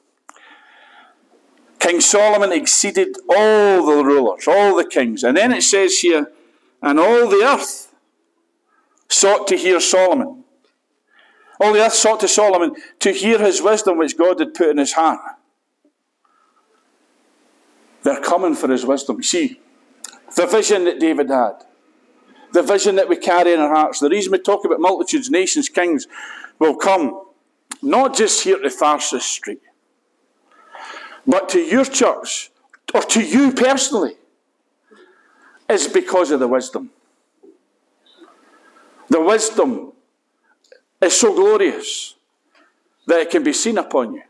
King 1.79 2.01
Solomon 2.01 2.53
exceeded 2.53 3.17
all 3.29 3.85
the 3.85 4.03
rulers, 4.03 4.49
all 4.49 4.77
the 4.77 4.85
kings. 4.85 5.23
And 5.25 5.37
then 5.37 5.53
it 5.53 5.63
says 5.63 5.99
here, 5.99 6.31
and 6.83 6.99
all 6.99 7.29
the 7.29 7.45
earth 7.45 7.95
sought 9.09 9.47
to 9.49 9.57
hear 9.57 9.81
Solomon. 9.81 10.45
All 11.61 11.73
the 11.73 11.85
earth 11.85 11.95
sought 11.95 12.21
to 12.21 12.29
Solomon 12.29 12.75
to 13.01 13.13
hear 13.13 13.39
his 13.39 13.61
wisdom 13.61 13.99
which 13.99 14.17
God 14.17 14.39
had 14.39 14.55
put 14.55 14.71
in 14.71 14.79
his 14.79 14.93
heart. 14.93 15.21
They're 18.03 18.21
coming 18.21 18.55
for 18.55 18.69
his 18.69 18.87
wisdom. 18.87 19.23
See, 19.23 19.61
the 20.37 20.47
vision 20.47 20.85
that 20.85 21.01
David 21.01 21.31
had, 21.31 21.65
the 22.53 22.63
vision 22.63 22.97
that 22.97 23.09
we 23.09 23.17
carry 23.17 23.53
in 23.53 23.61
our 23.61 23.75
hearts, 23.75 24.01
the 24.01 24.09
reason 24.09 24.33
we 24.33 24.39
talk 24.39 24.65
about 24.65 24.81
multitudes, 24.81 25.31
nations, 25.31 25.69
kings 25.69 26.07
will 26.59 26.77
come 26.77 27.21
not 27.83 28.17
just 28.17 28.45
here 28.45 28.59
to 28.59 28.69
Tharsis 28.69 29.23
Street, 29.23 29.61
but 31.27 31.49
to 31.51 31.61
your 31.61 31.85
church 31.85 32.51
or 32.95 33.03
to 33.03 33.23
you 33.23 33.53
personally, 33.53 34.15
is 35.69 35.87
because 35.87 36.31
of 36.31 36.41
the 36.41 36.49
wisdom. 36.49 36.91
The 39.09 39.21
wisdom 39.21 39.93
is 41.01 41.19
so 41.19 41.35
glorious 41.35 42.15
that 43.07 43.21
it 43.21 43.31
can 43.31 43.43
be 43.43 43.53
seen 43.53 43.79
upon 43.79 44.15
you. 44.15 44.23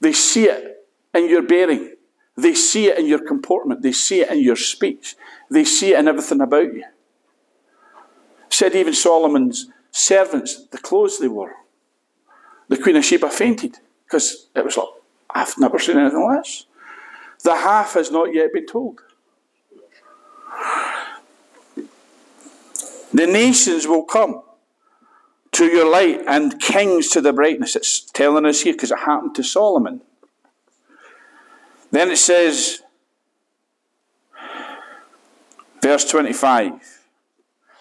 They 0.00 0.12
see 0.12 0.44
it 0.44 0.86
in 1.14 1.28
your 1.28 1.42
bearing. 1.42 1.94
They 2.36 2.54
see 2.54 2.86
it 2.86 2.98
in 2.98 3.06
your 3.06 3.24
comportment. 3.24 3.82
They 3.82 3.92
see 3.92 4.20
it 4.20 4.30
in 4.30 4.40
your 4.40 4.56
speech. 4.56 5.14
They 5.50 5.64
see 5.64 5.92
it 5.92 6.00
in 6.00 6.08
everything 6.08 6.40
about 6.40 6.74
you. 6.74 6.84
Said 8.48 8.74
even 8.74 8.92
Solomon's 8.92 9.68
servants, 9.90 10.66
the 10.66 10.78
clothes 10.78 11.18
they 11.18 11.28
wore. 11.28 11.54
The 12.68 12.78
Queen 12.78 12.96
of 12.96 13.04
Sheba 13.04 13.30
fainted 13.30 13.78
because 14.04 14.48
it 14.54 14.64
was 14.64 14.76
like, 14.76 14.88
I've 15.30 15.58
never 15.58 15.78
seen 15.78 15.98
anything 15.98 16.28
this. 16.36 16.66
The 17.42 17.54
half 17.54 17.94
has 17.94 18.10
not 18.10 18.34
yet 18.34 18.52
been 18.52 18.66
told. 18.66 19.00
The 23.12 23.26
nations 23.26 23.86
will 23.86 24.02
come 24.02 24.42
to 25.52 25.66
your 25.66 25.88
light 25.88 26.20
and 26.26 26.60
kings 26.60 27.08
to 27.10 27.20
the 27.20 27.32
brightness. 27.32 27.76
It's 27.76 28.00
telling 28.00 28.44
us 28.44 28.62
here 28.62 28.72
because 28.72 28.90
it 28.90 28.98
happened 28.98 29.36
to 29.36 29.44
Solomon. 29.44 30.00
Then 31.92 32.10
it 32.10 32.18
says, 32.18 32.82
verse 35.80 36.04
25, 36.06 36.72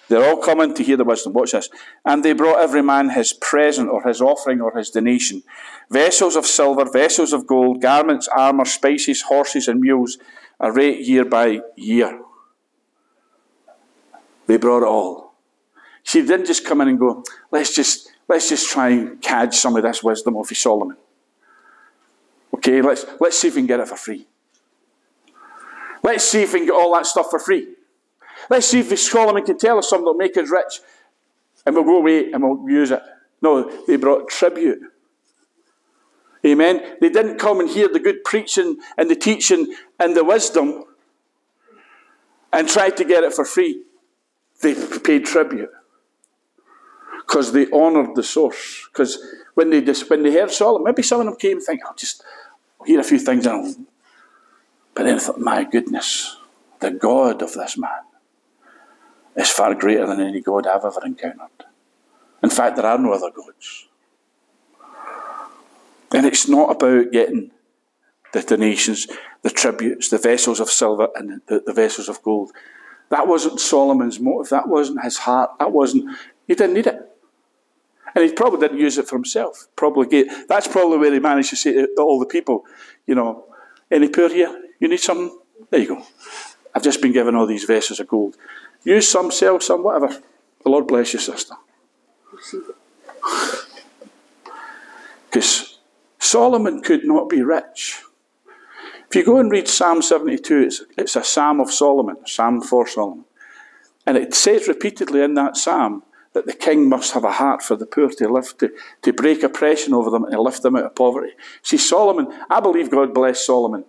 they're 0.08 0.30
all 0.30 0.38
coming 0.38 0.76
to 0.76 0.84
hear 0.84 0.98
the 0.98 1.04
wisdom. 1.04 1.34
Watch 1.34 1.54
this. 1.54 1.70
And 2.06 2.24
they 2.24 2.34
brought 2.34 2.62
every 2.62 2.84
man 2.84 3.10
his 3.10 3.34
present 3.34 3.90
or 3.90 4.04
his 4.04 4.22
offering 4.22 4.62
or 4.62 4.78
his 4.78 4.92
donation 4.92 5.42
vessels 5.90 6.36
of 6.36 6.46
silver, 6.46 6.86
vessels 6.86 7.34
of 7.34 7.48
gold, 7.48 7.82
garments, 7.82 8.28
armour, 8.28 8.66
spices, 8.66 9.24
horses, 9.24 9.68
and 9.68 9.80
mules, 9.80 10.18
a 10.60 10.72
rate 10.72 11.00
year 11.00 11.26
by 11.26 11.62
year. 11.76 12.20
They 14.48 14.58
brought 14.58 14.84
it 14.84 14.88
all. 14.88 15.34
She 16.04 16.22
didn't 16.22 16.46
just 16.46 16.66
come 16.66 16.82
in 16.82 16.90
and 16.90 17.00
go, 17.00 17.24
let's 17.52 17.74
just, 17.74 18.12
let's 18.28 18.50
just 18.50 18.70
try 18.70 18.90
and 18.90 19.22
catch 19.22 19.56
some 19.56 19.76
of 19.76 19.84
this 19.84 20.04
wisdom 20.04 20.36
off 20.36 20.52
of 20.52 20.58
Solomon. 20.58 20.98
Okay, 22.54 22.82
let's, 22.82 23.06
let's 23.20 23.40
see 23.40 23.48
if 23.48 23.56
we 23.56 23.62
can 23.62 23.68
get 23.68 23.80
it 23.80 23.88
for 23.88 23.98
free. 23.98 24.28
Let's 26.04 26.26
see 26.26 26.44
if 26.44 26.54
we 26.54 26.60
can 26.60 26.68
get 26.68 26.76
all 26.76 26.94
that 26.94 27.06
stuff 27.06 27.28
for 27.30 27.40
free. 27.40 27.76
Let's 28.50 28.68
see 28.68 28.82
if 28.82 29.00
Solomon 29.00 29.46
can 29.46 29.58
tell 29.58 29.78
us 29.78 29.90
something 29.90 30.06
that'll 30.06 30.18
make 30.18 30.36
us 30.38 30.50
rich. 30.50 30.82
And 31.66 31.76
we'll 31.76 31.86
go 31.86 31.98
away 31.98 32.32
and 32.32 32.44
we'll 32.44 32.70
use 32.70 32.92
it. 32.92 33.02
No, 33.42 33.72
they 33.88 33.96
brought 33.96 34.30
tribute. 34.30 34.80
Amen. 36.46 36.98
They 37.00 37.10
didn't 37.10 37.38
come 37.38 37.62
and 37.62 37.70
hear 37.70 37.88
the 37.88 38.00
good 38.00 38.24
preaching 38.26 38.78
and 38.98 39.10
the 39.10 39.16
teaching 39.16 39.74
and 39.98 40.16
the 40.16 40.26
wisdom 40.26 40.84
and 42.52 42.68
try 42.68 42.90
to 42.90 43.06
get 43.06 43.24
it 43.24 43.34
for 43.34 43.46
free. 43.46 43.84
They 44.64 44.74
paid 45.00 45.26
tribute. 45.26 45.70
Because 47.28 47.52
they 47.52 47.70
honoured 47.72 48.16
the 48.16 48.24
source. 48.24 48.88
Because 48.92 49.20
when 49.54 49.70
they, 49.70 49.82
when 50.08 50.24
they 50.24 50.34
heard 50.34 50.52
Solomon, 50.52 50.86
maybe 50.86 51.04
some 51.04 51.20
of 51.20 51.26
them 51.28 51.36
came 51.36 51.58
and 51.58 51.66
think, 51.66 51.82
I'll 51.86 51.92
oh, 51.92 51.96
just 51.98 52.24
hear 52.86 53.00
a 53.00 53.04
few 53.04 53.20
things. 53.20 53.46
And 53.46 53.88
but 54.94 55.04
then 55.04 55.16
I 55.16 55.20
thought, 55.20 55.40
my 55.40 55.64
goodness, 55.64 56.38
the 56.80 56.92
God 56.92 57.42
of 57.42 57.54
this 57.54 57.78
man 57.78 58.04
is 59.36 59.50
far 59.50 59.74
greater 59.74 60.06
than 60.06 60.22
any 60.22 60.42
God 60.42 60.68
I've 60.68 60.86
ever 60.86 61.02
encountered. 61.06 61.66
In 62.44 62.50
fact, 62.50 62.76
there 62.76 62.86
are 62.86 62.98
no 62.98 63.14
other 63.14 63.32
gods. 63.32 63.88
And 66.14 66.26
it's 66.26 66.48
not 66.48 66.72
about 66.72 67.12
getting 67.12 67.52
the 68.34 68.42
donations, 68.42 69.08
the 69.42 69.50
tributes, 69.50 70.10
the 70.10 70.18
vessels 70.18 70.60
of 70.60 70.70
silver 70.70 71.08
and 71.16 71.42
the, 71.48 71.64
the 71.66 71.74
vessels 71.74 72.10
of 72.10 72.22
gold. 72.22 72.52
That 73.14 73.28
wasn't 73.28 73.60
Solomon's 73.60 74.20
motive. 74.20 74.50
That 74.50 74.68
wasn't 74.68 75.04
his 75.04 75.20
heart. 75.20 75.52
That 75.60 75.72
wasn't, 75.72 76.18
he 76.48 76.56
didn't 76.56 76.74
need 76.74 76.88
it. 76.88 77.00
And 78.16 78.26
he 78.26 78.32
probably 78.32 78.60
didn't 78.60 78.80
use 78.80 78.98
it 78.98 79.08
for 79.08 79.16
himself. 79.18 79.68
Probably 79.76 80.24
that's 80.50 80.68
probably 80.68 80.98
where 80.98 81.14
he 81.14 81.20
managed 81.20 81.52
to 81.52 81.56
say 81.56 81.74
to 81.74 81.88
all 82.00 82.20
the 82.20 82.26
people, 82.26 82.66
you 83.06 83.14
know, 83.14 83.46
any 83.92 84.10
poor 84.10 84.30
here? 84.30 84.60
You 84.80 84.88
need 84.88 85.00
something? 85.00 85.38
There 85.70 85.80
you 85.80 85.90
go. 85.90 86.04
I've 86.74 86.82
just 86.82 87.04
been 87.04 87.12
given 87.12 87.36
all 87.36 87.46
these 87.46 87.66
vessels 87.66 88.00
of 88.00 88.08
gold. 88.08 88.36
Use 88.84 89.08
some, 89.08 89.30
sell 89.30 89.60
some, 89.60 89.84
whatever. 89.84 90.20
The 90.64 90.70
Lord 90.70 90.88
bless 90.88 91.14
you, 91.14 91.20
sister. 91.20 91.54
Because 95.30 95.80
Solomon 96.20 96.82
could 96.82 97.06
not 97.06 97.28
be 97.28 97.42
rich. 97.42 98.04
If 99.14 99.18
you 99.18 99.26
go 99.26 99.38
and 99.38 99.52
read 99.52 99.68
Psalm 99.68 100.02
72, 100.02 100.62
it's, 100.62 100.82
it's 100.98 101.16
a 101.16 101.24
psalm 101.24 101.60
of 101.60 101.72
Solomon, 101.72 102.18
psalm 102.26 102.64
for 102.64 102.88
Solomon. 102.88 103.26
And 104.08 104.18
it 104.18 104.34
says 104.34 104.68
repeatedly 104.68 105.22
in 105.22 105.36
that 105.36 105.56
psalm 105.56 106.02
that 106.34 106.48
the 106.48 106.54
king 106.54 106.90
must 106.90 107.14
have 107.14 107.24
a 107.24 107.34
heart 107.34 107.62
for 107.62 107.76
the 107.76 107.86
poor 107.86 108.10
to 108.10 108.28
lift, 108.28 108.58
to, 108.62 108.72
to 109.04 109.14
break 109.14 109.44
oppression 109.44 109.94
over 109.94 110.10
them 110.10 110.24
and 110.24 110.40
lift 110.40 110.64
them 110.64 110.76
out 110.76 110.86
of 110.86 110.96
poverty. 110.96 111.34
See, 111.62 111.78
Solomon, 111.78 112.34
I 112.50 112.60
believe 112.60 112.90
God 112.90 113.14
blessed 113.14 113.46
Solomon 113.46 113.86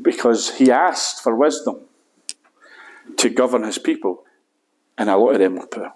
because 0.00 0.56
he 0.56 0.70
asked 0.70 1.22
for 1.22 1.36
wisdom 1.36 1.80
to 3.18 3.28
govern 3.28 3.62
his 3.62 3.76
people, 3.76 4.24
and 4.96 5.10
a 5.10 5.18
lot 5.18 5.34
of 5.34 5.38
them 5.38 5.56
were 5.56 5.66
poor. 5.66 5.92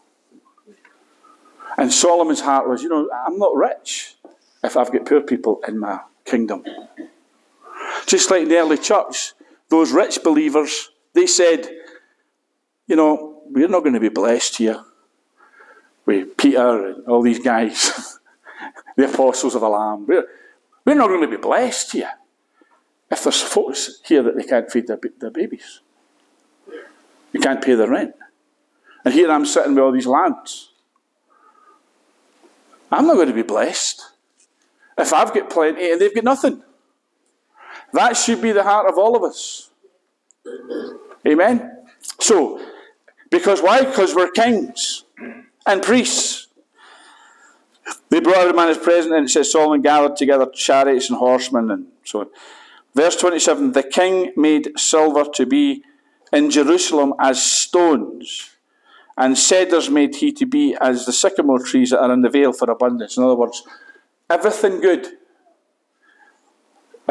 And 1.78 1.90
Solomon's 1.90 2.42
heart 2.42 2.68
was, 2.68 2.82
you 2.82 2.90
know, 2.90 3.08
I'm 3.26 3.38
not 3.38 3.56
rich 3.56 4.16
if 4.62 4.76
I've 4.76 4.92
got 4.92 5.06
poor 5.06 5.22
people 5.22 5.62
in 5.66 5.78
my 5.78 6.00
kingdom. 6.26 6.62
Just 8.06 8.30
like 8.30 8.42
in 8.42 8.48
the 8.48 8.56
early 8.56 8.78
church, 8.78 9.32
those 9.68 9.92
rich 9.92 10.22
believers, 10.22 10.90
they 11.14 11.26
said, 11.26 11.68
you 12.86 12.96
know, 12.96 13.42
we're 13.46 13.68
not 13.68 13.80
going 13.80 13.94
to 13.94 14.00
be 14.00 14.08
blessed 14.08 14.56
here 14.58 14.82
with 16.04 16.36
Peter 16.36 16.88
and 16.88 17.06
all 17.06 17.22
these 17.22 17.38
guys, 17.38 18.18
the 18.96 19.12
apostles 19.12 19.54
of 19.54 19.60
the 19.60 19.68
Lamb. 19.68 20.06
We're, 20.06 20.26
we're 20.84 20.94
not 20.94 21.08
going 21.08 21.22
to 21.22 21.28
be 21.28 21.36
blessed 21.36 21.92
here 21.92 22.12
if 23.10 23.22
there's 23.22 23.42
folks 23.42 24.00
here 24.04 24.22
that 24.22 24.36
they 24.36 24.44
can't 24.44 24.70
feed 24.70 24.86
their, 24.86 24.98
their 25.20 25.30
babies. 25.30 25.80
You 27.32 27.40
can't 27.40 27.62
pay 27.62 27.74
their 27.74 27.88
rent. 27.88 28.14
And 29.04 29.14
here 29.14 29.30
I'm 29.30 29.46
sitting 29.46 29.74
with 29.74 29.84
all 29.84 29.92
these 29.92 30.06
lands. 30.06 30.70
I'm 32.90 33.06
not 33.06 33.14
going 33.14 33.28
to 33.28 33.34
be 33.34 33.42
blessed 33.42 34.02
if 34.98 35.12
I've 35.12 35.32
got 35.32 35.50
plenty 35.50 35.92
and 35.92 36.00
they've 36.00 36.14
got 36.14 36.24
nothing. 36.24 36.62
That 37.92 38.16
should 38.16 38.40
be 38.40 38.52
the 38.52 38.62
heart 38.62 38.88
of 38.88 38.98
all 38.98 39.16
of 39.16 39.22
us. 39.22 39.70
Amen? 41.26 41.70
So, 42.18 42.60
because 43.30 43.62
why? 43.62 43.84
Because 43.84 44.14
we're 44.14 44.30
kings. 44.30 45.04
and 45.66 45.82
priests. 45.82 46.48
They 48.10 48.20
brought 48.20 48.48
a 48.48 48.52
man 48.52 48.68
as 48.68 48.78
present, 48.78 49.14
and 49.14 49.26
it 49.26 49.30
says 49.30 49.50
Solomon 49.50 49.82
gathered 49.82 50.16
together 50.16 50.46
chariots 50.52 51.08
and 51.08 51.18
horsemen 51.18 51.70
and 51.70 51.86
so 52.04 52.20
on. 52.20 52.26
Verse 52.94 53.16
27 53.16 53.72
The 53.72 53.82
king 53.82 54.32
made 54.36 54.78
silver 54.78 55.24
to 55.34 55.46
be 55.46 55.82
in 56.32 56.50
Jerusalem 56.50 57.14
as 57.18 57.42
stones, 57.42 58.50
and 59.16 59.36
cedars 59.36 59.90
made 59.90 60.16
he 60.16 60.32
to 60.32 60.46
be 60.46 60.76
as 60.80 61.06
the 61.06 61.12
sycamore 61.12 61.62
trees 61.62 61.90
that 61.90 62.00
are 62.00 62.12
in 62.12 62.22
the 62.22 62.30
vale 62.30 62.52
for 62.52 62.70
abundance. 62.70 63.16
In 63.16 63.24
other 63.24 63.34
words, 63.34 63.62
everything 64.28 64.80
good, 64.80 65.08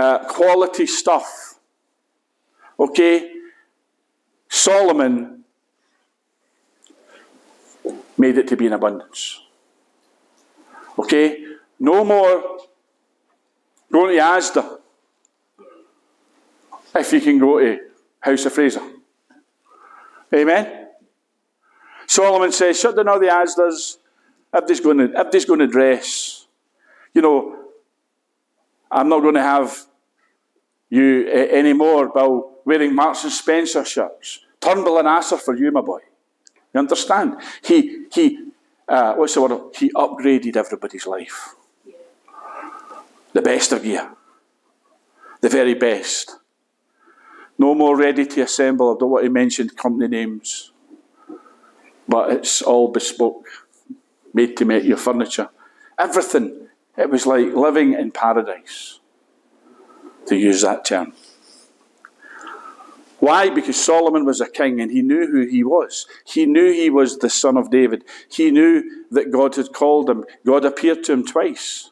uh, 0.01 0.25
quality 0.25 0.87
stuff. 0.87 1.59
Okay? 2.79 3.31
Solomon 4.49 5.43
made 8.17 8.37
it 8.37 8.47
to 8.47 8.57
be 8.57 8.65
in 8.65 8.73
abundance. 8.73 9.41
Okay? 10.97 11.45
No 11.79 12.03
more 12.03 12.59
going 13.91 14.15
to 14.15 14.21
Asda 14.21 14.79
if 16.95 17.13
you 17.13 17.21
can 17.21 17.37
go 17.37 17.59
to 17.59 17.79
House 18.19 18.45
of 18.45 18.53
Fraser. 18.53 18.81
Amen? 20.33 20.87
Solomon 22.07 22.51
says, 22.51 22.79
shut 22.79 22.95
down 22.95 23.07
all 23.07 23.19
the 23.19 23.27
Asdas. 23.27 23.97
Everybody's 24.53 24.79
going 24.79 24.97
to, 24.97 25.03
everybody's 25.13 25.45
going 25.45 25.59
to 25.59 25.67
dress. 25.67 26.47
You 27.13 27.21
know, 27.21 27.57
I'm 28.91 29.07
not 29.07 29.21
going 29.21 29.35
to 29.35 29.41
have 29.41 29.87
you 30.91 31.27
uh, 31.27 31.37
anymore, 31.37 32.11
Bill, 32.13 32.51
wearing 32.63 32.93
Marks 32.93 33.23
and 33.23 33.33
Spencer 33.33 33.83
shirts. 33.83 34.45
Turnbull 34.59 34.99
and 34.99 35.07
Asser 35.07 35.37
for 35.37 35.55
you, 35.55 35.71
my 35.71 35.81
boy. 35.81 36.01
You 36.73 36.79
understand? 36.79 37.37
He, 37.63 38.05
he 38.13 38.51
uh, 38.87 39.15
what's 39.15 39.33
the 39.33 39.41
word? 39.41 39.73
He 39.75 39.89
upgraded 39.91 40.57
everybody's 40.57 41.07
life. 41.07 41.55
The 43.33 43.41
best 43.41 43.71
of 43.71 43.83
gear. 43.83 44.11
The 45.39 45.49
very 45.49 45.73
best. 45.75 46.35
No 47.57 47.73
more 47.73 47.97
ready 47.97 48.25
to 48.25 48.41
assemble. 48.41 48.95
I 48.95 48.99
don't 48.99 49.11
want 49.11 49.23
to 49.23 49.29
mention 49.29 49.69
company 49.69 50.07
names. 50.07 50.71
But 52.07 52.31
it's 52.31 52.61
all 52.61 52.89
bespoke, 52.89 53.47
made 54.33 54.57
to 54.57 54.65
make 54.65 54.83
your 54.83 54.97
furniture. 54.97 55.49
Everything. 55.97 56.67
It 56.97 57.09
was 57.09 57.25
like 57.25 57.53
living 57.53 57.93
in 57.93 58.11
paradise, 58.11 58.99
to 60.31 60.37
use 60.37 60.61
that 60.61 60.85
term. 60.85 61.13
Why? 63.19 63.49
Because 63.49 63.75
Solomon 63.75 64.25
was 64.25 64.41
a 64.41 64.49
king 64.49 64.81
and 64.81 64.89
he 64.89 65.01
knew 65.01 65.27
who 65.27 65.45
he 65.45 65.63
was. 65.63 66.07
He 66.25 66.47
knew 66.47 66.71
he 66.71 66.89
was 66.89 67.19
the 67.19 67.29
son 67.29 67.55
of 67.55 67.69
David. 67.69 68.03
He 68.31 68.49
knew 68.49 69.05
that 69.11 69.29
God 69.29 69.55
had 69.55 69.73
called 69.73 70.09
him. 70.09 70.25
God 70.43 70.65
appeared 70.65 71.03
to 71.03 71.13
him 71.13 71.25
twice. 71.25 71.91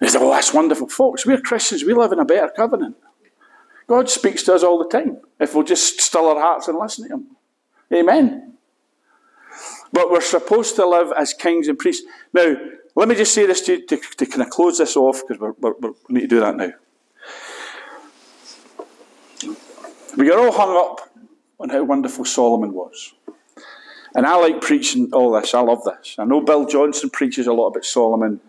He 0.00 0.08
said, 0.08 0.22
Oh, 0.22 0.30
that's 0.30 0.52
wonderful. 0.52 0.88
Folks, 0.88 1.24
we're 1.24 1.40
Christians. 1.40 1.84
We 1.84 1.94
live 1.94 2.10
in 2.10 2.18
a 2.18 2.24
better 2.24 2.50
covenant. 2.56 2.96
God 3.86 4.08
speaks 4.08 4.42
to 4.44 4.54
us 4.54 4.64
all 4.64 4.78
the 4.78 4.88
time 4.88 5.18
if 5.38 5.54
we'll 5.54 5.64
just 5.64 6.00
still 6.00 6.26
our 6.26 6.40
hearts 6.40 6.68
and 6.68 6.78
listen 6.78 7.06
to 7.08 7.14
Him. 7.14 7.26
Amen. 7.92 8.54
But 9.92 10.10
we're 10.10 10.20
supposed 10.22 10.74
to 10.76 10.86
live 10.86 11.12
as 11.16 11.34
kings 11.34 11.68
and 11.68 11.78
priests. 11.78 12.06
Now, 12.32 12.56
let 12.96 13.08
me 13.08 13.14
just 13.14 13.34
say 13.34 13.46
this 13.46 13.60
to, 13.62 13.84
to, 13.86 13.96
to 13.96 14.26
kind 14.26 14.42
of 14.42 14.50
close 14.50 14.78
this 14.78 14.96
off 14.96 15.22
because 15.26 15.54
we 15.60 16.14
need 16.14 16.20
to 16.22 16.26
do 16.26 16.40
that 16.40 16.56
now. 16.56 16.72
We 20.16 20.26
get 20.26 20.38
all 20.38 20.52
hung 20.52 20.76
up 20.76 21.00
on 21.58 21.68
how 21.68 21.84
wonderful 21.84 22.24
Solomon 22.24 22.72
was. 22.72 23.14
And 24.14 24.26
I 24.26 24.34
like 24.36 24.60
preaching 24.60 25.10
all 25.12 25.32
this. 25.32 25.54
I 25.54 25.60
love 25.60 25.84
this. 25.84 26.16
I 26.18 26.24
know 26.24 26.40
Bill 26.40 26.66
Johnson 26.66 27.10
preaches 27.10 27.46
a 27.46 27.52
lot 27.52 27.68
about 27.68 27.84
Solomon 27.84 28.40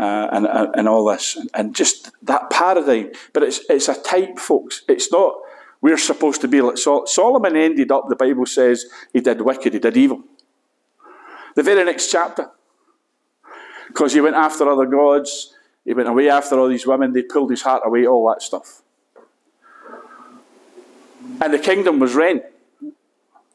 uh, 0.00 0.28
and, 0.32 0.46
and, 0.46 0.74
and 0.74 0.88
all 0.88 1.04
this, 1.04 1.36
and, 1.36 1.50
and 1.54 1.74
just 1.74 2.10
that 2.22 2.50
paradigm. 2.50 3.10
But 3.32 3.42
it's, 3.42 3.60
it's 3.68 3.88
a 3.88 4.00
type, 4.00 4.38
folks. 4.38 4.82
It's 4.88 5.12
not, 5.12 5.34
we're 5.80 5.98
supposed 5.98 6.40
to 6.40 6.48
be 6.48 6.60
like 6.62 6.78
Sol- 6.78 7.06
Solomon 7.06 7.56
ended 7.56 7.92
up, 7.92 8.08
the 8.08 8.16
Bible 8.16 8.46
says, 8.46 8.86
he 9.12 9.20
did 9.20 9.42
wicked, 9.42 9.74
he 9.74 9.78
did 9.78 9.96
evil. 9.96 10.22
The 11.54 11.62
very 11.62 11.84
next 11.84 12.10
chapter. 12.10 12.50
Because 13.88 14.14
he 14.14 14.20
went 14.20 14.36
after 14.36 14.68
other 14.68 14.86
gods, 14.86 15.54
he 15.84 15.92
went 15.92 16.08
away 16.08 16.30
after 16.30 16.58
all 16.58 16.68
these 16.68 16.86
women, 16.86 17.12
they 17.12 17.22
pulled 17.22 17.50
his 17.50 17.62
heart 17.62 17.82
away, 17.84 18.06
all 18.06 18.28
that 18.30 18.42
stuff. 18.42 18.82
And 21.40 21.52
the 21.52 21.58
kingdom 21.58 21.98
was 21.98 22.14
rent. 22.14 22.42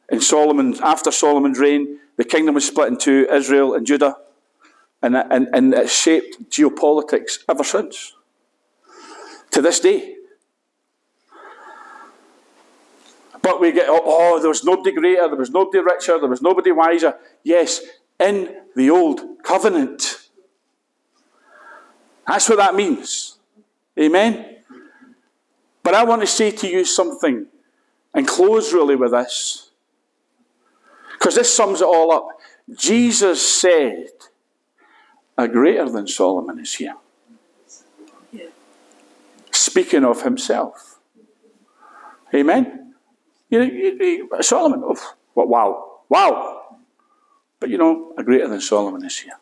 In 0.09 0.21
Solomon, 0.21 0.75
after 0.81 1.11
Solomon's 1.11 1.59
reign, 1.59 1.99
the 2.17 2.23
kingdom 2.23 2.55
was 2.55 2.65
split 2.65 2.87
into 2.87 3.31
Israel 3.31 3.73
and 3.73 3.85
Judah 3.85 4.17
and, 5.01 5.15
and, 5.15 5.47
and 5.53 5.73
it 5.73 5.89
shaped 5.89 6.49
geopolitics 6.49 7.39
ever 7.47 7.63
since. 7.63 8.13
To 9.51 9.61
this 9.61 9.79
day. 9.79 10.15
But 13.41 13.61
we 13.61 13.71
get, 13.71 13.85
oh, 13.87 14.01
oh, 14.03 14.39
there 14.39 14.49
was 14.49 14.63
nobody 14.63 14.91
greater, 14.91 15.27
there 15.27 15.37
was 15.37 15.49
nobody 15.49 15.79
richer, 15.79 16.19
there 16.19 16.29
was 16.29 16.41
nobody 16.41 16.71
wiser. 16.71 17.15
Yes, 17.43 17.81
in 18.19 18.53
the 18.75 18.89
old 18.89 19.41
covenant. 19.43 20.27
That's 22.27 22.49
what 22.49 22.57
that 22.57 22.75
means. 22.75 23.39
Amen? 23.97 24.57
But 25.81 25.93
I 25.93 26.03
want 26.03 26.21
to 26.21 26.27
say 26.27 26.51
to 26.51 26.67
you 26.67 26.83
something 26.83 27.47
and 28.13 28.27
close 28.27 28.73
really 28.73 28.95
with 28.95 29.11
this. 29.11 29.71
Because 31.13 31.35
this 31.35 31.53
sums 31.53 31.81
it 31.81 31.85
all 31.85 32.11
up. 32.11 32.27
Jesus 32.75 33.61
said, 33.61 34.07
a 35.37 35.47
greater 35.47 35.89
than 35.89 36.07
Solomon 36.07 36.59
is 36.59 36.73
here. 36.75 36.95
Speaking 39.51 40.03
of 40.03 40.23
himself. 40.23 40.99
Amen? 42.33 42.93
You, 43.49 43.61
you, 43.63 43.97
you, 43.99 44.29
Solomon, 44.41 44.83
oh, 44.83 45.15
wow, 45.35 46.01
wow. 46.07 46.77
But 47.59 47.69
you 47.69 47.77
know, 47.77 48.13
a 48.17 48.23
greater 48.23 48.47
than 48.47 48.61
Solomon 48.61 49.03
is 49.05 49.17
here. 49.17 49.39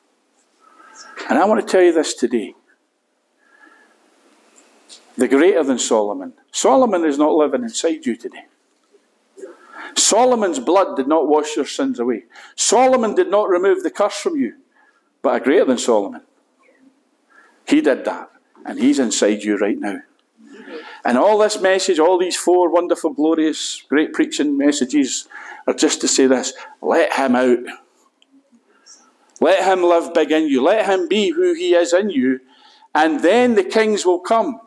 And 1.29 1.37
I 1.37 1.45
want 1.45 1.65
to 1.65 1.71
tell 1.71 1.81
you 1.81 1.93
this 1.93 2.13
today. 2.13 2.53
The 5.17 5.27
greater 5.27 5.63
than 5.63 5.79
Solomon. 5.79 6.33
Solomon 6.51 7.05
is 7.05 7.17
not 7.17 7.33
living 7.33 7.63
inside 7.63 8.05
you 8.05 8.15
today. 8.15 8.45
Solomon's 9.97 10.59
blood 10.59 10.95
did 10.95 11.07
not 11.07 11.27
wash 11.27 11.55
your 11.55 11.65
sins 11.65 11.99
away. 11.99 12.25
Solomon 12.55 13.15
did 13.15 13.29
not 13.29 13.49
remove 13.49 13.83
the 13.83 13.91
curse 13.91 14.17
from 14.17 14.35
you 14.35 14.53
but 15.27 15.41
a 15.41 15.43
greater 15.43 15.65
than 15.65 15.77
Solomon. 15.77 16.21
He 17.67 17.81
did 17.81 18.05
that, 18.05 18.31
and 18.65 18.79
he's 18.79 18.97
inside 18.97 19.43
you 19.43 19.57
right 19.57 19.77
now. 19.77 19.99
And 21.03 21.17
all 21.17 21.39
this 21.39 21.59
message, 21.59 21.99
all 21.99 22.17
these 22.17 22.37
four 22.37 22.69
wonderful, 22.69 23.11
glorious, 23.11 23.83
great 23.89 24.13
preaching 24.13 24.57
messages 24.57 25.27
are 25.67 25.73
just 25.73 25.99
to 25.99 26.07
say 26.07 26.27
this 26.27 26.53
let 26.81 27.11
him 27.11 27.35
out. 27.35 27.59
Let 29.41 29.65
him 29.65 29.83
live 29.83 30.13
big 30.13 30.31
in 30.31 30.47
you. 30.47 30.63
Let 30.63 30.85
him 30.85 31.09
be 31.09 31.31
who 31.31 31.53
he 31.53 31.75
is 31.75 31.91
in 31.91 32.09
you. 32.09 32.39
And 32.95 33.19
then 33.19 33.55
the 33.55 33.65
kings 33.65 34.05
will 34.05 34.19
come. 34.19 34.61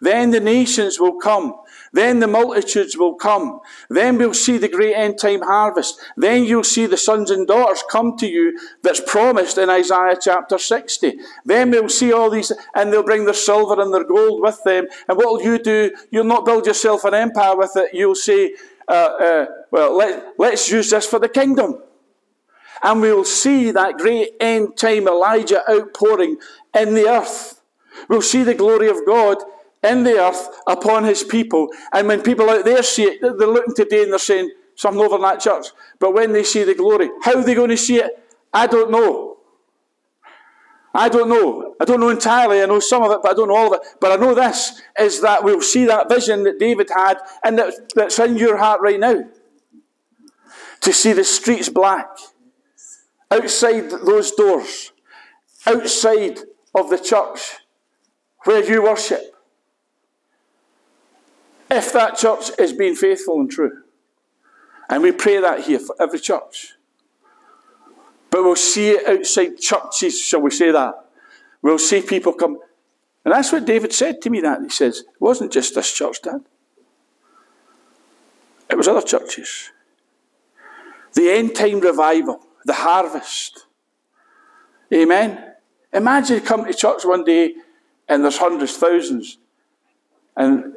Then 0.00 0.30
the 0.30 0.40
nations 0.40 0.98
will 0.98 1.18
come. 1.18 1.56
Then 1.96 2.20
the 2.20 2.26
multitudes 2.26 2.94
will 2.94 3.14
come. 3.14 3.60
Then 3.88 4.18
we'll 4.18 4.34
see 4.34 4.58
the 4.58 4.68
great 4.68 4.94
end 4.94 5.18
time 5.18 5.40
harvest. 5.40 5.98
Then 6.14 6.44
you'll 6.44 6.62
see 6.62 6.84
the 6.84 6.98
sons 6.98 7.30
and 7.30 7.46
daughters 7.46 7.82
come 7.90 8.18
to 8.18 8.26
you 8.26 8.58
that's 8.82 9.00
promised 9.00 9.56
in 9.56 9.70
Isaiah 9.70 10.18
chapter 10.20 10.58
60. 10.58 11.18
Then 11.46 11.70
we'll 11.70 11.88
see 11.88 12.12
all 12.12 12.28
these, 12.28 12.52
and 12.74 12.92
they'll 12.92 13.02
bring 13.02 13.24
their 13.24 13.32
silver 13.32 13.80
and 13.80 13.94
their 13.94 14.04
gold 14.04 14.42
with 14.42 14.62
them. 14.62 14.88
And 15.08 15.16
what 15.16 15.26
will 15.26 15.42
you 15.42 15.58
do? 15.58 15.90
You'll 16.10 16.24
not 16.24 16.44
build 16.44 16.66
yourself 16.66 17.04
an 17.04 17.14
empire 17.14 17.56
with 17.56 17.72
it. 17.76 17.94
You'll 17.94 18.14
say, 18.14 18.56
uh, 18.88 18.92
uh, 18.92 19.46
well, 19.70 19.96
let, 19.96 20.34
let's 20.36 20.70
use 20.70 20.90
this 20.90 21.06
for 21.06 21.18
the 21.18 21.30
kingdom. 21.30 21.82
And 22.82 23.00
we'll 23.00 23.24
see 23.24 23.70
that 23.70 23.96
great 23.96 24.32
end 24.38 24.76
time 24.76 25.08
Elijah 25.08 25.62
outpouring 25.66 26.36
in 26.78 26.92
the 26.92 27.08
earth. 27.08 27.62
We'll 28.10 28.20
see 28.20 28.42
the 28.42 28.52
glory 28.52 28.90
of 28.90 29.06
God 29.06 29.38
in 29.86 30.02
the 30.02 30.18
earth 30.18 30.48
upon 30.66 31.04
his 31.04 31.22
people. 31.22 31.68
And 31.92 32.08
when 32.08 32.22
people 32.22 32.50
out 32.50 32.64
there 32.64 32.82
see 32.82 33.04
it, 33.04 33.20
they're 33.20 33.32
looking 33.32 33.74
today 33.74 34.02
and 34.02 34.12
they're 34.12 34.18
saying, 34.18 34.50
something 34.76 35.02
over 35.02 35.16
in 35.16 35.22
that 35.22 35.40
church. 35.40 35.66
But 35.98 36.14
when 36.14 36.32
they 36.32 36.44
see 36.44 36.62
the 36.62 36.74
glory, 36.74 37.10
how 37.22 37.38
are 37.38 37.42
they 37.42 37.54
going 37.54 37.70
to 37.70 37.76
see 37.76 37.96
it? 37.96 38.22
I 38.52 38.66
don't 38.66 38.90
know. 38.90 39.38
I 40.94 41.08
don't 41.08 41.28
know. 41.28 41.74
I 41.80 41.84
don't 41.84 42.00
know 42.00 42.08
entirely. 42.08 42.62
I 42.62 42.66
know 42.66 42.80
some 42.80 43.02
of 43.02 43.10
it, 43.10 43.18
but 43.22 43.32
I 43.32 43.34
don't 43.34 43.48
know 43.48 43.56
all 43.56 43.74
of 43.74 43.80
it. 43.82 43.88
But 44.00 44.12
I 44.12 44.16
know 44.16 44.34
this 44.34 44.80
is 44.98 45.20
that 45.20 45.44
we'll 45.44 45.60
see 45.60 45.84
that 45.86 46.08
vision 46.08 46.44
that 46.44 46.58
David 46.58 46.88
had 46.94 47.18
and 47.44 47.58
that, 47.58 47.74
that's 47.94 48.18
in 48.18 48.36
your 48.36 48.56
heart 48.56 48.80
right 48.80 49.00
now. 49.00 49.24
To 50.80 50.92
see 50.92 51.12
the 51.12 51.24
streets 51.24 51.68
black. 51.68 52.08
Outside 53.30 53.90
those 53.90 54.30
doors. 54.32 54.92
Outside 55.66 56.38
of 56.74 56.88
the 56.88 56.98
church 56.98 57.56
where 58.44 58.64
you 58.64 58.82
worship 58.82 59.35
if 61.70 61.92
that 61.92 62.16
church 62.16 62.50
is 62.58 62.72
being 62.72 62.94
faithful 62.94 63.40
and 63.40 63.50
true. 63.50 63.82
And 64.88 65.02
we 65.02 65.12
pray 65.12 65.40
that 65.40 65.60
here 65.64 65.80
for 65.80 65.96
every 66.00 66.20
church. 66.20 66.74
But 68.30 68.42
we'll 68.42 68.56
see 68.56 68.90
it 68.90 69.08
outside 69.08 69.58
churches, 69.58 70.20
shall 70.20 70.40
we 70.40 70.50
say 70.50 70.70
that? 70.70 70.94
We'll 71.62 71.78
see 71.78 72.02
people 72.02 72.32
come. 72.32 72.58
And 73.24 73.34
that's 73.34 73.50
what 73.50 73.64
David 73.64 73.92
said 73.92 74.22
to 74.22 74.30
me 74.30 74.40
that. 74.42 74.62
He 74.62 74.68
says, 74.68 74.98
it 74.98 75.20
wasn't 75.20 75.52
just 75.52 75.74
this 75.74 75.92
church, 75.92 76.22
Dad. 76.22 76.42
It 78.70 78.76
was 78.76 78.88
other 78.88 79.02
churches. 79.02 79.70
The 81.14 81.30
end 81.30 81.54
time 81.54 81.80
revival, 81.80 82.40
the 82.64 82.74
harvest. 82.74 83.66
Amen. 84.92 85.54
Imagine 85.92 86.40
coming 86.40 86.66
to 86.66 86.74
church 86.74 87.04
one 87.04 87.24
day 87.24 87.54
and 88.08 88.22
there's 88.22 88.38
hundreds, 88.38 88.76
thousands, 88.76 89.38
and 90.36 90.74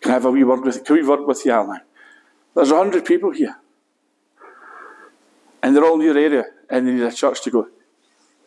can 0.00 0.12
I 0.12 0.14
have 0.14 0.24
a 0.24 0.30
wee 0.30 0.44
word 0.44 0.64
with 0.64 0.84
can 0.84 0.96
we 0.96 1.02
work 1.02 1.26
with 1.26 1.44
you, 1.44 1.52
Alan? 1.52 1.80
There's 2.54 2.70
a 2.70 2.76
hundred 2.76 3.04
people 3.04 3.30
here. 3.30 3.56
And 5.62 5.76
they're 5.76 5.84
all 5.84 6.00
in 6.00 6.06
your 6.06 6.18
area, 6.18 6.44
and 6.68 6.86
they 6.86 6.92
need 6.92 7.02
a 7.02 7.12
church 7.12 7.42
to 7.42 7.50
go. 7.50 7.68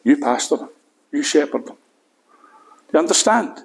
You 0.03 0.17
pastor 0.17 0.57
them. 0.57 0.69
You 1.11 1.23
shepherd 1.23 1.67
them. 1.67 1.77
You 2.91 2.99
understand? 2.99 3.59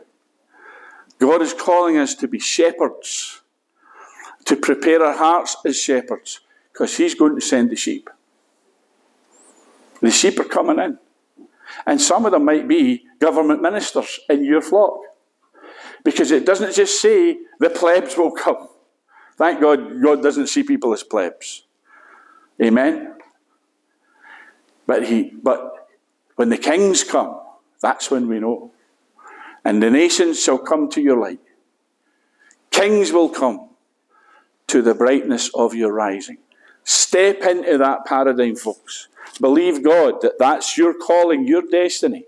God 1.18 1.42
is 1.42 1.52
calling 1.52 1.96
us 1.96 2.14
to 2.16 2.28
be 2.28 2.38
shepherds, 2.38 3.40
to 4.44 4.54
prepare 4.54 5.02
our 5.02 5.16
hearts 5.16 5.56
as 5.64 5.80
shepherds, 5.80 6.40
because 6.72 6.96
He's 6.96 7.14
going 7.14 7.34
to 7.34 7.40
send 7.40 7.70
the 7.70 7.76
sheep. 7.76 8.08
The 10.00 10.10
sheep 10.10 10.38
are 10.38 10.44
coming 10.44 10.78
in. 10.78 10.98
And 11.86 12.00
some 12.00 12.24
of 12.24 12.32
them 12.32 12.44
might 12.44 12.68
be 12.68 13.04
government 13.18 13.62
ministers 13.62 14.20
in 14.28 14.44
your 14.44 14.62
flock. 14.62 15.00
Because 16.04 16.30
it 16.30 16.46
doesn't 16.46 16.74
just 16.74 17.00
say 17.00 17.38
the 17.60 17.70
plebs 17.70 18.16
will 18.16 18.30
come. 18.30 18.68
Thank 19.36 19.60
God 19.60 20.02
God 20.02 20.22
doesn't 20.22 20.48
see 20.48 20.62
people 20.62 20.92
as 20.92 21.02
plebs. 21.02 21.64
Amen. 22.62 23.14
But 24.86 25.06
he 25.06 25.30
but 25.42 25.88
when 26.36 26.48
the 26.48 26.58
kings 26.58 27.04
come, 27.04 27.40
that's 27.80 28.10
when 28.10 28.28
we 28.28 28.40
know. 28.40 28.72
And 29.64 29.82
the 29.82 29.90
nations 29.90 30.42
shall 30.42 30.58
come 30.58 30.88
to 30.90 31.00
your 31.00 31.18
light. 31.18 31.40
Kings 32.70 33.12
will 33.12 33.28
come 33.28 33.68
to 34.68 34.82
the 34.82 34.94
brightness 34.94 35.50
of 35.54 35.74
your 35.74 35.92
rising. 35.92 36.38
Step 36.84 37.42
into 37.42 37.78
that 37.78 38.04
paradigm, 38.06 38.56
folks. 38.56 39.08
Believe 39.40 39.82
God 39.82 40.20
that 40.22 40.38
that's 40.38 40.78
your 40.78 40.94
calling, 40.94 41.46
your 41.46 41.62
destiny, 41.62 42.24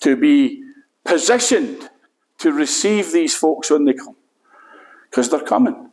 to 0.00 0.16
be 0.16 0.64
positioned 1.04 1.90
to 2.38 2.52
receive 2.52 3.12
these 3.12 3.34
folks 3.34 3.70
when 3.70 3.84
they 3.84 3.94
come. 3.94 4.16
Because 5.10 5.30
they're 5.30 5.40
coming. 5.40 5.90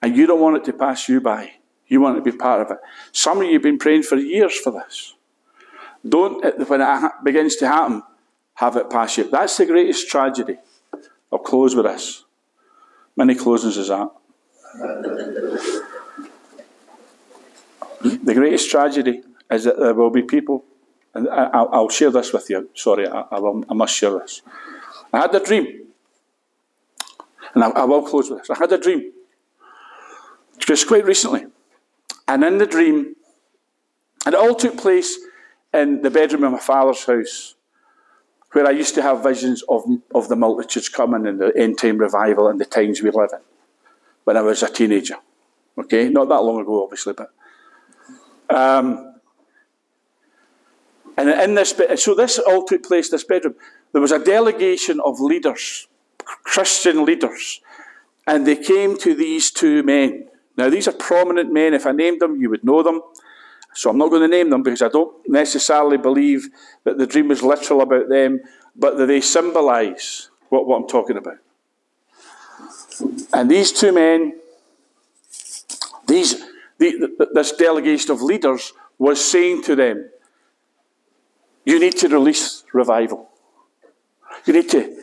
And 0.00 0.16
you 0.16 0.26
don't 0.26 0.40
want 0.40 0.56
it 0.56 0.64
to 0.64 0.72
pass 0.72 1.08
you 1.08 1.20
by. 1.20 1.52
You 1.86 2.00
want 2.00 2.22
to 2.22 2.22
be 2.22 2.36
part 2.36 2.60
of 2.60 2.70
it. 2.70 2.78
Some 3.12 3.38
of 3.38 3.44
you 3.44 3.54
have 3.54 3.62
been 3.62 3.78
praying 3.78 4.02
for 4.02 4.16
years 4.16 4.58
for 4.58 4.72
this. 4.72 5.14
Don't, 6.06 6.42
when 6.68 6.80
it 6.80 7.12
begins 7.22 7.56
to 7.56 7.68
happen, 7.68 8.02
have 8.54 8.76
it 8.76 8.90
pass 8.90 9.16
you. 9.18 9.30
That's 9.30 9.56
the 9.56 9.66
greatest 9.66 10.08
tragedy. 10.08 10.58
I'll 11.30 11.38
close 11.38 11.74
with 11.74 11.86
this. 11.86 12.24
Many 13.16 13.34
closings 13.34 13.76
is 13.76 13.88
that. 13.88 14.10
the 18.02 18.34
greatest 18.34 18.70
tragedy 18.70 19.22
is 19.50 19.64
that 19.64 19.78
there 19.78 19.94
will 19.94 20.10
be 20.10 20.22
people, 20.22 20.64
and 21.14 21.28
I, 21.28 21.62
will 21.62 21.88
share 21.88 22.10
this 22.10 22.32
with 22.32 22.48
you. 22.50 22.70
Sorry, 22.74 23.06
I, 23.06 23.20
I, 23.30 23.38
will, 23.38 23.64
I 23.68 23.74
must 23.74 23.94
share 23.94 24.18
this. 24.18 24.42
I 25.12 25.20
had 25.20 25.34
a 25.34 25.44
dream. 25.44 25.86
And 27.54 27.64
I, 27.64 27.70
I 27.70 27.84
will 27.84 28.02
close 28.02 28.30
with 28.30 28.40
this. 28.40 28.50
I 28.50 28.58
had 28.58 28.72
a 28.72 28.78
dream. 28.78 29.12
Just 30.58 30.86
quite 30.86 31.04
recently. 31.04 31.46
And 32.28 32.44
in 32.44 32.58
the 32.58 32.66
dream, 32.66 33.16
and 34.24 34.34
it 34.34 34.38
all 34.38 34.54
took 34.54 34.78
place 34.78 35.18
in 35.74 36.02
the 36.02 36.10
bedroom 36.10 36.44
of 36.44 36.52
my 36.52 36.58
father's 36.58 37.04
house, 37.04 37.54
where 38.52 38.66
I 38.66 38.70
used 38.70 38.94
to 38.94 39.02
have 39.02 39.22
visions 39.22 39.62
of, 39.68 39.84
of 40.14 40.28
the 40.28 40.36
multitudes 40.36 40.88
coming 40.88 41.26
and 41.26 41.40
the 41.40 41.52
end 41.56 41.78
time 41.78 41.98
revival 41.98 42.48
and 42.48 42.60
the 42.60 42.66
times 42.66 43.02
we 43.02 43.10
live 43.10 43.30
in 43.32 43.40
when 44.24 44.36
I 44.36 44.42
was 44.42 44.62
a 44.62 44.68
teenager. 44.70 45.16
Okay, 45.76 46.08
not 46.08 46.28
that 46.28 46.42
long 46.42 46.60
ago, 46.60 46.84
obviously, 46.84 47.14
but. 47.14 47.32
Um, 48.50 49.11
and 51.16 51.28
in 51.28 51.54
this, 51.54 51.74
so 51.96 52.14
this 52.14 52.38
all 52.38 52.64
took 52.64 52.82
place, 52.84 53.10
this 53.10 53.24
bedroom. 53.24 53.54
There 53.92 54.00
was 54.00 54.12
a 54.12 54.18
delegation 54.18 55.00
of 55.00 55.20
leaders, 55.20 55.88
Christian 56.24 57.04
leaders, 57.04 57.60
and 58.26 58.46
they 58.46 58.56
came 58.56 58.96
to 58.98 59.14
these 59.14 59.50
two 59.50 59.82
men. 59.82 60.28
Now, 60.56 60.70
these 60.70 60.88
are 60.88 60.92
prominent 60.92 61.52
men. 61.52 61.74
If 61.74 61.86
I 61.86 61.92
named 61.92 62.20
them, 62.20 62.40
you 62.40 62.50
would 62.50 62.64
know 62.64 62.82
them. 62.82 63.02
So 63.74 63.90
I'm 63.90 63.98
not 63.98 64.10
going 64.10 64.22
to 64.22 64.28
name 64.28 64.50
them 64.50 64.62
because 64.62 64.82
I 64.82 64.88
don't 64.88 65.14
necessarily 65.28 65.96
believe 65.96 66.48
that 66.84 66.98
the 66.98 67.06
dream 67.06 67.28
was 67.28 67.42
literal 67.42 67.80
about 67.80 68.08
them, 68.08 68.40
but 68.76 68.98
that 68.98 69.06
they 69.06 69.20
symbolize 69.20 70.30
what, 70.50 70.66
what 70.66 70.76
I'm 70.76 70.88
talking 70.88 71.16
about. 71.16 71.38
And 73.32 73.50
these 73.50 73.72
two 73.72 73.92
men, 73.92 74.38
these, 76.06 76.44
the, 76.78 77.28
this 77.32 77.52
delegation 77.52 78.10
of 78.10 78.20
leaders 78.20 78.72
was 78.98 79.24
saying 79.24 79.62
to 79.62 79.74
them, 79.74 80.10
You 81.64 81.78
need 81.78 81.96
to 81.98 82.08
release 82.08 82.64
revival. 82.72 83.28
You 84.46 84.54
need 84.54 84.68
to 84.70 84.96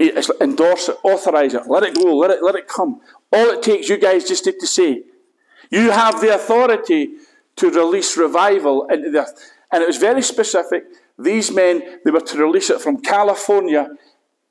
eh, 0.00 0.22
endorse 0.40 0.88
it, 0.88 0.96
authorize 1.02 1.54
it, 1.54 1.66
let 1.66 1.82
it 1.82 1.94
go, 1.94 2.16
let 2.16 2.30
it, 2.30 2.42
let 2.42 2.54
it 2.54 2.68
come. 2.68 3.00
All 3.32 3.50
it 3.50 3.62
takes, 3.62 3.88
you 3.88 3.98
guys 3.98 4.26
just 4.26 4.46
need 4.46 4.58
to 4.60 4.66
say, 4.66 5.02
you 5.70 5.90
have 5.90 6.20
the 6.20 6.34
authority 6.34 7.10
to 7.56 7.70
release 7.70 8.16
revival 8.16 8.86
into 8.86 9.10
the 9.10 9.20
earth. 9.20 9.52
And 9.70 9.82
it 9.82 9.86
was 9.86 9.96
very 9.96 10.22
specific. 10.22 10.84
These 11.18 11.50
men, 11.50 12.00
they 12.04 12.10
were 12.10 12.20
to 12.20 12.38
release 12.38 12.70
it 12.70 12.80
from 12.80 13.00
California 13.00 13.88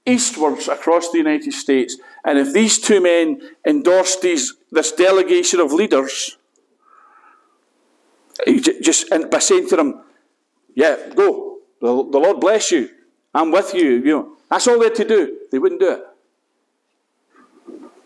eastwards 0.06 0.68
across 0.68 1.12
the 1.12 1.20
United 1.20 1.54
States. 1.54 1.98
And 2.26 2.38
if 2.40 2.54
these 2.54 2.80
two 2.80 3.02
men 3.02 3.42
endorsed 3.66 4.22
these, 4.22 4.56
this 4.72 4.92
delegation 4.92 5.60
of 5.60 5.72
leaders, 5.72 6.38
eh, 8.48 8.60
just 8.82 9.12
and 9.12 9.30
by 9.30 9.40
saying 9.40 9.70
to 9.70 9.76
them, 9.76 10.02
yeah, 10.76 11.10
go. 11.16 11.60
The, 11.80 11.88
the 11.88 12.20
Lord 12.20 12.40
bless 12.40 12.72
you. 12.72 12.90
I'm 13.34 13.52
with 13.52 13.74
you. 13.74 13.90
You 13.98 14.04
know, 14.04 14.38
that's 14.50 14.68
all 14.68 14.80
they 14.80 14.86
had 14.86 14.96
to 14.96 15.06
do. 15.06 15.38
They 15.52 15.60
wouldn't 15.60 15.82
do 15.82 15.92
it. 15.92 16.04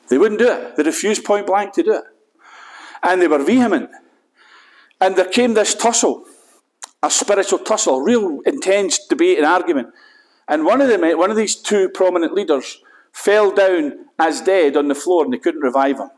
They 0.09 0.17
wouldn't 0.17 0.39
do 0.39 0.51
it. 0.51 0.75
They 0.75 0.83
refused 0.83 1.23
point 1.23 1.47
blank 1.47 1.73
to 1.73 1.83
do 1.83 1.93
it. 1.93 2.03
And 3.03 3.21
they 3.21 3.27
were 3.27 3.43
vehement. 3.43 3.89
And 5.01 5.15
there 5.15 5.25
came 5.25 5.53
this 5.53 5.75
tussle, 5.75 6.25
a 7.03 7.09
spiritual 7.09 7.59
tussle, 7.59 7.97
a 7.97 8.03
real 8.03 8.39
intense 8.45 9.05
debate 9.07 9.37
and 9.37 9.45
argument. 9.45 9.89
And 10.47 10.65
one 10.65 10.81
of 10.81 10.87
them, 10.87 11.01
one 11.17 11.31
of 11.31 11.37
these 11.37 11.55
two 11.55 11.89
prominent 11.89 12.33
leaders, 12.33 12.81
fell 13.11 13.51
down 13.51 14.05
as 14.19 14.41
dead 14.41 14.77
on 14.77 14.87
the 14.87 14.95
floor 14.95 15.23
and 15.23 15.33
they 15.33 15.37
couldn't 15.37 15.61
revive 15.61 15.99
him. 15.99 16.09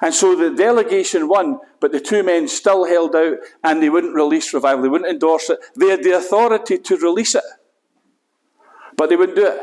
And 0.00 0.14
so 0.14 0.36
the 0.36 0.54
delegation 0.54 1.28
won, 1.28 1.58
but 1.80 1.92
the 1.92 2.00
two 2.00 2.22
men 2.22 2.46
still 2.48 2.84
held 2.84 3.16
out 3.16 3.38
and 3.64 3.82
they 3.82 3.90
wouldn't 3.90 4.14
release 4.14 4.54
revival. 4.54 4.82
They 4.82 4.88
wouldn't 4.88 5.10
endorse 5.10 5.50
it. 5.50 5.58
They 5.76 5.88
had 5.88 6.04
the 6.04 6.12
authority 6.12 6.78
to 6.78 6.96
release 6.98 7.34
it, 7.34 7.44
but 8.96 9.08
they 9.08 9.16
wouldn't 9.16 9.36
do 9.36 9.46
it. 9.46 9.60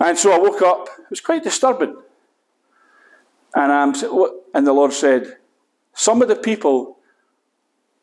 And 0.00 0.18
so 0.18 0.32
I 0.32 0.38
woke 0.38 0.62
up. 0.62 0.88
It 0.98 1.10
was 1.10 1.20
quite 1.20 1.42
disturbing. 1.42 1.96
And, 3.54 3.72
I'm, 3.72 3.94
and 4.52 4.66
the 4.66 4.72
Lord 4.72 4.92
said, 4.92 5.38
Some 5.94 6.20
of 6.20 6.28
the 6.28 6.36
people 6.36 6.98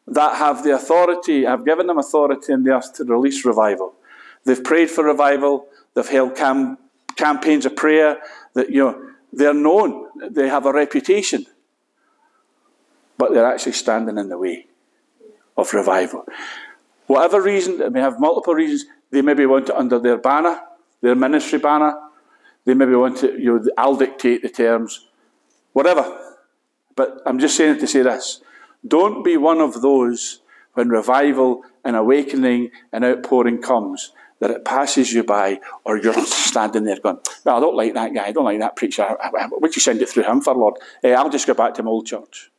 that 0.07 0.37
have 0.37 0.63
the 0.63 0.73
authority, 0.73 1.45
I've 1.45 1.65
given 1.65 1.87
them 1.87 1.99
authority 1.99 2.53
in 2.53 2.63
the 2.63 2.71
earth 2.71 2.93
to 2.95 3.03
release 3.03 3.45
revival. 3.45 3.93
They've 4.45 4.63
prayed 4.63 4.89
for 4.89 5.03
revival, 5.03 5.67
they've 5.93 6.07
held 6.07 6.35
cam- 6.35 6.77
campaigns 7.15 7.65
of 7.65 7.75
prayer, 7.75 8.17
that, 8.55 8.69
you 8.69 8.83
know, 8.83 9.12
they're 9.35 9.53
known, 9.53 10.07
they 10.29 10.47
have 10.47 10.65
a 10.65 10.71
reputation, 10.71 11.45
but 13.17 13.33
they're 13.33 13.45
actually 13.45 13.73
standing 13.73 14.17
in 14.17 14.29
the 14.29 14.37
way 14.37 14.67
of 15.57 15.73
revival. 15.73 16.25
Whatever 17.07 17.41
reason, 17.41 17.77
they 17.77 17.89
may 17.89 17.99
have 18.01 18.19
multiple 18.19 18.53
reasons, 18.53 18.85
they 19.11 19.21
maybe 19.21 19.45
want 19.45 19.69
it 19.69 19.75
under 19.75 19.99
their 19.99 20.17
banner, 20.17 20.59
their 21.01 21.15
ministry 21.15 21.59
banner, 21.59 21.95
they 22.65 22.73
maybe 22.73 22.95
want 22.95 23.17
to, 23.19 23.39
you 23.39 23.59
know, 23.59 23.65
I'll 23.77 23.95
dictate 23.95 24.41
the 24.41 24.49
terms. 24.49 25.07
Whatever. 25.73 26.19
But 26.95 27.21
I'm 27.25 27.39
just 27.39 27.57
saying 27.57 27.77
it 27.77 27.79
to 27.81 27.87
say 27.87 28.03
this. 28.03 28.41
Don't 28.87 29.23
be 29.23 29.37
one 29.37 29.59
of 29.59 29.81
those 29.81 30.39
when 30.73 30.89
revival 30.89 31.63
and 31.83 31.95
awakening 31.95 32.71
and 32.91 33.03
outpouring 33.03 33.61
comes 33.61 34.11
that 34.43 34.51
it 34.51 34.65
passes 34.65 35.13
you 35.13 35.23
by 35.23 35.57
or 35.85 35.97
you're 35.97 36.13
standing 36.25 36.83
there 36.83 36.99
going, 36.99 37.17
Well, 37.45 37.55
I 37.55 37.59
don't 37.61 37.77
like 37.77 37.93
that 37.93 38.13
guy, 38.13 38.25
I 38.25 38.31
don't 38.33 38.43
like 38.43 38.59
that 38.59 38.75
preacher. 38.75 39.17
Would 39.51 39.73
you 39.73 39.81
send 39.81 40.01
it 40.01 40.09
through 40.09 40.23
him 40.23 40.41
for 40.41 40.53
Lord? 40.53 40.75
Hey, 41.01 41.13
I'll 41.13 41.29
just 41.29 41.47
go 41.47 41.53
back 41.53 41.75
to 41.75 41.83
my 41.83 41.89
old 41.89 42.05
church. 42.05 42.51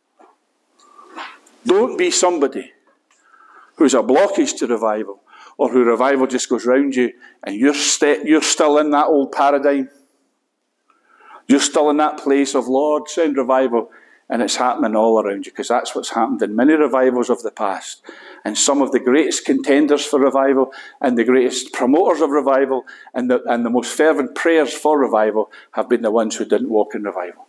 Don't 1.66 1.98
be 1.98 2.10
somebody 2.10 2.72
who's 3.76 3.92
a 3.92 3.98
blockage 3.98 4.56
to 4.60 4.66
revival 4.66 5.20
or 5.58 5.70
who 5.70 5.84
revival 5.84 6.26
just 6.26 6.48
goes 6.48 6.64
round 6.64 6.96
you 6.96 7.12
and 7.42 7.54
you're, 7.54 7.74
st- 7.74 8.26
you're 8.26 8.40
still 8.40 8.78
in 8.78 8.90
that 8.92 9.08
old 9.08 9.32
paradigm. 9.32 9.90
You're 11.46 11.60
still 11.60 11.90
in 11.90 11.98
that 11.98 12.16
place 12.16 12.54
of, 12.54 12.66
Lord, 12.66 13.10
send 13.10 13.36
revival. 13.36 13.90
And 14.28 14.40
it's 14.42 14.56
happening 14.56 14.96
all 14.96 15.22
around 15.22 15.46
you 15.46 15.52
because 15.52 15.68
that's 15.68 15.94
what's 15.94 16.10
happened 16.10 16.40
in 16.42 16.56
many 16.56 16.74
revivals 16.74 17.28
of 17.28 17.42
the 17.42 17.50
past. 17.50 18.02
And 18.44 18.56
some 18.56 18.80
of 18.80 18.90
the 18.90 19.00
greatest 19.00 19.44
contenders 19.44 20.04
for 20.04 20.18
revival 20.18 20.72
and 21.00 21.18
the 21.18 21.24
greatest 21.24 21.72
promoters 21.72 22.22
of 22.22 22.30
revival 22.30 22.86
and 23.12 23.30
the, 23.30 23.42
and 23.44 23.64
the 23.64 23.70
most 23.70 23.94
fervent 23.94 24.34
prayers 24.34 24.72
for 24.72 24.98
revival 24.98 25.50
have 25.72 25.88
been 25.88 26.02
the 26.02 26.10
ones 26.10 26.36
who 26.36 26.44
didn't 26.44 26.70
walk 26.70 26.94
in 26.94 27.02
revival. 27.02 27.46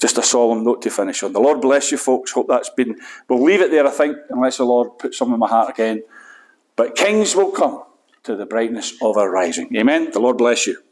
Just 0.00 0.18
a 0.18 0.22
solemn 0.22 0.64
note 0.64 0.82
to 0.82 0.90
finish 0.90 1.22
on. 1.22 1.32
The 1.34 1.40
Lord 1.40 1.60
bless 1.60 1.92
you, 1.92 1.98
folks. 1.98 2.32
Hope 2.32 2.48
that's 2.48 2.70
been. 2.70 2.98
We'll 3.28 3.42
leave 3.42 3.60
it 3.60 3.70
there, 3.70 3.86
I 3.86 3.90
think, 3.90 4.16
unless 4.30 4.56
the 4.56 4.64
Lord 4.64 4.98
puts 4.98 5.18
some 5.18 5.32
in 5.32 5.38
my 5.38 5.48
heart 5.48 5.70
again. 5.70 6.02
But 6.74 6.96
kings 6.96 7.36
will 7.36 7.50
come 7.50 7.84
to 8.22 8.34
the 8.34 8.46
brightness 8.46 8.94
of 9.02 9.18
our 9.18 9.30
rising. 9.30 9.74
Amen. 9.76 10.10
The 10.10 10.20
Lord 10.20 10.38
bless 10.38 10.66
you. 10.66 10.82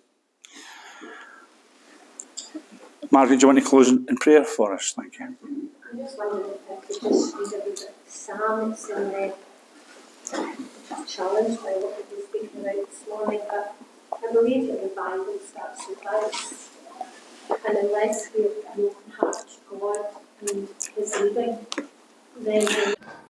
Margaret, 3.11 3.41
do 3.41 3.47
you 3.47 3.49
want 3.49 3.59
to 3.59 3.65
close 3.65 3.89
in 3.89 4.17
prayer 4.17 4.45
for 4.45 4.75
us? 4.75 4.93
Thank 4.95 5.19
you. 5.19 5.25
I 5.27 5.97
just 5.97 6.19
if 6.19 6.71
I 6.71 6.77
could 6.77 7.01
just 7.01 7.35
read 7.37 7.47
a 7.47 7.65
bit 7.65 7.81
of 7.81 7.95
Psalm. 8.07 8.73
It's 8.73 8.89
in 8.91 9.11
the 9.11 9.33
by 11.57 11.73
what 11.73 11.97
we've 11.97 12.11
been 12.11 12.29
speaking 12.29 12.61
about 12.61 12.91
this 12.91 13.09
morning, 13.09 13.41
but 13.49 13.75
I 14.13 14.33
believe 14.33 14.67
that 14.69 14.83
the 14.83 14.89
Bible 14.95 15.39
starts 15.43 15.89
with 15.89 16.07
us. 16.07 16.69
And 17.67 17.79
unless 17.79 18.29
we 18.35 18.43
have 18.43 18.53
an 18.77 18.85
open 18.85 19.13
heart 19.13 19.49
to 19.49 19.79
God 19.79 20.05
and 20.51 20.69
His 20.95 21.19
leading, 21.19 21.67
then 22.37 22.95